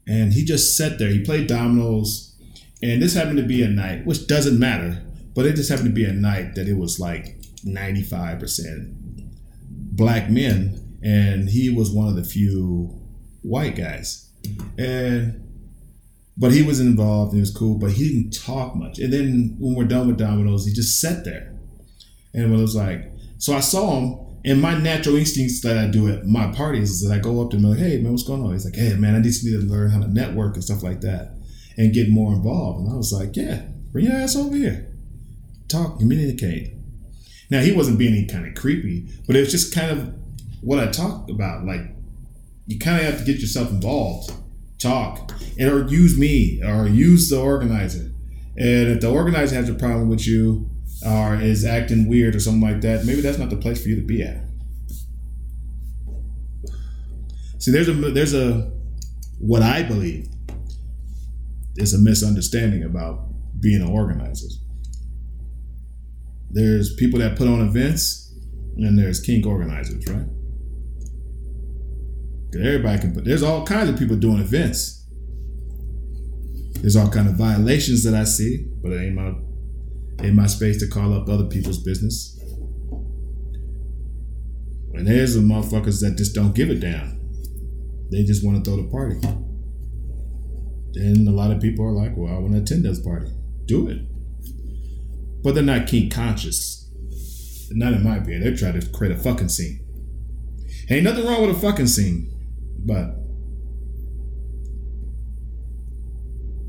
And 0.07 0.33
he 0.33 0.43
just 0.43 0.75
sat 0.75 0.97
there. 0.97 1.09
He 1.09 1.23
played 1.23 1.47
dominoes. 1.47 2.35
And 2.81 3.01
this 3.01 3.13
happened 3.13 3.37
to 3.37 3.43
be 3.43 3.61
a 3.61 3.67
night, 3.67 4.05
which 4.05 4.25
doesn't 4.25 4.57
matter, 4.57 5.03
but 5.35 5.45
it 5.45 5.55
just 5.55 5.69
happened 5.69 5.89
to 5.89 5.93
be 5.93 6.05
a 6.05 6.13
night 6.13 6.55
that 6.55 6.67
it 6.67 6.77
was 6.77 6.99
like 6.99 7.37
95% 7.65 8.93
black 9.67 10.29
men. 10.29 10.97
And 11.03 11.49
he 11.49 11.69
was 11.69 11.91
one 11.91 12.07
of 12.07 12.15
the 12.15 12.23
few 12.23 12.99
white 13.41 13.75
guys. 13.75 14.29
And 14.77 15.48
but 16.39 16.53
he 16.53 16.63
was 16.63 16.79
involved 16.79 17.33
and 17.33 17.39
it 17.39 17.41
was 17.41 17.55
cool, 17.55 17.77
but 17.77 17.91
he 17.91 18.07
didn't 18.07 18.31
talk 18.31 18.75
much. 18.75 18.97
And 18.97 19.11
then 19.11 19.57
when 19.59 19.75
we're 19.75 19.83
done 19.83 20.07
with 20.07 20.17
dominoes, 20.17 20.65
he 20.65 20.73
just 20.73 20.99
sat 20.99 21.25
there. 21.25 21.53
And 22.33 22.53
it 22.53 22.57
was 22.57 22.75
like, 22.75 23.11
So 23.37 23.53
I 23.53 23.59
saw 23.59 23.99
him, 23.99 24.19
and 24.45 24.61
my 24.61 24.77
natural 24.77 25.17
instincts 25.17 25.61
that 25.61 25.77
I 25.77 25.87
do 25.87 26.07
at 26.09 26.25
my 26.25 26.51
parties 26.51 26.91
is 26.91 27.07
that 27.07 27.13
I 27.13 27.19
go 27.19 27.41
up 27.41 27.51
to 27.51 27.57
him 27.57 27.63
like, 27.63 27.79
"Hey 27.79 27.97
man, 28.01 28.11
what's 28.11 28.23
going 28.23 28.41
on?" 28.41 28.53
He's 28.53 28.65
like, 28.65 28.75
"Hey 28.75 28.93
man, 28.95 29.15
I 29.15 29.21
just 29.21 29.43
need 29.43 29.51
to 29.51 29.59
learn 29.59 29.91
how 29.91 29.99
to 29.99 30.07
network 30.07 30.55
and 30.55 30.63
stuff 30.63 30.81
like 30.81 31.01
that, 31.01 31.35
and 31.77 31.93
get 31.93 32.09
more 32.09 32.33
involved." 32.33 32.85
And 32.85 32.93
I 32.93 32.95
was 32.95 33.11
like, 33.11 33.35
"Yeah, 33.35 33.63
bring 33.91 34.05
your 34.05 34.15
ass 34.15 34.35
over 34.35 34.55
here, 34.55 34.87
talk, 35.67 35.99
communicate." 35.99 36.73
Now 37.49 37.61
he 37.61 37.71
wasn't 37.71 37.97
being 37.97 38.13
any 38.13 38.27
kind 38.27 38.47
of 38.47 38.55
creepy, 38.55 39.07
but 39.27 39.35
it 39.35 39.41
was 39.41 39.51
just 39.51 39.73
kind 39.73 39.91
of 39.91 40.13
what 40.61 40.79
I 40.79 40.87
talked 40.87 41.29
about. 41.29 41.65
Like 41.65 41.81
you 42.67 42.79
kind 42.79 42.99
of 42.99 43.05
have 43.05 43.19
to 43.19 43.25
get 43.25 43.41
yourself 43.41 43.71
involved, 43.71 44.31
talk, 44.79 45.33
and 45.59 45.69
or 45.69 45.87
use 45.87 46.17
me 46.17 46.61
or 46.63 46.87
use 46.87 47.29
the 47.29 47.39
organizer. 47.39 48.11
And 48.57 48.89
if 48.89 49.01
the 49.01 49.09
organizer 49.09 49.55
has 49.55 49.69
a 49.69 49.73
problem 49.73 50.09
with 50.09 50.25
you 50.27 50.69
or 51.05 51.35
is 51.35 51.63
acting 51.63 52.09
weird 52.09 52.35
or 52.35 52.39
something 52.39 52.61
like 52.61 52.81
that, 52.81 53.05
maybe 53.05 53.21
that's 53.21 53.37
not 53.37 53.49
the 53.49 53.57
place 53.57 53.81
for 53.81 53.89
you 53.89 53.95
to 53.95 54.01
be 54.01 54.23
at. 54.23 54.43
See, 57.59 57.71
there's 57.71 57.89
a 57.89 57.93
there's 57.93 58.33
a 58.33 58.71
what 59.37 59.61
I 59.61 59.83
believe 59.83 60.27
is 61.75 61.93
a 61.93 61.99
misunderstanding 61.99 62.83
about 62.83 63.27
being 63.59 63.81
an 63.81 63.89
organizer. 63.89 64.47
There's 66.51 66.95
people 66.95 67.19
that 67.19 67.37
put 67.37 67.47
on 67.47 67.61
events, 67.61 68.33
and 68.77 68.97
there's 68.97 69.19
kink 69.19 69.45
organizers, 69.45 70.07
right? 70.07 70.25
Everybody 72.55 72.99
can 72.99 73.13
put. 73.13 73.25
There's 73.25 73.43
all 73.43 73.65
kinds 73.65 73.89
of 73.89 73.97
people 73.97 74.15
doing 74.15 74.39
events. 74.39 75.05
There's 76.81 76.95
all 76.95 77.09
kind 77.09 77.27
of 77.27 77.35
violations 77.35 78.03
that 78.05 78.13
I 78.15 78.23
see, 78.23 78.65
but 78.81 78.91
it 78.91 79.01
ain't 79.01 79.15
my 79.15 79.33
ain't 80.23 80.35
my 80.35 80.47
space 80.47 80.79
to 80.79 80.87
call 80.87 81.13
up 81.13 81.29
other 81.29 81.45
people's 81.45 81.83
business. 81.83 82.37
And 84.93 85.07
there's 85.07 85.35
the 85.35 85.41
motherfuckers 85.41 86.01
that 86.01 86.17
just 86.17 86.33
don't 86.33 86.55
give 86.55 86.69
a 86.69 86.75
damn. 86.75 87.19
They 88.11 88.23
just 88.23 88.43
want 88.43 88.63
to 88.63 88.69
throw 88.69 88.81
the 88.81 88.89
party. 88.89 89.19
Then 90.93 91.27
a 91.27 91.31
lot 91.31 91.51
of 91.51 91.61
people 91.61 91.85
are 91.85 91.91
like, 91.91 92.17
"Well, 92.17 92.33
I 92.33 92.39
want 92.39 92.53
to 92.53 92.59
attend 92.59 92.83
this 92.83 92.99
party. 92.99 93.27
Do 93.65 93.87
it." 93.87 94.01
But 95.43 95.53
they're 95.55 95.63
not 95.63 95.87
kink 95.87 96.11
conscious. 96.11 96.89
Not 97.71 97.93
in 97.93 98.03
my 98.03 98.17
opinion. 98.17 98.41
They're 98.41 98.55
trying 98.55 98.79
to 98.79 98.87
create 98.89 99.15
a 99.15 99.19
fucking 99.19 99.49
scene. 99.49 99.79
Ain't 100.89 101.03
nothing 101.03 101.25
wrong 101.25 101.45
with 101.45 101.55
a 101.55 101.59
fucking 101.59 101.87
scene. 101.87 102.31
But 102.85 103.15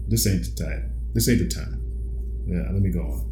this 0.08 0.26
ain't 0.26 0.44
the 0.44 0.64
time. 0.64 0.92
This 1.14 1.28
ain't 1.28 1.38
the 1.38 1.48
time. 1.48 1.80
Yeah, 2.46 2.70
let 2.72 2.82
me 2.82 2.90
go 2.90 3.00
on. 3.00 3.26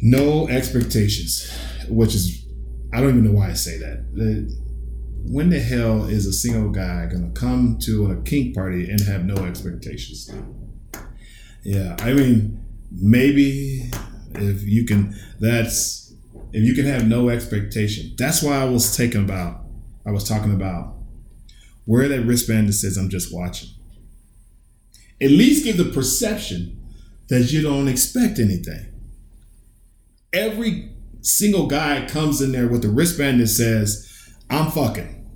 No 0.00 0.48
expectations, 0.48 1.50
which 1.88 2.14
is 2.14 2.46
I 2.92 3.00
don't 3.00 3.10
even 3.10 3.24
know 3.24 3.32
why 3.32 3.50
I 3.50 3.54
say 3.54 3.78
that. 3.78 4.04
When 5.24 5.50
the 5.50 5.60
hell 5.60 6.04
is 6.04 6.26
a 6.26 6.32
single 6.32 6.70
guy 6.70 7.06
gonna 7.06 7.30
come 7.30 7.78
to 7.82 8.10
a 8.10 8.16
kink 8.22 8.54
party 8.54 8.88
and 8.88 9.00
have 9.02 9.24
no 9.24 9.44
expectations? 9.44 10.30
Yeah, 11.64 11.96
I 12.00 12.12
mean, 12.12 12.64
maybe 12.90 13.90
if 14.34 14.62
you 14.62 14.84
can, 14.84 15.14
that's 15.38 16.14
if 16.52 16.64
you 16.64 16.74
can 16.74 16.86
have 16.86 17.06
no 17.06 17.28
expectation. 17.28 18.14
That's 18.16 18.42
why 18.42 18.56
I 18.56 18.64
was 18.64 18.96
taking 18.96 19.24
about 19.24 19.67
I 20.08 20.10
was 20.10 20.24
talking 20.24 20.54
about. 20.54 20.94
Wear 21.84 22.08
that 22.08 22.22
wristband 22.22 22.70
that 22.70 22.72
says, 22.72 22.96
I'm 22.96 23.10
just 23.10 23.32
watching. 23.32 23.68
At 25.20 25.30
least 25.30 25.64
give 25.64 25.76
the 25.76 25.84
perception 25.84 26.80
that 27.28 27.52
you 27.52 27.60
don't 27.60 27.88
expect 27.88 28.38
anything. 28.38 28.86
Every 30.32 30.92
single 31.20 31.66
guy 31.66 32.06
comes 32.08 32.40
in 32.40 32.52
there 32.52 32.68
with 32.68 32.86
a 32.86 32.88
wristband 32.88 33.42
that 33.42 33.48
says, 33.48 34.10
I'm 34.48 34.70
fucking. 34.70 35.26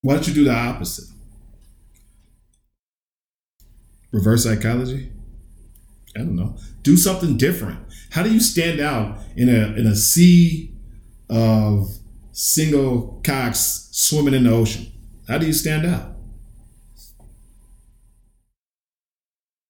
Why 0.00 0.14
don't 0.14 0.26
you 0.26 0.34
do 0.34 0.44
the 0.44 0.54
opposite? 0.54 1.04
Reverse 4.10 4.42
psychology? 4.42 5.13
I 6.16 6.20
don't 6.20 6.36
know. 6.36 6.56
Do 6.82 6.96
something 6.96 7.36
different. 7.36 7.78
How 8.10 8.22
do 8.22 8.32
you 8.32 8.40
stand 8.40 8.80
out 8.80 9.18
in 9.36 9.48
a 9.48 9.74
in 9.76 9.86
a 9.86 9.96
sea 9.96 10.76
of 11.28 11.88
single 12.32 13.20
cocks 13.24 13.88
swimming 13.92 14.34
in 14.34 14.44
the 14.44 14.52
ocean? 14.52 14.92
How 15.28 15.38
do 15.38 15.46
you 15.46 15.52
stand 15.52 15.86
out? 15.86 16.16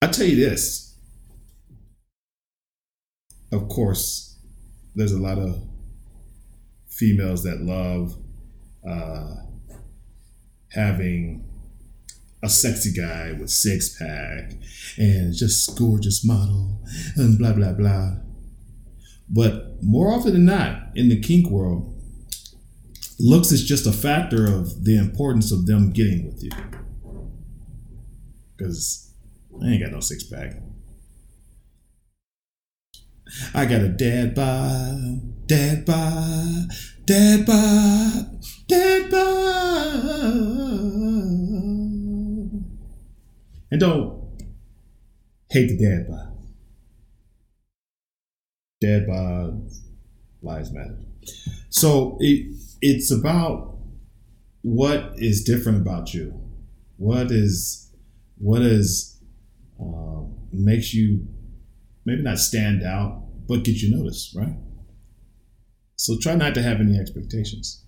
I 0.02 0.08
tell 0.08 0.26
you 0.26 0.36
this. 0.36 0.98
Of 3.50 3.68
course, 3.68 4.38
there's 4.94 5.12
a 5.12 5.18
lot 5.18 5.38
of 5.38 5.62
females 6.88 7.44
that 7.44 7.60
love 7.60 8.16
uh, 8.88 9.36
having 10.72 11.44
a 12.44 12.48
sexy 12.48 12.92
guy 12.92 13.32
with 13.32 13.50
six 13.50 13.96
pack 13.98 14.52
and 14.98 15.34
just 15.34 15.76
gorgeous 15.78 16.24
model 16.24 16.82
and 17.16 17.38
blah 17.38 17.52
blah 17.52 17.72
blah. 17.72 18.16
But 19.28 19.82
more 19.82 20.12
often 20.12 20.34
than 20.34 20.44
not, 20.44 20.88
in 20.94 21.08
the 21.08 21.20
kink 21.20 21.48
world, 21.48 21.94
looks 23.18 23.52
is 23.52 23.64
just 23.64 23.86
a 23.86 23.92
factor 23.92 24.46
of 24.46 24.84
the 24.84 24.98
importance 24.98 25.50
of 25.50 25.66
them 25.66 25.90
getting 25.90 26.26
with 26.26 26.42
you. 26.42 26.50
Because 28.56 29.12
I 29.62 29.68
ain't 29.68 29.82
got 29.82 29.92
no 29.92 30.00
six 30.00 30.24
pack. 30.24 30.56
I 33.54 33.64
got 33.64 33.80
a 33.80 33.88
dad 33.88 34.34
bod, 34.34 35.46
dad 35.46 35.84
bod, 35.86 36.68
dad 37.06 37.46
bod, 37.46 38.42
dad 38.68 39.10
bod. 39.10 40.63
And 43.74 43.80
don't 43.80 44.40
hate 45.50 45.66
the 45.66 45.76
dead 45.76 46.06
bod. 46.08 46.38
Dead 48.80 49.04
bod, 49.04 49.68
lives 50.42 50.70
matter. 50.72 51.00
So 51.70 52.16
it 52.20 52.56
it's 52.80 53.10
about 53.10 53.76
what 54.62 55.14
is 55.16 55.42
different 55.42 55.78
about 55.78 56.14
you. 56.14 56.40
What 56.98 57.32
is 57.32 57.92
what 58.38 58.62
is 58.62 59.20
uh, 59.80 60.22
makes 60.52 60.94
you 60.94 61.26
maybe 62.04 62.22
not 62.22 62.38
stand 62.38 62.84
out, 62.84 63.24
but 63.48 63.64
get 63.64 63.82
you 63.82 63.90
noticed, 63.90 64.36
right? 64.36 64.54
So 65.96 66.16
try 66.20 66.36
not 66.36 66.54
to 66.54 66.62
have 66.62 66.78
any 66.78 66.96
expectations. 66.96 67.84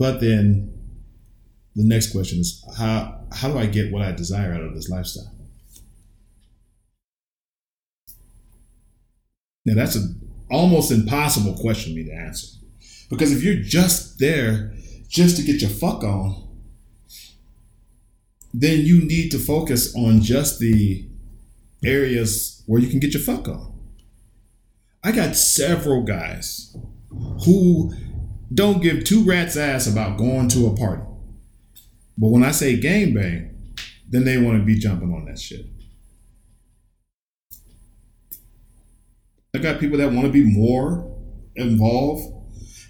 But 0.00 0.20
then 0.20 0.81
the 1.74 1.84
next 1.84 2.12
question 2.12 2.40
is 2.40 2.64
how 2.76 3.20
how 3.32 3.50
do 3.50 3.58
I 3.58 3.66
get 3.66 3.92
what 3.92 4.02
I 4.02 4.12
desire 4.12 4.52
out 4.52 4.62
of 4.62 4.74
this 4.74 4.88
lifestyle? 4.88 5.32
Now 9.64 9.74
that's 9.74 9.96
an 9.96 10.20
almost 10.50 10.90
impossible 10.90 11.54
question 11.54 11.92
for 11.92 11.96
me 11.96 12.04
to 12.04 12.12
answer. 12.12 12.58
Because 13.08 13.32
if 13.32 13.42
you're 13.42 13.62
just 13.62 14.18
there 14.18 14.74
just 15.08 15.36
to 15.36 15.42
get 15.42 15.60
your 15.60 15.70
fuck 15.70 16.02
on, 16.02 16.48
then 18.54 18.80
you 18.84 19.02
need 19.02 19.30
to 19.30 19.38
focus 19.38 19.94
on 19.94 20.20
just 20.20 20.58
the 20.58 21.06
areas 21.84 22.62
where 22.66 22.80
you 22.80 22.88
can 22.88 23.00
get 23.00 23.14
your 23.14 23.22
fuck 23.22 23.48
on. 23.48 23.72
I 25.04 25.12
got 25.12 25.36
several 25.36 26.02
guys 26.02 26.76
who 27.44 27.92
don't 28.52 28.82
give 28.82 29.04
two 29.04 29.24
rats 29.24 29.56
ass 29.56 29.86
about 29.86 30.18
going 30.18 30.48
to 30.50 30.66
a 30.66 30.76
party. 30.76 31.02
But 32.22 32.28
when 32.28 32.44
I 32.44 32.52
say 32.52 32.76
game 32.76 33.14
then 34.08 34.22
they 34.24 34.38
want 34.38 34.56
to 34.56 34.64
be 34.64 34.78
jumping 34.78 35.12
on 35.12 35.24
that 35.24 35.40
shit. 35.40 35.66
I 39.52 39.58
got 39.58 39.80
people 39.80 39.98
that 39.98 40.12
want 40.12 40.26
to 40.26 40.32
be 40.32 40.44
more 40.44 41.20
involved. 41.56 42.32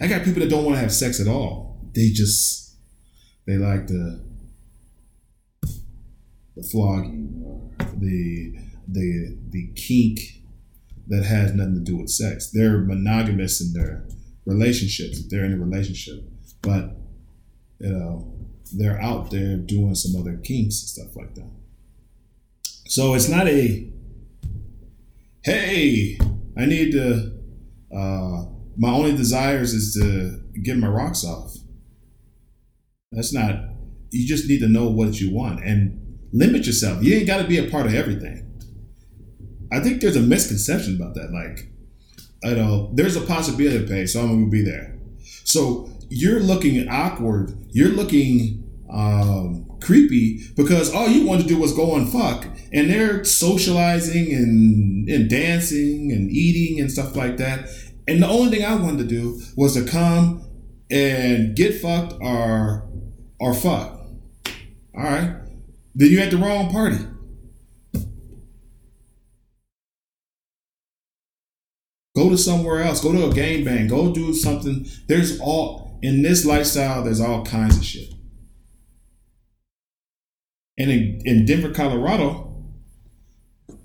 I 0.02 0.06
got 0.06 0.24
people 0.24 0.40
that 0.40 0.50
don't 0.50 0.66
want 0.66 0.76
to 0.76 0.82
have 0.82 0.92
sex 0.92 1.18
at 1.18 1.28
all. 1.28 1.80
They 1.94 2.10
just 2.10 2.76
they 3.46 3.56
like 3.56 3.86
the 3.86 4.22
the 6.54 6.62
flogging 6.70 7.42
or 7.42 7.70
the 7.98 8.54
the 8.86 9.38
the 9.48 9.72
kink 9.76 10.42
that 11.08 11.24
has 11.24 11.54
nothing 11.54 11.76
to 11.76 11.80
do 11.80 11.96
with 11.96 12.10
sex. 12.10 12.50
They're 12.50 12.80
monogamous 12.80 13.62
in 13.62 13.72
their 13.72 14.04
relationships 14.44 15.20
if 15.20 15.30
they're 15.30 15.46
in 15.46 15.54
a 15.54 15.64
relationship, 15.64 16.22
but 16.60 16.96
you 17.78 17.92
know 17.92 18.41
they're 18.76 19.00
out 19.00 19.30
there 19.30 19.56
doing 19.56 19.94
some 19.94 20.20
other 20.20 20.36
kinks 20.36 20.80
and 20.80 20.88
stuff 20.88 21.16
like 21.16 21.34
that. 21.34 21.50
So 22.86 23.14
it's 23.14 23.28
not 23.28 23.48
a 23.48 23.92
hey, 25.42 26.18
I 26.56 26.66
need 26.66 26.92
to. 26.92 27.32
Uh, 27.94 28.46
my 28.76 28.90
only 28.90 29.16
desires 29.16 29.74
is 29.74 29.94
to 29.94 30.42
get 30.62 30.78
my 30.78 30.88
rocks 30.88 31.24
off. 31.24 31.54
That's 33.12 33.32
not. 33.32 33.56
You 34.10 34.26
just 34.26 34.48
need 34.48 34.60
to 34.60 34.68
know 34.68 34.88
what 34.88 35.20
you 35.20 35.34
want 35.34 35.62
and 35.64 36.18
limit 36.32 36.66
yourself. 36.66 37.02
You 37.02 37.16
ain't 37.16 37.26
got 37.26 37.42
to 37.42 37.48
be 37.48 37.58
a 37.58 37.70
part 37.70 37.86
of 37.86 37.94
everything. 37.94 38.48
I 39.72 39.80
think 39.80 40.00
there's 40.00 40.16
a 40.16 40.20
misconception 40.20 40.96
about 40.96 41.14
that. 41.14 41.32
Like, 41.32 41.68
you 42.42 42.56
know, 42.56 42.90
there's 42.94 43.16
a 43.16 43.22
possibility 43.22 43.78
to 43.78 43.90
pay, 43.90 44.06
so 44.06 44.20
I'm 44.20 44.28
gonna 44.28 44.46
be 44.50 44.62
there. 44.62 44.98
So 45.44 45.90
you're 46.10 46.40
looking 46.40 46.88
awkward. 46.88 47.56
You're 47.70 47.90
looking 47.90 48.61
um, 48.92 49.66
creepy 49.80 50.40
because 50.56 50.94
all 50.94 51.08
you 51.08 51.26
want 51.26 51.40
to 51.40 51.46
do 51.46 51.58
was 51.58 51.72
go 51.72 51.96
and 51.96 52.08
fuck, 52.08 52.46
and 52.72 52.90
they're 52.90 53.24
socializing 53.24 54.32
and 54.32 55.08
and 55.08 55.30
dancing 55.30 56.12
and 56.12 56.30
eating 56.30 56.80
and 56.80 56.90
stuff 56.90 57.16
like 57.16 57.36
that. 57.38 57.68
And 58.06 58.22
the 58.22 58.28
only 58.28 58.50
thing 58.50 58.64
I 58.64 58.74
wanted 58.74 58.98
to 58.98 59.04
do 59.04 59.40
was 59.56 59.74
to 59.74 59.84
come 59.84 60.48
and 60.90 61.56
get 61.56 61.80
fucked 61.80 62.14
or 62.20 62.88
or 63.40 63.54
fuck. 63.54 64.00
All 64.94 65.04
right, 65.04 65.36
then 65.94 66.10
you 66.10 66.20
at 66.20 66.30
the 66.30 66.36
wrong 66.36 66.70
party. 66.70 66.98
Go 72.14 72.28
to 72.28 72.36
somewhere 72.36 72.82
else. 72.82 73.00
Go 73.00 73.12
to 73.12 73.30
a 73.30 73.32
gang 73.32 73.64
bang. 73.64 73.88
Go 73.88 74.12
do 74.12 74.34
something. 74.34 74.86
There's 75.08 75.40
all 75.40 75.98
in 76.02 76.20
this 76.20 76.44
lifestyle. 76.44 77.02
There's 77.02 77.20
all 77.20 77.42
kinds 77.42 77.78
of 77.78 77.84
shit. 77.84 78.11
And 80.78 80.90
in, 80.90 81.20
in 81.24 81.44
Denver, 81.44 81.70
Colorado, 81.70 82.64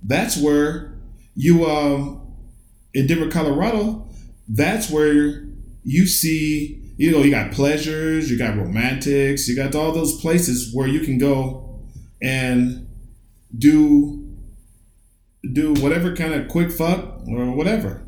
that's 0.03 0.37
where 0.37 0.97
you 1.35 1.65
um 1.65 2.35
in 2.93 3.07
Denver, 3.07 3.29
Colorado, 3.29 4.07
that's 4.47 4.89
where 4.89 5.45
you 5.83 6.07
see 6.07 6.93
you 6.97 7.11
know 7.11 7.19
you 7.19 7.31
got 7.31 7.51
pleasures, 7.51 8.31
you 8.31 8.37
got 8.37 8.55
Romantix, 8.55 9.47
you 9.47 9.55
got 9.55 9.75
all 9.75 9.91
those 9.91 10.19
places 10.19 10.73
where 10.73 10.87
you 10.87 11.01
can 11.01 11.17
go 11.17 11.79
and 12.21 12.87
do 13.57 14.27
do 15.53 15.73
whatever 15.75 16.15
kind 16.15 16.33
of 16.33 16.47
quick 16.47 16.71
fuck 16.71 17.21
or 17.27 17.55
whatever. 17.55 18.03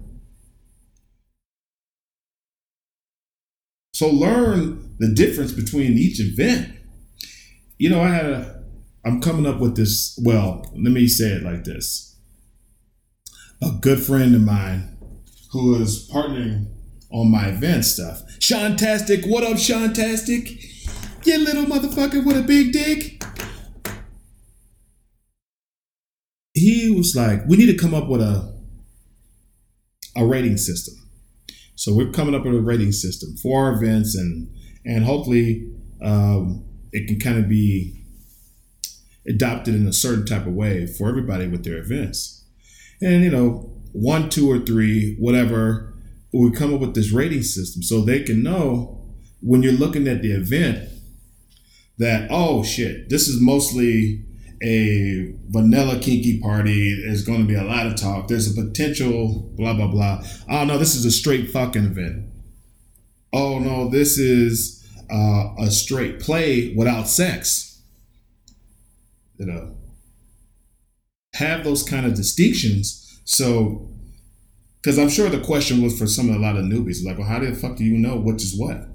So 3.94 4.10
learn 4.10 4.96
the 5.00 5.14
difference 5.14 5.52
between 5.52 5.98
each 5.98 6.20
event. 6.20 6.74
You 7.78 7.90
know, 7.90 8.02
I 8.02 8.10
had 8.10 8.26
a, 8.26 8.59
I'm 9.06 9.22
coming 9.22 9.46
up 9.46 9.60
with 9.60 9.76
this. 9.76 10.20
Well, 10.24 10.66
let 10.74 10.92
me 10.92 11.08
say 11.08 11.32
it 11.34 11.44
like 11.44 11.64
this. 11.64 12.18
A 13.62 13.72
good 13.82 14.00
friend 14.00 14.36
of 14.36 14.42
mine 14.42 14.98
who 15.52 15.76
is 15.82 16.10
partnering 16.14 16.68
on 17.12 17.32
my 17.32 17.48
event 17.48 17.86
stuff. 17.86 18.22
Shantastic, 18.40 19.26
what 19.26 19.44
up, 19.44 19.58
Shantastic? 19.58 20.66
You 21.26 21.38
little 21.40 21.66
motherfucker 21.66 22.26
with 22.26 22.38
a 22.38 22.42
big 22.42 22.72
dick. 22.72 23.24
He 26.54 26.90
was 26.90 27.16
like, 27.16 27.46
we 27.48 27.58
need 27.58 27.68
to 27.68 27.78
come 27.78 27.94
up 27.94 28.08
with 28.08 28.22
a 28.22 28.58
a 30.16 30.26
rating 30.26 30.58
system. 30.58 30.96
So 31.76 31.94
we're 31.96 32.12
coming 32.12 32.36
up 32.36 32.44
with 32.44 32.56
a 32.56 32.62
rating 32.62 32.92
system 32.92 33.36
for 33.38 33.66
our 33.66 33.74
events, 33.74 34.16
and 34.16 34.50
and 34.86 35.06
hopefully 35.06 35.72
um, 36.02 36.66
it 36.92 37.08
can 37.08 37.20
kind 37.20 37.38
of 37.38 37.48
be 37.48 37.99
adopted 39.30 39.76
in 39.76 39.88
a 39.88 39.94
certain 39.94 40.26
type 40.26 40.46
of 40.46 40.54
way 40.54 40.86
for 40.86 41.08
everybody 41.08 41.48
with 41.48 41.64
their 41.64 41.78
events. 41.78 42.44
And 43.02 43.24
you 43.24 43.30
know, 43.30 43.72
one, 43.94 44.30
two, 44.30 44.52
or 44.52 44.60
three, 44.60 45.16
whatever, 45.20 45.94
we 46.34 46.52
come 46.52 46.74
up 46.74 46.82
with 46.82 46.96
this 46.96 47.12
rating 47.12 47.44
system 47.44 47.82
so 47.82 48.02
they 48.02 48.22
can 48.22 48.44
know 48.44 49.02
when 49.42 49.64
you're 49.64 49.74
looking 49.74 50.08
at 50.08 50.22
the 50.22 50.32
event 50.32 50.90
that 51.98 52.28
oh 52.32 52.64
shit, 52.64 53.10
this 53.10 53.28
is 53.28 53.40
mostly 53.40 54.26
a 54.62 55.34
vanilla 55.48 56.00
kinky 56.00 56.40
party. 56.40 57.02
There's 57.02 57.24
going 57.24 57.42
to 57.42 57.48
be 57.48 57.56
a 57.56 57.64
lot 57.64 57.88
of 57.88 57.96
talk. 57.96 58.28
There's 58.28 58.52
a 58.52 58.62
potential 58.62 59.52
blah 59.56 59.74
blah 59.74 59.88
blah. 59.88 60.24
Oh 60.50 60.66
no, 60.66 60.78
this 60.78 60.96
is 60.96 61.06
a 61.06 61.12
straight 61.12 61.50
fucking 61.50 61.86
event. 61.86 62.26
Oh 63.32 63.60
no, 63.60 63.90
this 63.90 64.18
is 64.18 64.86
uh, 65.12 65.56
a 65.60 65.72
straight 65.72 66.20
play 66.20 66.74
without 66.76 67.08
sex. 67.08 67.69
You 69.40 69.50
uh, 69.50 69.56
know, 69.56 69.78
have 71.36 71.64
those 71.64 71.84
kind 71.84 72.06
of 72.06 72.14
distinctions. 72.14 73.22
So, 73.24 73.90
because 74.82 75.00
I'm 75.00 75.10
sure 75.10 75.30
the 75.30 75.40
question 75.40 75.82
was 75.82 75.98
for 75.98 76.08
some 76.08 76.30
of 76.30 76.36
a 76.36 76.40
lot 76.40 76.58
of 76.58 76.66
newbies, 76.66 77.06
like, 77.06 77.18
well, 77.18 77.28
how 77.28 77.40
the 77.40 77.56
fuck 77.56 77.78
do 77.78 77.86
you 77.86 77.98
know 77.98 78.18
which 78.18 78.44
is 78.44 78.58
what? 78.58 78.88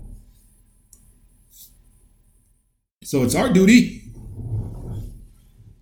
So 3.04 3.22
it's 3.22 3.34
our 3.34 3.52
duty 3.52 4.02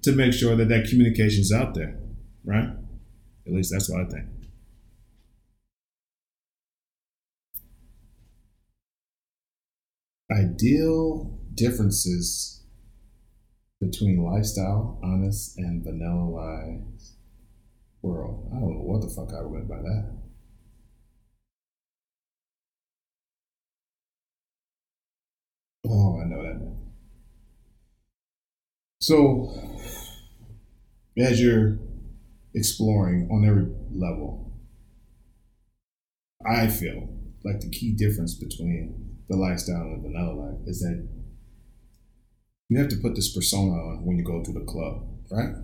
to 0.03 0.13
make 0.13 0.33
sure 0.33 0.57
that 0.57 0.69
that 0.69 0.89
communication 0.89 1.41
is 1.41 1.53
out 1.53 1.75
there, 1.75 1.99
right? 2.45 2.69
At 3.47 3.53
least 3.53 3.73
that's 3.73 3.89
what 3.89 4.01
I 4.01 4.05
think. 4.07 4.27
Ideal 10.33 11.39
differences 11.55 12.62
between 13.83 14.23
lifestyle, 14.23 15.01
honest, 15.03 15.59
and 15.59 15.83
vanilla 15.83 16.25
life 16.25 16.81
world. 18.01 18.49
I 18.53 18.61
don't 18.61 18.75
know 18.75 18.85
what 18.85 19.03
the 19.03 19.09
fuck 19.09 19.33
I 19.35 19.43
meant 19.43 19.69
by 19.69 19.77
that. 19.77 20.19
Oh, 25.85 26.21
I 26.21 26.25
know 26.29 26.43
that. 26.43 26.77
So, 29.01 29.53
as 31.19 31.41
you're 31.41 31.77
exploring 32.55 33.29
on 33.33 33.45
every 33.45 33.67
level, 33.93 34.53
I 36.47 36.69
feel 36.69 37.09
like 37.45 37.61
the 37.61 37.71
key 37.71 37.93
difference 37.95 38.35
between 38.35 39.19
the 39.29 39.37
lifestyle 39.37 39.83
and 39.83 40.05
the 40.05 40.09
vanilla 40.09 40.35
life 40.35 40.69
is 40.69 40.81
that 40.81 41.09
you 42.69 42.79
have 42.79 42.89
to 42.89 42.97
put 42.97 43.15
this 43.15 43.35
persona 43.35 43.73
on 43.73 44.05
when 44.05 44.17
you 44.17 44.25
go 44.25 44.43
to 44.43 44.53
the 44.53 44.65
club, 44.65 45.03
right? 45.31 45.55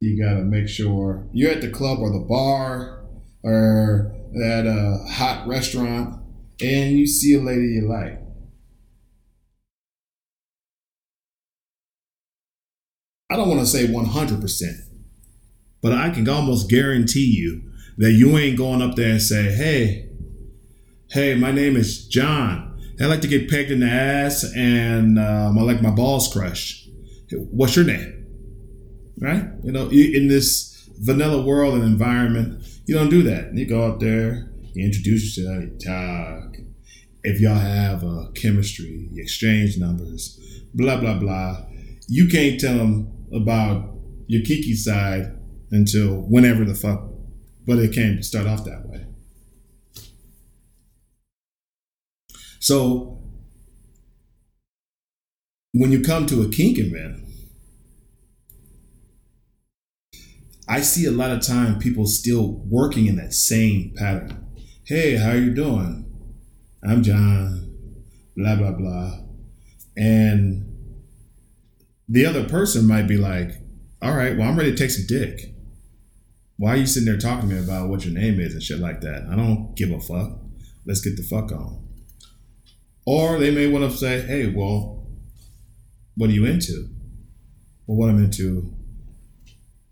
You 0.00 0.22
got 0.22 0.34
to 0.34 0.44
make 0.44 0.68
sure 0.68 1.26
you're 1.32 1.50
at 1.50 1.60
the 1.60 1.70
club 1.70 1.98
or 2.00 2.12
the 2.12 2.18
bar 2.18 3.04
or 3.42 4.14
at 4.36 4.66
a 4.66 5.04
hot 5.08 5.46
restaurant 5.46 6.20
and 6.60 6.98
you 6.98 7.06
see 7.06 7.34
a 7.34 7.40
lady 7.40 7.68
you 7.68 7.88
like. 7.88 8.20
I 13.30 13.36
don't 13.36 13.48
want 13.48 13.60
to 13.60 13.66
say 13.66 13.86
100%, 13.86 14.72
but 15.82 15.92
I 15.92 16.10
can 16.10 16.28
almost 16.28 16.70
guarantee 16.70 17.26
you 17.26 17.62
that 17.98 18.12
you 18.12 18.36
ain't 18.38 18.58
going 18.58 18.82
up 18.82 18.94
there 18.94 19.12
and 19.12 19.22
say, 19.22 19.52
hey, 19.52 20.10
hey, 21.10 21.34
my 21.34 21.50
name 21.50 21.76
is 21.76 22.06
John. 22.06 22.73
I 23.00 23.06
like 23.06 23.22
to 23.22 23.28
get 23.28 23.50
pegged 23.50 23.70
in 23.70 23.80
the 23.80 23.86
ass 23.86 24.44
and 24.56 25.18
um, 25.18 25.58
I 25.58 25.62
like 25.62 25.82
my 25.82 25.90
balls 25.90 26.32
crushed. 26.32 26.88
What's 27.32 27.74
your 27.74 27.84
name? 27.84 28.26
Right? 29.18 29.44
You 29.62 29.72
know, 29.72 29.88
in 29.88 30.28
this 30.28 30.88
vanilla 31.00 31.44
world 31.44 31.74
and 31.74 31.82
environment, 31.82 32.64
you 32.86 32.94
don't 32.94 33.10
do 33.10 33.22
that. 33.24 33.54
You 33.54 33.66
go 33.66 33.86
out 33.86 34.00
there, 34.00 34.50
you 34.74 34.84
introduce 34.84 35.36
yourself, 35.36 35.64
you 35.64 35.78
talk. 35.84 36.56
If 37.24 37.40
y'all 37.40 37.54
have 37.54 38.04
a 38.04 38.30
chemistry, 38.34 39.08
you 39.10 39.22
exchange 39.22 39.78
numbers, 39.78 40.38
blah, 40.74 41.00
blah, 41.00 41.18
blah. 41.18 41.64
You 42.06 42.28
can't 42.28 42.60
tell 42.60 42.76
them 42.76 43.10
about 43.34 43.94
your 44.26 44.42
Kiki 44.42 44.74
side 44.74 45.36
until 45.70 46.16
whenever 46.28 46.64
the 46.64 46.74
fuck, 46.74 47.08
but 47.66 47.78
it 47.78 47.94
can't 47.94 48.24
start 48.24 48.46
off 48.46 48.64
that 48.64 48.86
way. 48.86 49.06
So 52.64 53.18
when 55.74 55.92
you 55.92 56.00
come 56.00 56.24
to 56.28 56.40
a 56.40 56.48
kink 56.48 56.78
event, 56.78 57.20
I 60.66 60.80
see 60.80 61.04
a 61.04 61.10
lot 61.10 61.30
of 61.30 61.42
time 61.42 61.78
people 61.78 62.06
still 62.06 62.62
working 62.64 63.04
in 63.04 63.16
that 63.16 63.34
same 63.34 63.92
pattern. 63.94 64.46
Hey, 64.86 65.16
how 65.16 65.32
are 65.32 65.36
you 65.36 65.54
doing? 65.54 66.10
I'm 66.82 67.02
John. 67.02 67.70
Blah 68.34 68.56
blah 68.56 68.72
blah. 68.72 69.18
And 69.94 70.96
the 72.08 72.24
other 72.24 72.48
person 72.48 72.88
might 72.88 73.06
be 73.06 73.18
like, 73.18 73.60
all 74.00 74.16
right, 74.16 74.38
well, 74.38 74.48
I'm 74.48 74.56
ready 74.56 74.70
to 74.70 74.76
take 74.78 74.90
some 74.90 75.04
dick. 75.06 75.54
Why 76.56 76.70
are 76.70 76.76
you 76.76 76.86
sitting 76.86 77.04
there 77.04 77.18
talking 77.18 77.46
to 77.46 77.56
me 77.56 77.62
about 77.62 77.90
what 77.90 78.06
your 78.06 78.14
name 78.14 78.40
is 78.40 78.54
and 78.54 78.62
shit 78.62 78.78
like 78.78 79.02
that? 79.02 79.26
I 79.30 79.36
don't 79.36 79.74
give 79.76 79.90
a 79.90 80.00
fuck. 80.00 80.38
Let's 80.86 81.02
get 81.02 81.18
the 81.18 81.24
fuck 81.24 81.52
on. 81.52 81.83
Or 83.06 83.38
they 83.38 83.50
may 83.50 83.66
want 83.66 83.90
to 83.90 83.96
say, 83.96 84.22
hey, 84.22 84.46
well, 84.46 85.06
what 86.16 86.30
are 86.30 86.32
you 86.32 86.46
into? 86.46 86.88
Well, 87.86 87.98
what 87.98 88.08
I'm 88.08 88.22
into, 88.22 88.74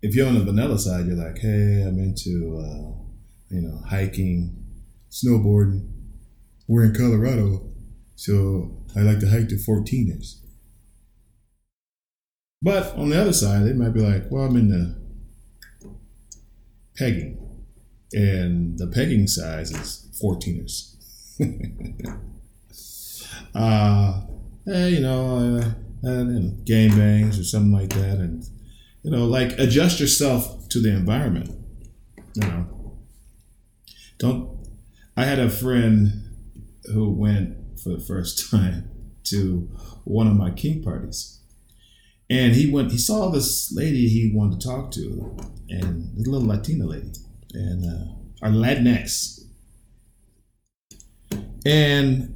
if 0.01 0.15
you're 0.15 0.27
on 0.27 0.35
the 0.35 0.43
vanilla 0.43 0.79
side, 0.79 1.05
you're 1.05 1.15
like, 1.15 1.37
hey, 1.37 1.83
I'm 1.87 1.99
into, 1.99 2.57
uh, 2.57 3.03
you 3.49 3.61
know, 3.61 3.79
hiking, 3.87 4.65
snowboarding. 5.11 5.89
We're 6.67 6.85
in 6.85 6.95
Colorado, 6.95 7.69
so 8.15 8.83
I 8.95 9.01
like 9.01 9.19
to 9.19 9.29
hike 9.29 9.49
to 9.49 9.55
14ers. 9.55 10.39
But 12.63 12.95
on 12.95 13.09
the 13.09 13.21
other 13.21 13.33
side, 13.33 13.65
they 13.65 13.73
might 13.73 13.93
be 13.93 13.99
like, 13.99 14.31
well, 14.31 14.45
I'm 14.45 14.55
in 14.55 14.69
the 14.69 14.95
pegging, 16.95 17.37
and 18.13 18.79
the 18.79 18.87
pegging 18.87 19.27
size 19.27 19.71
is 19.71 20.19
14ers. 20.23 20.95
uh, 23.55 24.21
eh, 24.67 24.87
you 24.87 25.01
know, 25.01 25.57
uh, 25.57 25.71
and 26.03 26.65
gang 26.65 26.89
bangs 26.95 27.39
or 27.39 27.43
something 27.43 27.71
like 27.71 27.89
that, 27.89 28.17
and 28.17 28.43
you 29.03 29.11
know, 29.11 29.25
like 29.25 29.57
adjust 29.59 29.99
yourself 29.99 30.67
to 30.69 30.81
the 30.81 30.89
environment. 30.89 31.51
You 32.35 32.47
know, 32.47 32.97
don't. 34.17 34.49
I 35.15 35.25
had 35.25 35.39
a 35.39 35.49
friend 35.49 36.29
who 36.85 37.11
went 37.11 37.79
for 37.79 37.89
the 37.89 37.99
first 37.99 38.49
time 38.51 38.89
to 39.25 39.69
one 40.03 40.27
of 40.27 40.35
my 40.35 40.51
kink 40.51 40.83
parties, 40.83 41.39
and 42.29 42.53
he 42.53 42.69
went. 42.69 42.91
He 42.91 42.97
saw 42.97 43.29
this 43.29 43.71
lady 43.73 44.07
he 44.07 44.31
wanted 44.33 44.59
to 44.59 44.67
talk 44.67 44.91
to, 44.91 45.37
and 45.69 46.17
this 46.17 46.27
little 46.27 46.47
Latina 46.47 46.85
lady, 46.85 47.11
and 47.53 47.85
uh, 47.85 48.45
our 48.45 48.51
Latinx, 48.51 49.41
and 51.65 52.35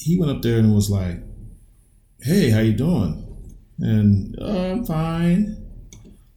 he 0.00 0.18
went 0.18 0.32
up 0.32 0.42
there 0.42 0.58
and 0.58 0.74
was 0.74 0.90
like, 0.90 1.18
"Hey, 2.22 2.50
how 2.50 2.60
you 2.60 2.72
doing?" 2.72 3.26
And 3.78 4.34
oh, 4.40 4.72
I'm 4.72 4.84
fine. 4.84 5.56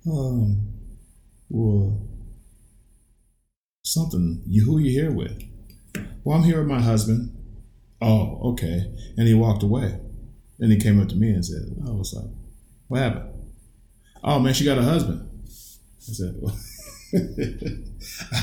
Um, 0.05 0.73
well, 1.49 2.07
something. 3.83 4.41
You 4.47 4.65
who 4.65 4.79
you 4.79 4.91
here 4.91 5.11
with? 5.11 5.43
Well, 6.23 6.37
I'm 6.37 6.43
here 6.43 6.59
with 6.59 6.67
my 6.67 6.81
husband. 6.81 7.35
Oh, 8.01 8.39
okay. 8.51 8.93
And 9.17 9.27
he 9.27 9.33
walked 9.33 9.63
away. 9.63 9.99
And 10.59 10.71
he 10.71 10.77
came 10.79 11.01
up 11.01 11.09
to 11.09 11.15
me 11.15 11.29
and 11.29 11.45
said, 11.45 11.63
I 11.85 11.91
was 11.91 12.13
like, 12.13 12.31
what 12.87 13.01
happened? 13.01 13.29
Oh 14.23 14.39
man, 14.39 14.53
she 14.53 14.65
got 14.65 14.77
a 14.77 14.83
husband. 14.83 15.29
I 15.45 16.13
said, 16.13 16.35
well, 16.39 16.55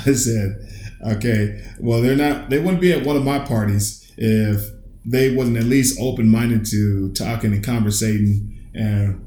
I 0.07 0.13
said, 0.13 0.69
okay, 1.17 1.63
well, 1.81 2.03
they're 2.03 2.17
not, 2.17 2.51
they 2.51 2.59
wouldn't 2.59 2.81
be 2.81 2.93
at 2.93 3.05
one 3.05 3.17
of 3.17 3.25
my 3.25 3.39
parties 3.39 4.13
if 4.17 4.71
they 5.05 5.35
wasn't 5.35 5.57
at 5.57 5.65
least 5.65 5.99
open 6.01 6.29
minded 6.29 6.65
to 6.67 7.13
talking 7.13 7.53
and 7.53 7.65
conversating. 7.65 8.71
And 8.75 9.27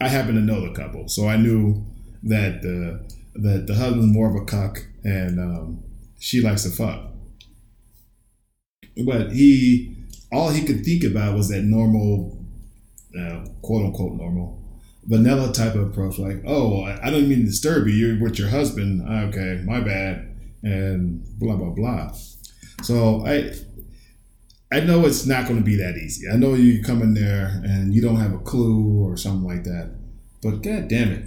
I 0.00 0.08
happen 0.08 0.34
to 0.34 0.40
know 0.40 0.60
the 0.66 0.72
couple, 0.72 1.08
so 1.08 1.28
I 1.28 1.36
knew 1.36 1.84
that 2.22 2.62
the 2.62 3.08
that 3.34 3.66
the 3.66 3.74
husband's 3.74 4.12
more 4.12 4.28
of 4.28 4.40
a 4.40 4.44
cuck 4.44 4.84
and 5.04 5.38
um, 5.38 5.82
she 6.18 6.40
likes 6.40 6.62
to 6.64 6.70
fuck. 6.70 7.06
But 9.04 9.32
he, 9.32 9.96
all 10.32 10.50
he 10.50 10.64
could 10.64 10.84
think 10.84 11.04
about 11.04 11.36
was 11.36 11.48
that 11.48 11.62
normal, 11.62 12.44
uh, 13.18 13.44
quote 13.62 13.86
unquote 13.86 14.14
normal, 14.14 14.62
vanilla 15.04 15.52
type 15.52 15.74
of 15.74 15.88
approach. 15.88 16.18
Like, 16.18 16.42
oh, 16.46 16.82
I, 16.82 17.06
I 17.06 17.10
don't 17.10 17.28
mean 17.28 17.40
to 17.40 17.46
disturb 17.46 17.86
you. 17.86 17.94
You're 17.94 18.22
with 18.22 18.38
your 18.38 18.48
husband. 18.48 19.02
Okay, 19.08 19.62
my 19.64 19.80
bad, 19.80 20.36
and 20.62 21.24
blah 21.38 21.56
blah 21.56 21.70
blah. 21.70 22.12
So 22.82 23.26
I, 23.26 23.52
I 24.72 24.80
know 24.80 25.04
it's 25.04 25.26
not 25.26 25.46
going 25.46 25.58
to 25.58 25.64
be 25.64 25.76
that 25.76 25.96
easy. 25.96 26.28
I 26.28 26.36
know 26.36 26.54
you 26.54 26.82
come 26.82 27.02
in 27.02 27.14
there 27.14 27.60
and 27.64 27.92
you 27.92 28.00
don't 28.00 28.20
have 28.20 28.32
a 28.32 28.38
clue 28.38 29.04
or 29.04 29.16
something 29.16 29.46
like 29.46 29.64
that. 29.64 29.96
But 30.42 30.62
god 30.62 30.88
damn 30.88 31.10
it. 31.10 31.24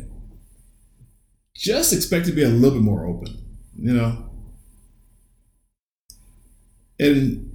Just 1.53 1.93
expect 1.93 2.25
to 2.27 2.31
be 2.31 2.43
a 2.43 2.49
little 2.49 2.79
bit 2.79 2.83
more 2.83 3.05
open, 3.05 3.27
you 3.77 3.93
know? 3.93 4.29
And 6.99 7.51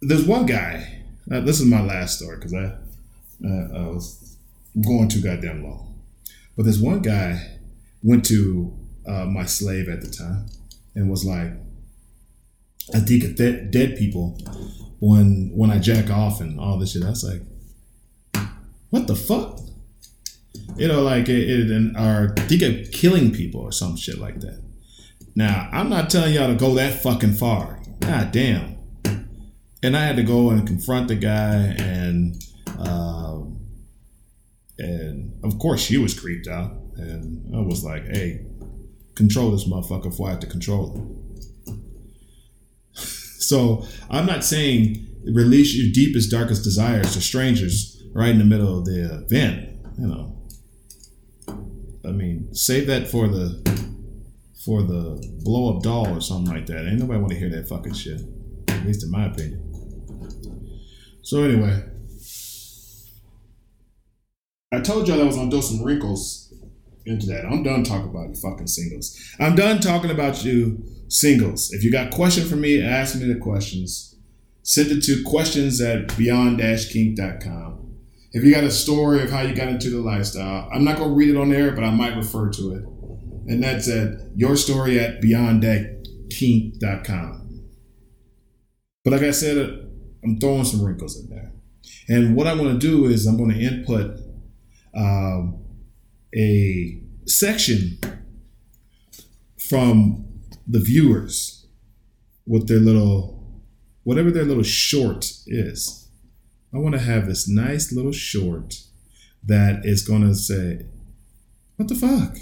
there's 0.00 0.24
one 0.26 0.46
guy, 0.46 1.02
uh, 1.30 1.40
this 1.40 1.60
is 1.60 1.66
my 1.66 1.82
last 1.82 2.18
story 2.18 2.36
because 2.36 2.54
I, 2.54 2.64
uh, 3.46 3.84
I 3.84 3.88
was 3.88 4.38
going 4.80 5.08
too 5.08 5.20
goddamn 5.20 5.64
long. 5.64 6.02
But 6.56 6.64
there's 6.64 6.80
one 6.80 7.02
guy 7.02 7.58
went 8.02 8.24
to 8.26 8.74
uh, 9.06 9.26
my 9.26 9.44
slave 9.44 9.88
at 9.88 10.00
the 10.00 10.10
time 10.10 10.46
and 10.94 11.10
was 11.10 11.24
like, 11.24 11.52
I 12.94 13.00
think 13.00 13.36
dead 13.36 13.96
people 13.96 14.38
when 15.04 15.50
when 15.54 15.70
I 15.70 15.78
jack 15.78 16.08
off 16.08 16.40
and 16.40 16.58
all 16.58 16.78
this 16.78 16.92
shit. 16.92 17.04
I 17.04 17.10
was 17.10 17.24
like, 17.24 18.46
what 18.88 19.06
the 19.06 19.14
fuck? 19.14 19.60
You 20.76 20.88
know, 20.88 21.02
like 21.02 21.28
it, 21.28 21.50
it 21.50 21.70
and 21.70 21.94
or 21.96 22.34
think 22.46 22.62
of 22.62 22.90
killing 22.90 23.30
people 23.30 23.60
or 23.60 23.70
some 23.70 23.96
shit 23.96 24.18
like 24.18 24.40
that. 24.40 24.62
Now, 25.34 25.68
I'm 25.72 25.90
not 25.90 26.08
telling 26.08 26.32
y'all 26.32 26.48
to 26.48 26.54
go 26.54 26.74
that 26.74 27.02
fucking 27.02 27.34
far. 27.34 27.80
God 28.00 28.32
damn. 28.32 28.76
And 29.82 29.94
I 29.94 30.06
had 30.06 30.16
to 30.16 30.22
go 30.22 30.48
and 30.48 30.66
confront 30.66 31.08
the 31.08 31.16
guy, 31.16 31.74
and 31.76 32.42
um, 32.78 33.60
and 34.78 35.38
of 35.44 35.58
course 35.58 35.82
she 35.82 35.98
was 35.98 36.18
creeped 36.18 36.48
out, 36.48 36.72
and 36.96 37.54
I 37.54 37.60
was 37.60 37.84
like, 37.84 38.06
hey, 38.06 38.46
control 39.14 39.50
this 39.50 39.68
motherfucker 39.68 40.04
before 40.04 40.28
I 40.28 40.30
have 40.30 40.40
to 40.40 40.46
control 40.46 40.92
him. 40.92 41.23
So 43.44 43.86
I'm 44.10 44.26
not 44.26 44.44
saying 44.44 45.06
release 45.26 45.74
your 45.74 45.92
deepest, 45.92 46.30
darkest 46.30 46.64
desires 46.64 47.12
to 47.14 47.20
strangers 47.20 48.02
right 48.14 48.30
in 48.30 48.38
the 48.38 48.44
middle 48.44 48.78
of 48.78 48.84
the 48.84 49.24
event. 49.24 49.70
You 49.98 50.06
know, 50.06 50.36
I 52.04 52.10
mean, 52.10 52.54
save 52.54 52.86
that 52.88 53.08
for 53.08 53.28
the 53.28 53.62
for 54.64 54.82
the 54.82 55.22
blow 55.42 55.76
up 55.76 55.82
doll 55.82 56.16
or 56.16 56.20
something 56.20 56.52
like 56.52 56.66
that. 56.66 56.86
Ain't 56.86 56.98
nobody 56.98 57.20
want 57.20 57.32
to 57.32 57.38
hear 57.38 57.50
that 57.50 57.68
fucking 57.68 57.94
shit. 57.94 58.20
At 58.68 58.84
least 58.86 59.04
in 59.04 59.10
my 59.10 59.26
opinion. 59.26 59.60
So 61.22 61.42
anyway, 61.42 61.82
I 64.72 64.80
told 64.80 65.08
y'all 65.08 65.20
I 65.20 65.24
was 65.24 65.36
gonna 65.36 65.50
do 65.50 65.62
some 65.62 65.82
wrinkles 65.82 66.52
into 67.06 67.26
that. 67.26 67.44
I'm 67.44 67.62
done 67.62 67.84
talking 67.84 68.10
about 68.10 68.28
you 68.30 68.34
fucking 68.36 68.66
singles. 68.66 69.18
I'm 69.38 69.54
done 69.54 69.80
talking 69.80 70.10
about 70.10 70.44
you 70.44 70.82
singles. 71.08 71.72
If 71.72 71.82
you 71.84 71.90
got 71.90 72.08
a 72.08 72.10
question 72.10 72.46
for 72.46 72.56
me, 72.56 72.82
ask 72.82 73.16
me 73.16 73.32
the 73.32 73.38
questions. 73.38 74.16
Send 74.62 74.90
it 74.90 75.02
to 75.04 75.22
questions 75.24 75.80
at 75.80 76.14
beyond-kink.com. 76.16 77.80
If 78.32 78.42
you 78.42 78.52
got 78.52 78.64
a 78.64 78.70
story 78.70 79.22
of 79.22 79.30
how 79.30 79.42
you 79.42 79.54
got 79.54 79.68
into 79.68 79.90
the 79.90 80.00
lifestyle, 80.00 80.68
I'm 80.72 80.84
not 80.84 80.96
going 80.96 81.10
to 81.10 81.14
read 81.14 81.28
it 81.28 81.36
on 81.36 81.52
air, 81.52 81.72
but 81.72 81.84
I 81.84 81.90
might 81.90 82.16
refer 82.16 82.48
to 82.50 82.72
it. 82.72 82.82
And 83.46 83.62
that's 83.62 83.86
at 83.88 84.08
your 84.34 84.56
story 84.56 84.98
at 84.98 85.20
beyond-kink.com. 85.20 87.44
But 89.04 89.12
like 89.12 89.22
I 89.22 89.32
said, 89.32 89.86
I'm 90.24 90.40
throwing 90.40 90.64
some 90.64 90.82
wrinkles 90.82 91.20
in 91.20 91.28
there. 91.28 91.52
And 92.08 92.34
what 92.34 92.46
I 92.46 92.54
want 92.54 92.72
to 92.72 92.78
do 92.78 93.04
is 93.06 93.26
I'm 93.26 93.36
going 93.36 93.50
to 93.50 93.60
input 93.60 94.18
um, 94.96 95.62
a 96.34 97.02
section 97.26 97.98
from 99.58 100.24
the 100.66 100.80
viewers 100.80 101.66
with 102.46 102.68
their 102.68 102.78
little, 102.78 103.62
whatever 104.02 104.30
their 104.30 104.44
little 104.44 104.62
short 104.62 105.30
is. 105.46 106.08
I 106.74 106.78
want 106.78 106.94
to 106.94 107.00
have 107.00 107.26
this 107.26 107.48
nice 107.48 107.92
little 107.92 108.12
short 108.12 108.74
that 109.44 109.84
is 109.84 110.06
going 110.06 110.22
to 110.22 110.34
say, 110.34 110.86
What 111.76 111.88
the 111.88 111.94
fuck? 111.94 112.36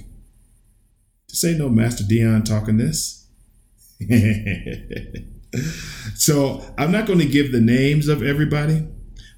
This 1.28 1.44
ain't 1.44 1.58
no 1.58 1.68
Master 1.68 2.04
Dion 2.04 2.42
talking 2.42 2.76
this. 2.76 3.26
so 6.14 6.64
I'm 6.76 6.92
not 6.92 7.06
going 7.06 7.18
to 7.20 7.26
give 7.26 7.52
the 7.52 7.60
names 7.60 8.08
of 8.08 8.22
everybody, 8.22 8.86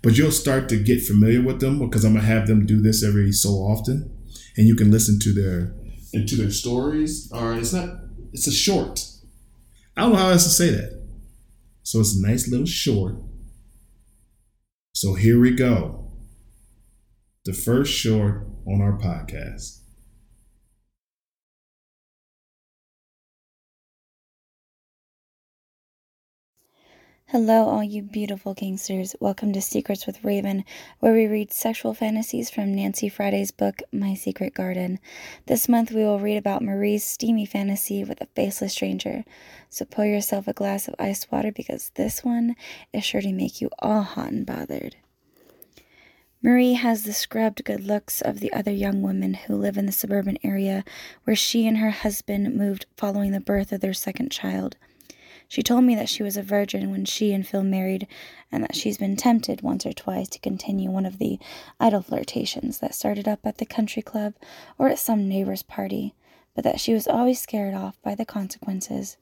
but 0.03 0.17
you'll 0.17 0.33
start 0.33 0.69
to 0.71 0.77
get 0.77 1.03
familiar 1.03 1.43
with 1.43 1.61
them 1.61 1.79
because 1.79 2.05
I'm 2.05 2.13
going 2.13 2.25
to 2.25 2.31
have 2.31 2.47
them 2.47 2.67
do 2.67 2.81
this 2.81 3.05
every 3.05 3.33
so 3.33 3.51
often. 3.51 4.11
And 4.57 4.67
you 4.67 4.77
can 4.77 4.91
listen 4.91 5.19
to 5.21 5.33
their 5.33 5.75
into 6.13 6.37
their 6.37 6.51
stories. 6.51 7.31
Or 7.33 7.55
it's 7.55 7.73
not 7.73 8.04
it's 8.35 8.49
a 8.49 8.53
short. 8.53 9.07
I 9.97 10.03
don't 10.03 10.13
know 10.13 10.19
how 10.19 10.31
else 10.31 10.43
to 10.43 10.51
say 10.51 10.71
that. 10.71 11.03
So 11.85 12.01
it's 12.01 12.17
a 12.17 12.21
nice 12.21 12.49
little 12.49 12.67
short. 12.67 13.15
So 14.93 15.15
here 15.15 15.41
we 15.41 15.53
go. 15.53 16.11
The 17.45 17.53
first 17.53 17.93
short 17.93 18.47
on 18.67 18.83
our 18.83 18.99
podcast. 18.99 19.84
Hello, 27.35 27.69
all 27.69 27.83
you 27.83 28.01
beautiful 28.01 28.55
gangsters. 28.55 29.17
Welcome 29.19 29.53
to 29.55 29.61
Secrets 29.61 30.07
with 30.07 30.23
Raven, 30.23 30.65
where 31.01 31.13
we 31.13 31.27
read 31.27 31.53
sexual 31.53 31.93
fantasies 31.93 32.49
from 32.49 32.73
Nancy 32.73 33.09
Friday's 33.09 33.51
book, 33.51 33.83
My 33.91 34.15
Secret 34.15 34.55
Garden. 34.55 35.01
This 35.47 35.69
month, 35.69 35.91
we 35.91 36.05
will 36.05 36.21
read 36.21 36.37
about 36.37 36.63
Marie's 36.63 37.03
steamy 37.03 37.45
fantasy 37.45 38.05
with 38.05 38.21
a 38.21 38.29
faceless 38.37 38.75
stranger. 38.75 39.25
So 39.69 39.85
pour 39.85 40.07
yourself 40.07 40.47
a 40.47 40.53
glass 40.53 40.87
of 40.87 40.95
iced 40.97 41.33
water 41.33 41.51
because 41.51 41.91
this 41.97 42.23
one 42.23 42.55
is 42.93 43.05
sure 43.05 43.21
to 43.21 43.33
make 43.33 43.61
you 43.61 43.69
all 43.81 44.03
hot 44.03 44.31
and 44.31 44.47
bothered. 44.47 44.95
Marie 46.41 46.75
has 46.75 47.03
the 47.03 47.13
scrubbed 47.13 47.65
good 47.65 47.85
looks 47.85 48.21
of 48.21 48.39
the 48.39 48.53
other 48.53 48.71
young 48.71 49.03
women 49.03 49.35
who 49.35 49.57
live 49.57 49.77
in 49.77 49.87
the 49.87 49.91
suburban 49.91 50.39
area 50.45 50.85
where 51.25 51.35
she 51.35 51.67
and 51.67 51.79
her 51.79 51.91
husband 51.91 52.55
moved 52.55 52.87
following 52.97 53.33
the 53.33 53.41
birth 53.41 53.73
of 53.73 53.81
their 53.81 53.93
second 53.93 54.31
child. 54.31 54.77
She 55.55 55.63
told 55.63 55.85
me 55.85 55.95
that 55.95 56.09
she 56.09 56.25
was 56.25 56.37
a 56.37 56.43
virgin 56.43 56.91
when 56.91 57.05
she 57.05 57.33
and 57.33 57.47
Phil 57.47 57.63
married, 57.63 58.09
and 58.51 58.65
that 58.65 58.75
she's 58.75 58.99
been 58.99 59.15
tempted 59.15 59.63
once 59.63 59.87
or 59.87 59.93
twice 59.93 60.29
to 60.31 60.41
continue 60.41 60.91
one 60.91 61.07
of 61.07 61.19
the 61.19 61.39
idle 61.79 62.03
flirtations 62.03 62.81
that 62.81 62.93
started 62.93 63.29
up 63.29 63.47
at 63.47 63.59
the 63.59 63.65
country 63.65 64.03
club 64.03 64.35
or 64.79 64.89
at 64.89 64.99
some 64.99 65.29
neighbor's 65.29 65.63
party, 65.63 66.13
but 66.57 66.65
that 66.65 66.81
she 66.81 66.93
was 66.93 67.07
always 67.07 67.41
scared 67.41 67.73
off 67.73 68.03
by 68.03 68.17
the 68.17 68.25
consequences. 68.25 69.17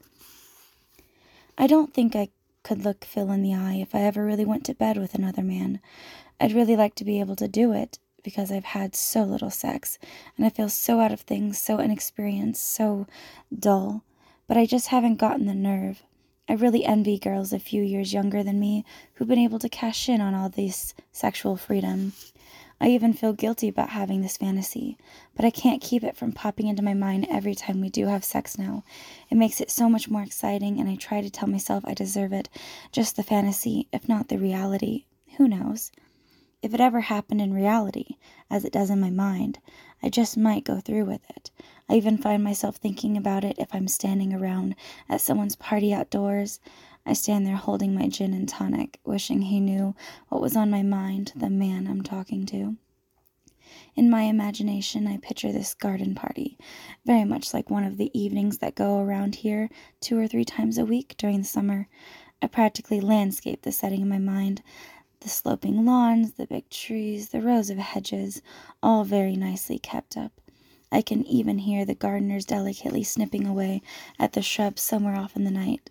I 1.59 1.67
don't 1.67 1.93
think 1.93 2.17
I 2.17 2.31
could 2.63 2.83
look 2.83 3.05
Phil 3.05 3.31
in 3.31 3.43
the 3.43 3.55
eye 3.55 3.75
if 3.75 3.95
I 3.95 4.01
ever 4.01 4.25
really 4.25 4.47
went 4.47 4.65
to 4.65 4.75
bed 4.75 4.97
with 4.97 5.15
another 5.15 5.43
man. 5.43 5.81
I'd 6.41 6.53
really 6.53 6.77
like 6.77 6.95
to 6.95 7.05
be 7.05 7.21
able 7.21 7.37
to 7.37 7.47
do 7.47 7.75
it 7.75 7.99
because 8.25 8.51
I've 8.51 8.65
had 8.65 8.97
so 8.97 9.23
little 9.23 9.51
sex 9.51 9.99
and 10.39 10.47
I 10.47 10.49
feel 10.49 10.71
so 10.71 10.99
out 10.99 11.13
of 11.13 11.21
things, 11.21 11.59
so 11.59 11.79
inexperienced, 11.79 12.67
so 12.67 13.07
dull. 13.55 14.03
But 14.49 14.57
I 14.57 14.65
just 14.65 14.89
haven't 14.89 15.17
gotten 15.17 15.45
the 15.45 15.55
nerve. 15.55 16.03
I 16.49 16.55
really 16.55 16.85
envy 16.85 17.19
girls 17.19 17.53
a 17.53 17.61
few 17.61 17.83
years 17.83 18.13
younger 18.13 18.43
than 18.43 18.59
me 18.59 18.85
who've 19.15 19.29
been 19.29 19.39
able 19.39 19.61
to 19.61 19.69
cash 19.69 20.09
in 20.09 20.21
on 20.21 20.35
all 20.35 20.49
this 20.49 20.93
sexual 21.13 21.57
freedom. 21.57 22.15
I 22.81 22.89
even 22.89 23.13
feel 23.13 23.33
guilty 23.33 23.69
about 23.69 23.91
having 23.91 24.23
this 24.23 24.39
fantasy, 24.39 24.99
but 25.37 25.45
I 25.45 25.51
can't 25.51 25.81
keep 25.81 26.03
it 26.03 26.17
from 26.17 26.33
popping 26.33 26.67
into 26.67 26.83
my 26.83 26.95
mind 26.95 27.29
every 27.31 27.55
time 27.55 27.81
we 27.81 27.91
do 27.91 28.07
have 28.07 28.25
sex 28.25 28.59
now. 28.59 28.83
It 29.31 29.37
makes 29.37 29.61
it 29.61 29.71
so 29.71 29.89
much 29.89 30.11
more 30.11 30.23
exciting, 30.23 30.81
and 30.81 30.89
I 30.89 30.97
try 30.97 31.21
to 31.21 31.31
tell 31.31 31.49
myself 31.49 31.85
I 31.87 31.95
deserve 31.95 32.33
it, 32.33 32.49
just 32.91 33.15
the 33.15 33.23
fantasy, 33.23 33.87
if 33.93 34.09
not 34.09 34.27
the 34.27 34.37
reality. 34.37 35.05
Who 35.37 35.47
knows? 35.47 35.93
If 36.61 36.75
it 36.75 36.81
ever 36.81 37.03
happened 37.03 37.41
in 37.41 37.55
reality, 37.55 38.17
as 38.51 38.65
it 38.65 38.73
does 38.73 38.91
in 38.91 39.01
my 39.01 39.11
mind, 39.11 39.61
I 40.03 40.09
just 40.09 40.37
might 40.37 40.65
go 40.65 40.81
through 40.81 41.05
with 41.05 41.23
it. 41.31 41.51
I 41.89 41.95
even 41.95 42.19
find 42.19 42.43
myself 42.43 42.77
thinking 42.77 43.17
about 43.17 43.45
it 43.45 43.59
if 43.59 43.75
I'm 43.75 43.89
standing 43.89 44.33
around 44.33 44.75
at 45.09 45.21
someone's 45.21 45.57
party 45.57 45.95
outdoors. 45.95 46.59
I 47.05 47.13
stand 47.13 47.47
there 47.47 47.57
holding 47.57 47.95
my 47.95 48.09
gin 48.09 48.35
and 48.35 48.49
tonic, 48.49 48.99
wishing 49.05 49.43
he 49.43 49.61
knew 49.61 49.95
what 50.29 50.41
was 50.41 50.57
on 50.57 50.71
my 50.71 50.83
mind, 50.83 51.33
the 51.37 51.51
man 51.51 51.87
I'm 51.87 52.03
talking 52.03 52.47
to. 52.47 52.77
In 53.95 54.11
my 54.11 54.23
imagination, 54.23 55.07
I 55.07 55.19
picture 55.19 55.53
this 55.53 55.75
garden 55.75 56.15
party, 56.15 56.59
very 57.05 57.25
much 57.25 57.53
like 57.53 57.71
one 57.71 57.85
of 57.85 57.97
the 57.97 58.11
evenings 58.19 58.59
that 58.59 58.75
go 58.75 59.01
around 59.01 59.37
here 59.37 59.69
two 60.01 60.19
or 60.19 60.27
three 60.27 60.45
times 60.45 60.79
a 60.79 60.85
week 60.85 61.15
during 61.19 61.39
the 61.39 61.45
summer. 61.45 61.89
I 62.41 62.47
practically 62.47 63.01
landscape 63.01 63.63
the 63.63 63.73
setting 63.73 64.03
in 64.03 64.09
my 64.09 64.19
mind 64.19 64.63
the 65.23 65.29
sloping 65.29 65.85
lawns, 65.85 66.33
the 66.33 66.47
big 66.47 66.69
trees, 66.69 67.29
the 67.29 67.41
rows 67.41 67.71
of 67.71 67.79
hedges, 67.79 68.43
all 68.83 69.05
very 69.05 69.37
nicely 69.37 69.79
kept 69.79 70.17
up. 70.17 70.33
I 70.91 71.01
can 71.01 71.25
even 71.27 71.59
hear 71.59 71.85
the 71.85 71.95
gardeners 71.95 72.45
delicately 72.45 73.05
snipping 73.05 73.47
away 73.47 73.83
at 74.19 74.33
the 74.33 74.43
shrubs 74.43 74.83
somewhere 74.83 75.17
off 75.17 75.37
in 75.37 75.45
the 75.45 75.51
night. 75.51 75.91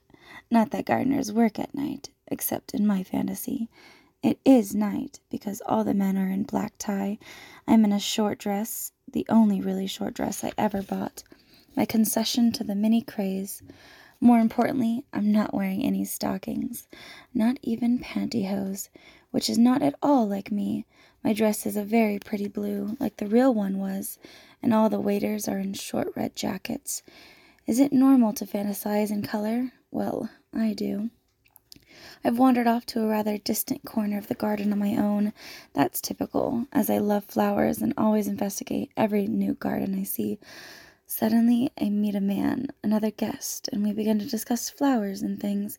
Not 0.51 0.71
that 0.71 0.85
gardeners 0.85 1.31
work 1.31 1.57
at 1.57 1.73
night, 1.73 2.09
except 2.27 2.73
in 2.73 2.85
my 2.85 3.03
fantasy. 3.03 3.69
It 4.21 4.39
is 4.45 4.75
night, 4.75 5.19
because 5.31 5.61
all 5.65 5.83
the 5.83 5.95
men 5.95 6.17
are 6.17 6.29
in 6.29 6.43
black 6.43 6.73
tie. 6.77 7.17
I'm 7.67 7.83
in 7.85 7.91
a 7.91 7.99
short 7.99 8.37
dress, 8.37 8.91
the 9.11 9.25
only 9.29 9.61
really 9.61 9.87
short 9.87 10.13
dress 10.13 10.43
I 10.43 10.51
ever 10.57 10.83
bought. 10.83 11.23
My 11.75 11.85
concession 11.85 12.51
to 12.51 12.63
the 12.63 12.75
mini 12.75 13.01
craze. 13.01 13.63
More 14.19 14.39
importantly, 14.39 15.03
I'm 15.11 15.31
not 15.31 15.53
wearing 15.53 15.81
any 15.81 16.05
stockings, 16.05 16.87
not 17.33 17.57
even 17.63 17.97
pantyhose, 17.97 18.89
which 19.31 19.49
is 19.49 19.57
not 19.57 19.81
at 19.81 19.95
all 20.01 20.27
like 20.27 20.51
me. 20.51 20.85
My 21.23 21.33
dress 21.33 21.65
is 21.65 21.75
a 21.75 21.83
very 21.83 22.19
pretty 22.19 22.47
blue, 22.47 22.95
like 22.99 23.17
the 23.17 23.27
real 23.27 23.53
one 23.53 23.79
was, 23.79 24.19
and 24.61 24.73
all 24.73 24.89
the 24.89 24.99
waiters 24.99 25.47
are 25.47 25.57
in 25.57 25.73
short 25.73 26.13
red 26.15 26.35
jackets. 26.35 27.03
Is 27.67 27.79
it 27.79 27.93
normal 27.93 28.33
to 28.33 28.45
fantasize 28.45 29.11
in 29.11 29.21
color? 29.21 29.71
Well, 29.91 30.29
I 30.53 30.73
do. 30.73 31.09
I've 32.23 32.37
wandered 32.37 32.67
off 32.67 32.85
to 32.87 33.03
a 33.03 33.07
rather 33.07 33.37
distant 33.37 33.83
corner 33.85 34.17
of 34.17 34.27
the 34.27 34.35
garden 34.35 34.71
on 34.71 34.79
my 34.79 34.95
own. 34.95 35.33
That's 35.73 36.01
typical, 36.01 36.67
as 36.71 36.89
I 36.89 36.97
love 36.97 37.25
flowers 37.25 37.81
and 37.81 37.93
always 37.97 38.27
investigate 38.27 38.91
every 38.95 39.27
new 39.27 39.53
garden 39.53 39.97
I 39.99 40.03
see. 40.03 40.39
Suddenly, 41.05 41.71
I 41.79 41.89
meet 41.89 42.15
a 42.15 42.21
man, 42.21 42.67
another 42.83 43.11
guest, 43.11 43.69
and 43.71 43.83
we 43.83 43.91
begin 43.91 44.17
to 44.19 44.25
discuss 44.25 44.69
flowers 44.69 45.21
and 45.21 45.39
things. 45.39 45.77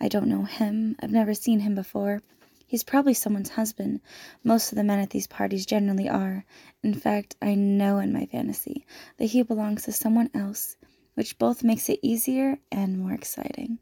I 0.00 0.08
don't 0.08 0.28
know 0.28 0.44
him, 0.44 0.96
I've 1.00 1.10
never 1.10 1.32
seen 1.32 1.60
him 1.60 1.74
before. 1.74 2.20
He's 2.66 2.84
probably 2.84 3.14
someone's 3.14 3.50
husband. 3.50 4.00
Most 4.42 4.72
of 4.72 4.76
the 4.76 4.84
men 4.84 4.98
at 4.98 5.10
these 5.10 5.26
parties 5.26 5.66
generally 5.66 6.08
are. 6.08 6.44
In 6.82 6.94
fact, 6.94 7.36
I 7.40 7.54
know 7.54 7.98
in 7.98 8.12
my 8.12 8.26
fantasy 8.26 8.86
that 9.18 9.26
he 9.26 9.42
belongs 9.42 9.84
to 9.84 9.92
someone 9.92 10.30
else 10.34 10.76
which 11.14 11.38
both 11.38 11.62
makes 11.62 11.88
it 11.88 12.00
easier 12.02 12.58
and 12.72 12.98
more 12.98 13.12
exciting. 13.12 13.78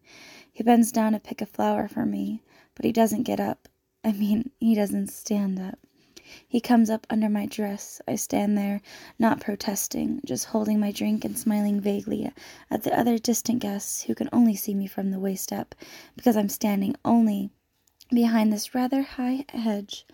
He 0.53 0.63
bends 0.63 0.93
down 0.93 1.13
to 1.13 1.21
pick 1.21 1.41
a 1.41 1.47
flower 1.47 1.89
for 1.89 2.05
me, 2.05 2.43
but 2.75 2.85
he 2.85 2.93
doesn't 2.93 3.23
get 3.23 3.41
up. 3.41 3.69
I 4.05 4.13
mean, 4.13 4.51
he 4.61 4.75
doesn't 4.75 5.09
stand 5.09 5.59
up. 5.59 5.79
He 6.47 6.61
comes 6.61 6.91
up 6.91 7.07
under 7.11 7.29
my 7.29 7.47
dress. 7.47 8.01
I 8.07 8.17
stand 8.17 8.57
there, 8.57 8.81
not 9.19 9.41
protesting, 9.41 10.21
just 10.25 10.47
holding 10.47 10.79
my 10.79 10.93
drink 10.93 11.25
and 11.25 11.39
smiling 11.39 11.81
vaguely 11.81 12.31
at 12.71 12.83
the 12.83 12.99
other 12.99 13.19
distant 13.19 13.61
guests 13.61 14.03
who 14.03 14.15
can 14.15 14.29
only 14.33 14.55
see 14.55 14.75
me 14.75 14.87
from 14.87 15.11
the 15.11 15.21
waist 15.21 15.53
up, 15.53 15.75
because 16.17 16.37
I'm 16.37 16.49
standing 16.49 16.95
only 17.05 17.51
behind 18.15 18.53
this 18.53 18.75
rather 18.75 19.03
high 19.03 19.45
hedge. 19.49 20.07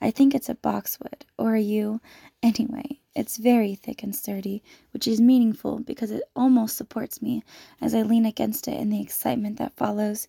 I 0.00 0.10
think 0.10 0.34
it's 0.34 0.48
a 0.48 0.56
boxwood, 0.56 1.24
or 1.38 1.54
a 1.54 1.60
yew. 1.60 2.00
Anyway, 2.42 2.98
it's 3.14 3.36
very 3.36 3.74
thick 3.76 4.02
and 4.02 4.16
sturdy, 4.16 4.62
which 4.92 5.06
is 5.06 5.20
meaningful 5.20 5.78
because 5.78 6.10
it 6.10 6.24
almost 6.34 6.76
supports 6.76 7.22
me 7.22 7.44
as 7.80 7.94
I 7.94 8.02
lean 8.02 8.26
against 8.26 8.66
it 8.66 8.80
in 8.80 8.90
the 8.90 9.00
excitement 9.00 9.58
that 9.58 9.76
follows. 9.76 10.26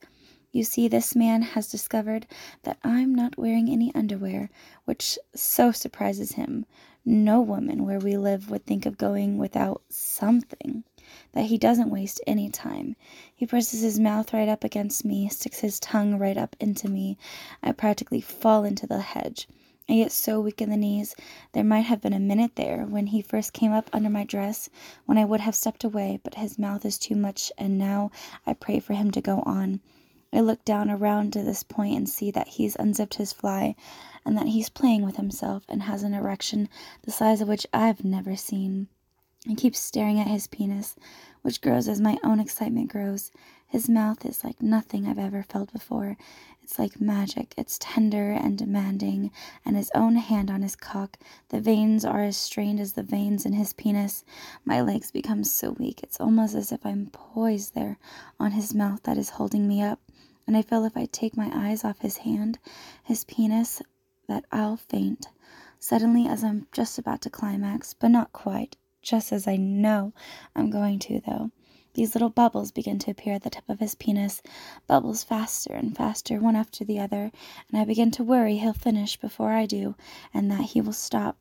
You 0.51 0.63
see, 0.63 0.87
this 0.87 1.15
man 1.15 1.41
has 1.41 1.71
discovered 1.71 2.27
that 2.61 2.77
I'm 2.83 3.15
not 3.15 3.37
wearing 3.37 3.67
any 3.69 3.91
underwear, 3.95 4.51
which 4.85 5.17
so 5.33 5.71
surprises 5.71 6.33
him. 6.33 6.67
No 7.03 7.41
woman 7.41 7.83
where 7.83 7.99
we 7.99 8.15
live 8.15 8.51
would 8.51 8.65
think 8.67 8.85
of 8.85 8.97
going 8.97 9.39
without 9.39 9.81
something. 9.89 10.83
That 11.33 11.45
he 11.45 11.57
doesn't 11.57 11.91
waste 11.91 12.21
any 12.25 12.49
time. 12.49 12.95
He 13.35 13.45
presses 13.45 13.81
his 13.81 13.99
mouth 13.99 14.33
right 14.33 14.49
up 14.49 14.63
against 14.63 15.05
me, 15.05 15.29
sticks 15.29 15.59
his 15.59 15.79
tongue 15.79 16.17
right 16.17 16.37
up 16.37 16.55
into 16.59 16.89
me. 16.89 17.17
I 17.61 17.71
practically 17.71 18.21
fall 18.21 18.63
into 18.63 18.87
the 18.87 19.01
hedge. 19.01 19.47
I 19.89 19.95
get 19.95 20.11
so 20.11 20.39
weak 20.39 20.61
in 20.61 20.69
the 20.69 20.77
knees. 20.77 21.13
There 21.51 21.63
might 21.63 21.81
have 21.81 22.01
been 22.01 22.13
a 22.13 22.19
minute 22.19 22.55
there 22.55 22.85
when 22.85 23.07
he 23.07 23.21
first 23.21 23.51
came 23.51 23.73
up 23.73 23.89
under 23.91 24.09
my 24.09 24.23
dress 24.23 24.69
when 25.05 25.17
I 25.17 25.25
would 25.25 25.41
have 25.41 25.55
stepped 25.55 25.83
away, 25.83 26.19
but 26.23 26.35
his 26.35 26.57
mouth 26.57 26.85
is 26.85 26.97
too 26.97 27.15
much, 27.15 27.51
and 27.57 27.77
now 27.77 28.09
I 28.47 28.53
pray 28.53 28.79
for 28.79 28.93
him 28.93 29.11
to 29.11 29.21
go 29.21 29.41
on. 29.45 29.81
I 30.31 30.39
look 30.39 30.65
down 30.65 30.89
around 30.89 31.33
to 31.33 31.43
this 31.43 31.61
point 31.61 31.95
and 31.95 32.09
see 32.09 32.31
that 32.31 32.47
he's 32.47 32.75
unzipped 32.77 33.15
his 33.15 33.33
fly 33.33 33.75
and 34.25 34.35
that 34.37 34.47
he's 34.47 34.69
playing 34.69 35.03
with 35.03 35.17
himself 35.17 35.63
and 35.69 35.83
has 35.83 36.01
an 36.01 36.13
erection 36.15 36.69
the 37.03 37.11
size 37.11 37.39
of 37.39 37.47
which 37.47 37.67
I've 37.71 38.03
never 38.03 38.35
seen. 38.35 38.87
I 39.49 39.55
keep 39.55 39.75
staring 39.75 40.19
at 40.21 40.27
his 40.27 40.47
penis, 40.47 40.95
which 41.41 41.61
grows 41.61 41.89
as 41.89 41.99
my 41.99 42.17
own 42.23 42.39
excitement 42.39 42.89
grows. 42.89 43.29
His 43.67 43.89
mouth 43.89 44.25
is 44.25 44.43
like 44.43 44.61
nothing 44.61 45.05
I've 45.05 45.19
ever 45.19 45.43
felt 45.43 45.73
before. 45.73 46.15
It's 46.61 46.79
like 46.79 47.01
magic. 47.01 47.53
It's 47.57 47.77
tender 47.77 48.31
and 48.31 48.57
demanding, 48.57 49.31
and 49.65 49.75
his 49.75 49.91
own 49.93 50.15
hand 50.15 50.49
on 50.49 50.61
his 50.61 50.77
cock. 50.77 51.17
The 51.49 51.59
veins 51.59 52.05
are 52.05 52.23
as 52.23 52.37
strained 52.37 52.79
as 52.79 52.93
the 52.93 53.03
veins 53.03 53.45
in 53.45 53.51
his 53.51 53.73
penis. 53.73 54.23
My 54.63 54.79
legs 54.79 55.11
become 55.11 55.43
so 55.43 55.71
weak, 55.71 56.01
it's 56.03 56.21
almost 56.21 56.55
as 56.55 56.71
if 56.71 56.85
I'm 56.85 57.07
poised 57.11 57.75
there 57.75 57.97
on 58.39 58.51
his 58.51 58.73
mouth 58.73 59.03
that 59.03 59.17
is 59.17 59.31
holding 59.31 59.67
me 59.67 59.81
up. 59.81 59.99
And 60.47 60.55
I 60.55 60.61
feel 60.61 60.85
if 60.85 60.95
I 60.95 61.05
take 61.05 61.35
my 61.35 61.51
eyes 61.53 61.83
off 61.83 61.99
his 61.99 62.17
hand, 62.17 62.59
his 63.03 63.25
penis, 63.25 63.81
that 64.27 64.45
I'll 64.53 64.77
faint. 64.77 65.27
Suddenly, 65.79 66.27
as 66.27 66.45
I'm 66.45 66.67
just 66.71 66.97
about 66.97 67.21
to 67.23 67.29
climax, 67.29 67.93
but 67.93 68.11
not 68.11 68.31
quite, 68.31 68.77
just 69.03 69.31
as 69.31 69.47
I 69.47 69.57
know 69.57 70.13
I'm 70.55 70.71
going 70.71 70.97
to, 70.99 71.21
though. 71.25 71.51
These 71.93 72.15
little 72.15 72.31
bubbles 72.31 72.71
begin 72.71 72.97
to 72.99 73.11
appear 73.11 73.35
at 73.35 73.43
the 73.43 73.51
tip 73.51 73.69
of 73.69 73.79
his 73.79 73.93
penis, 73.93 74.41
bubbles 74.87 75.23
faster 75.23 75.73
and 75.73 75.95
faster, 75.95 76.39
one 76.39 76.55
after 76.55 76.83
the 76.83 76.99
other, 76.99 77.31
and 77.69 77.79
I 77.79 77.85
begin 77.85 78.09
to 78.11 78.23
worry 78.23 78.57
he'll 78.57 78.73
finish 78.73 79.15
before 79.15 79.51
I 79.51 79.67
do, 79.67 79.93
and 80.33 80.49
that 80.49 80.71
he 80.71 80.81
will 80.81 80.93
stop. 80.93 81.37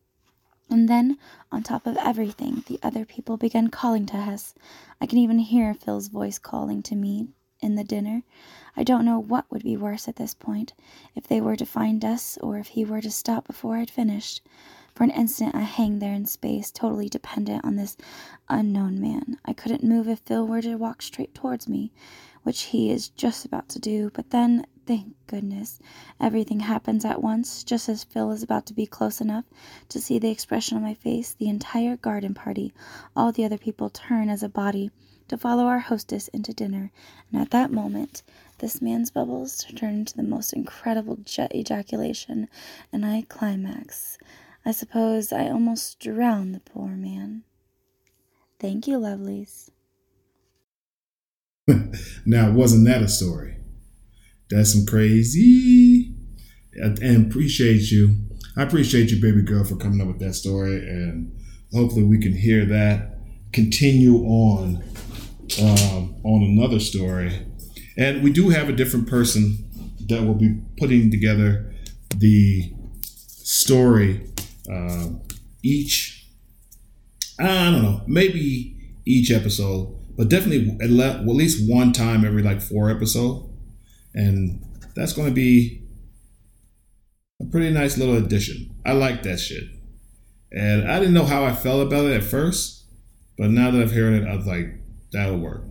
And 0.69 0.89
then, 0.89 1.17
on 1.51 1.63
top 1.63 1.87
of 1.87 1.97
everything, 1.97 2.65
the 2.67 2.79
other 2.83 3.07
people 3.07 3.39
begin 3.39 3.69
calling 3.69 4.05
to 4.07 4.17
us. 4.19 4.55
I 5.01 5.07
can 5.07 5.19
even 5.19 5.39
hear 5.39 5.73
Phil's 5.73 6.09
voice 6.09 6.39
calling 6.39 6.83
to 6.85 6.97
me 6.97 7.29
in 7.61 7.77
the 7.77 7.85
dinner. 7.85 8.23
I 8.77 8.83
don't 8.83 9.05
know 9.05 9.19
what 9.19 9.51
would 9.51 9.63
be 9.63 9.77
worse 9.77 10.09
at 10.09 10.17
this 10.17 10.35
point, 10.35 10.75
if 11.15 11.27
they 11.27 11.41
were 11.41 11.57
to 11.57 11.65
find 11.65 12.05
us 12.05 12.37
or 12.39 12.59
if 12.59 12.69
he 12.69 12.85
were 12.85 13.01
to 13.01 13.11
stop 13.11 13.47
before 13.47 13.77
I'd 13.77 13.91
finished. 13.91 14.43
For 14.95 15.05
an 15.05 15.11
instant, 15.11 15.55
I 15.55 15.63
hang 15.63 16.01
there 16.01 16.13
in 16.13 16.27
space, 16.27 16.71
totally 16.71 17.09
dependent 17.09 17.65
on 17.65 17.77
this 17.77 17.97
unknown 18.51 19.01
man. 19.01 19.39
I 19.45 19.55
couldn't 19.55 19.83
move 19.83 20.07
if 20.07 20.19
Phil 20.19 20.47
were 20.47 20.61
to 20.61 20.77
walk 20.77 21.01
straight 21.01 21.35
towards 21.35 21.67
me, 21.67 21.93
which 22.43 22.65
he 22.65 22.91
is 22.91 23.09
just 23.09 23.47
about 23.47 23.71
to 23.71 23.79
do. 23.79 24.11
But 24.13 24.31
then, 24.31 24.67
thank 24.87 25.15
goodness, 25.27 25.79
everything 26.21 26.61
happens 26.61 27.07
at 27.07 27.23
once. 27.23 27.65
Just 27.65 27.89
as 27.89 28.05
Phil 28.05 28.31
is 28.33 28.43
about 28.43 28.67
to 28.67 28.75
be 28.75 28.85
close 28.85 29.21
enough 29.21 29.47
to 29.89 29.99
see 29.99 30.19
the 30.19 30.31
expression 30.31 30.77
on 30.77 30.83
my 30.83 30.95
face, 30.95 31.33
the 31.33 31.49
entire 31.49 31.97
garden 31.97 32.35
party, 32.35 32.75
all 33.17 33.33
the 33.33 33.47
other 33.47 33.59
people 33.59 33.89
turn 33.89 34.29
as 34.29 34.43
a 34.43 34.49
body 34.49 34.91
to 35.29 35.39
follow 35.39 35.65
our 35.65 35.79
hostess 35.79 36.29
into 36.29 36.53
dinner. 36.53 36.93
And 37.33 37.41
at 37.41 37.51
that 37.53 37.73
moment, 37.73 38.23
this 38.59 38.83
man's 38.83 39.11
bubbles 39.11 39.65
turn 39.75 39.95
into 40.01 40.17
the 40.17 40.23
most 40.23 40.53
incredible 40.53 41.17
jet 41.25 41.55
ejaculation, 41.55 42.49
and 42.93 43.07
I 43.07 43.25
climax. 43.29 44.19
I 44.65 44.73
suppose 44.73 45.33
I 45.33 45.49
almost 45.49 45.99
drowned 45.99 46.55
the 46.55 46.61
poor 46.61 46.91
man. 46.91 47.43
Thank 48.61 48.87
you, 48.87 48.99
lovelies. 48.99 49.71
now, 52.27 52.53
wasn't 52.53 52.87
that 52.87 53.03
a 53.03 53.09
story? 53.09 53.57
That's 54.51 54.73
some 54.73 54.87
crazy. 54.87 56.15
And 56.75 57.27
appreciate 57.27 57.91
you. 57.91 58.17
I 58.57 58.63
appreciate 58.63 59.11
you, 59.11 59.21
baby 59.21 59.43
girl, 59.43 59.65
for 59.65 59.77
coming 59.77 60.01
up 60.01 60.07
with 60.07 60.21
that 60.21 60.35
story. 60.35 60.77
And 60.77 61.37
hopefully, 61.73 62.05
we 62.05 62.19
can 62.19 62.33
hear 62.33 62.65
that 62.67 63.19
continue 63.53 64.19
on 64.25 64.83
um, 65.61 66.15
on 66.25 66.43
another 66.43 66.81
story. 66.81 67.47
And 67.97 68.23
we 68.23 68.33
do 68.33 68.51
have 68.51 68.69
a 68.69 68.73
different 68.73 69.09
person 69.09 69.69
that 70.09 70.23
will 70.23 70.35
be 70.35 70.61
putting 70.79 71.11
together 71.11 71.75
the 72.17 72.73
story 73.11 74.32
uh, 74.71 75.09
each. 75.63 76.27
I 77.39 77.71
don't 77.71 77.83
know, 77.83 78.03
maybe 78.07 78.77
each 79.05 79.31
episode, 79.31 79.99
but 80.17 80.29
definitely 80.29 80.77
at, 80.83 80.91
le- 80.91 81.21
at 81.21 81.27
least 81.27 81.69
one 81.69 81.93
time 81.93 82.25
every 82.25 82.43
like 82.43 82.61
four 82.61 82.91
episode, 82.91 83.51
and 84.15 84.65
that's 84.95 85.13
going 85.13 85.29
to 85.29 85.35
be 85.35 85.83
a 87.41 87.47
pretty 87.47 87.71
nice 87.71 87.97
little 87.99 88.17
addition. 88.17 88.75
I 88.85 88.93
like 88.93 89.23
that 89.23 89.41
shit, 89.41 89.65
and 90.53 90.91
I 90.91 90.99
didn't 90.99 91.15
know 91.15 91.25
how 91.25 91.45
I 91.45 91.55
felt 91.55 91.87
about 91.87 92.05
it 92.05 92.13
at 92.13 92.25
first, 92.25 92.85
but 93.39 93.51
now 93.51 93.71
that 93.71 93.81
I've 93.81 93.93
heard 93.93 94.23
it, 94.23 94.29
I 94.29 94.37
was 94.37 94.47
like, 94.47 94.69
that'll 95.13 95.39
work. 95.39 95.65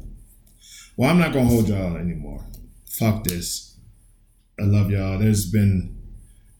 Well, 0.98 1.10
I'm 1.10 1.20
not 1.20 1.34
gonna 1.34 1.48
hold 1.48 1.70
y'all 1.70 1.96
anymore. 1.96 2.46
Fuck 2.90 3.24
this. 3.24 3.80
I 4.60 4.66
love 4.66 4.92
y'all. 4.92 5.18
There's 5.18 5.50
been 5.50 5.98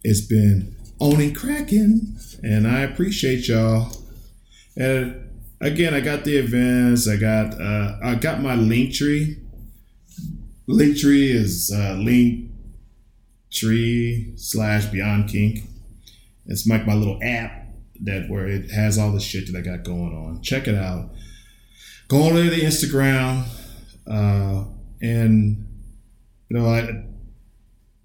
it's 0.04 0.22
been 0.22 0.76
owning 1.02 1.34
Kraken, 1.34 2.16
and 2.44 2.68
I 2.68 2.82
appreciate 2.82 3.48
y'all. 3.48 3.92
And 4.78 5.30
again, 5.60 5.94
I 5.94 6.00
got 6.00 6.24
the 6.24 6.38
events. 6.38 7.10
I 7.10 7.18
got 7.18 7.60
uh, 7.60 7.98
I 8.02 8.16
got 8.16 8.42
my 8.42 8.56
link 8.56 8.94
tree. 8.94 9.38
Link 10.68 10.98
tree 10.98 11.32
is 11.32 11.74
uh, 11.76 11.96
link 11.96 12.52
tree 13.52 14.34
slash 14.38 14.86
Beyond 14.86 15.28
Kink. 15.28 15.68
It's 16.46 16.68
like 16.68 16.86
my 16.86 16.94
little 16.94 17.20
app 17.22 17.52
that 18.04 18.30
where 18.30 18.48
it 18.48 18.72
has 18.72 18.98
all 18.98 19.12
the 19.12 19.20
shit 19.20 19.52
that 19.52 19.58
I 19.58 19.62
got 19.62 19.84
going 19.84 20.14
on. 20.14 20.42
Check 20.42 20.68
it 20.68 20.76
out. 20.76 21.12
Go 22.08 22.24
on 22.24 22.36
to 22.36 22.50
the 22.50 22.62
Instagram, 22.62 23.46
uh, 24.08 24.66
and 25.02 25.68
you 26.50 26.58
know 26.58 26.68
I 26.68 27.06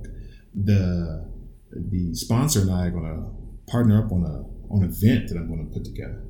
the 0.55 1.27
the 1.71 2.15
sponsor 2.15 2.61
and 2.61 2.71
I 2.71 2.85
are 2.87 2.91
gonna 2.91 3.31
partner 3.67 4.05
up 4.05 4.13
on 4.13 4.25
a 4.25 4.45
on 4.73 4.83
an 4.83 4.91
event 4.91 5.29
that 5.29 5.39
I'm 5.39 5.49
gonna 5.49 5.71
put 5.71 5.85
together 5.85 6.23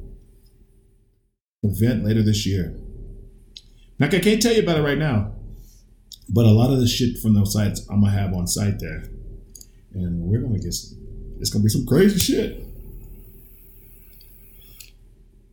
event 1.62 2.04
later 2.04 2.22
this 2.22 2.46
year. 2.46 2.74
Like 3.98 4.14
I 4.14 4.20
can't 4.20 4.42
tell 4.42 4.52
you 4.52 4.62
about 4.62 4.78
it 4.78 4.82
right 4.82 4.98
now, 4.98 5.32
but 6.28 6.44
a 6.44 6.50
lot 6.50 6.72
of 6.72 6.80
the 6.80 6.86
shit 6.86 7.18
from 7.18 7.34
those 7.34 7.52
sites 7.52 7.86
I'm 7.88 8.00
gonna 8.00 8.12
have 8.12 8.34
on 8.34 8.46
site 8.46 8.80
there, 8.80 9.04
and 9.94 10.22
we're 10.22 10.40
gonna 10.40 10.58
get 10.58 10.74
some, 10.74 10.98
it's 11.40 11.50
gonna 11.50 11.62
be 11.62 11.68
some 11.68 11.86
crazy 11.86 12.18
shit. 12.18 12.64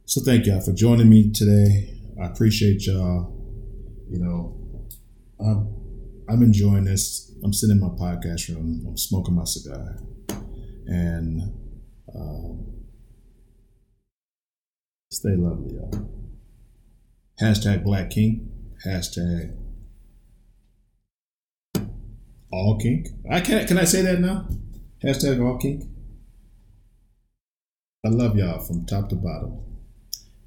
So 0.06 0.22
thank 0.22 0.48
y'all 0.48 0.62
for 0.62 0.74
joining 0.74 1.10
me 1.10 1.32
today. 1.32 1.94
I 2.20 2.26
appreciate 2.26 2.88
y'all. 2.88 3.32
You 4.10 4.20
know, 4.20 4.58
I'm 5.40 5.76
I'm 6.28 6.42
enjoying 6.42 6.86
this. 6.86 7.32
I'm 7.44 7.54
sitting 7.54 7.78
in 7.78 7.82
my 7.82 7.90
podcast 7.90 8.50
room. 8.50 8.86
I'm 8.88 8.98
smoking 8.98 9.36
my 9.36 9.44
cigar, 9.44 9.98
and. 10.88 11.54
Um, 12.16 12.69
Stay 15.12 15.36
lovely, 15.36 15.76
y'all. 15.76 16.10
Hashtag 17.42 17.84
Black 17.84 18.12
Kink. 18.12 18.44
Hashtag 18.86 19.56
All 22.52 22.78
Kink. 22.80 23.08
I 23.30 23.42
can 23.42 23.66
Can 23.68 23.80
I 23.80 23.86
say 23.86 24.04
that 24.04 24.20
now? 24.20 24.48
Hashtag 25.04 25.44
All 25.44 25.58
Kink. 25.58 25.84
I 28.06 28.10
love 28.10 28.38
y'all 28.38 28.60
from 28.60 28.86
top 28.86 29.10
to 29.10 29.16
bottom. 29.16 29.60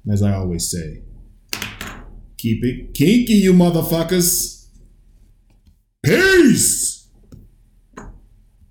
And 0.05 0.13
as 0.13 0.23
I 0.23 0.33
always 0.33 0.71
say, 0.71 1.03
keep 2.37 2.63
it 2.63 2.93
kinky, 2.93 3.33
you 3.33 3.53
motherfuckers. 3.53 4.67
Peace. 6.03 6.92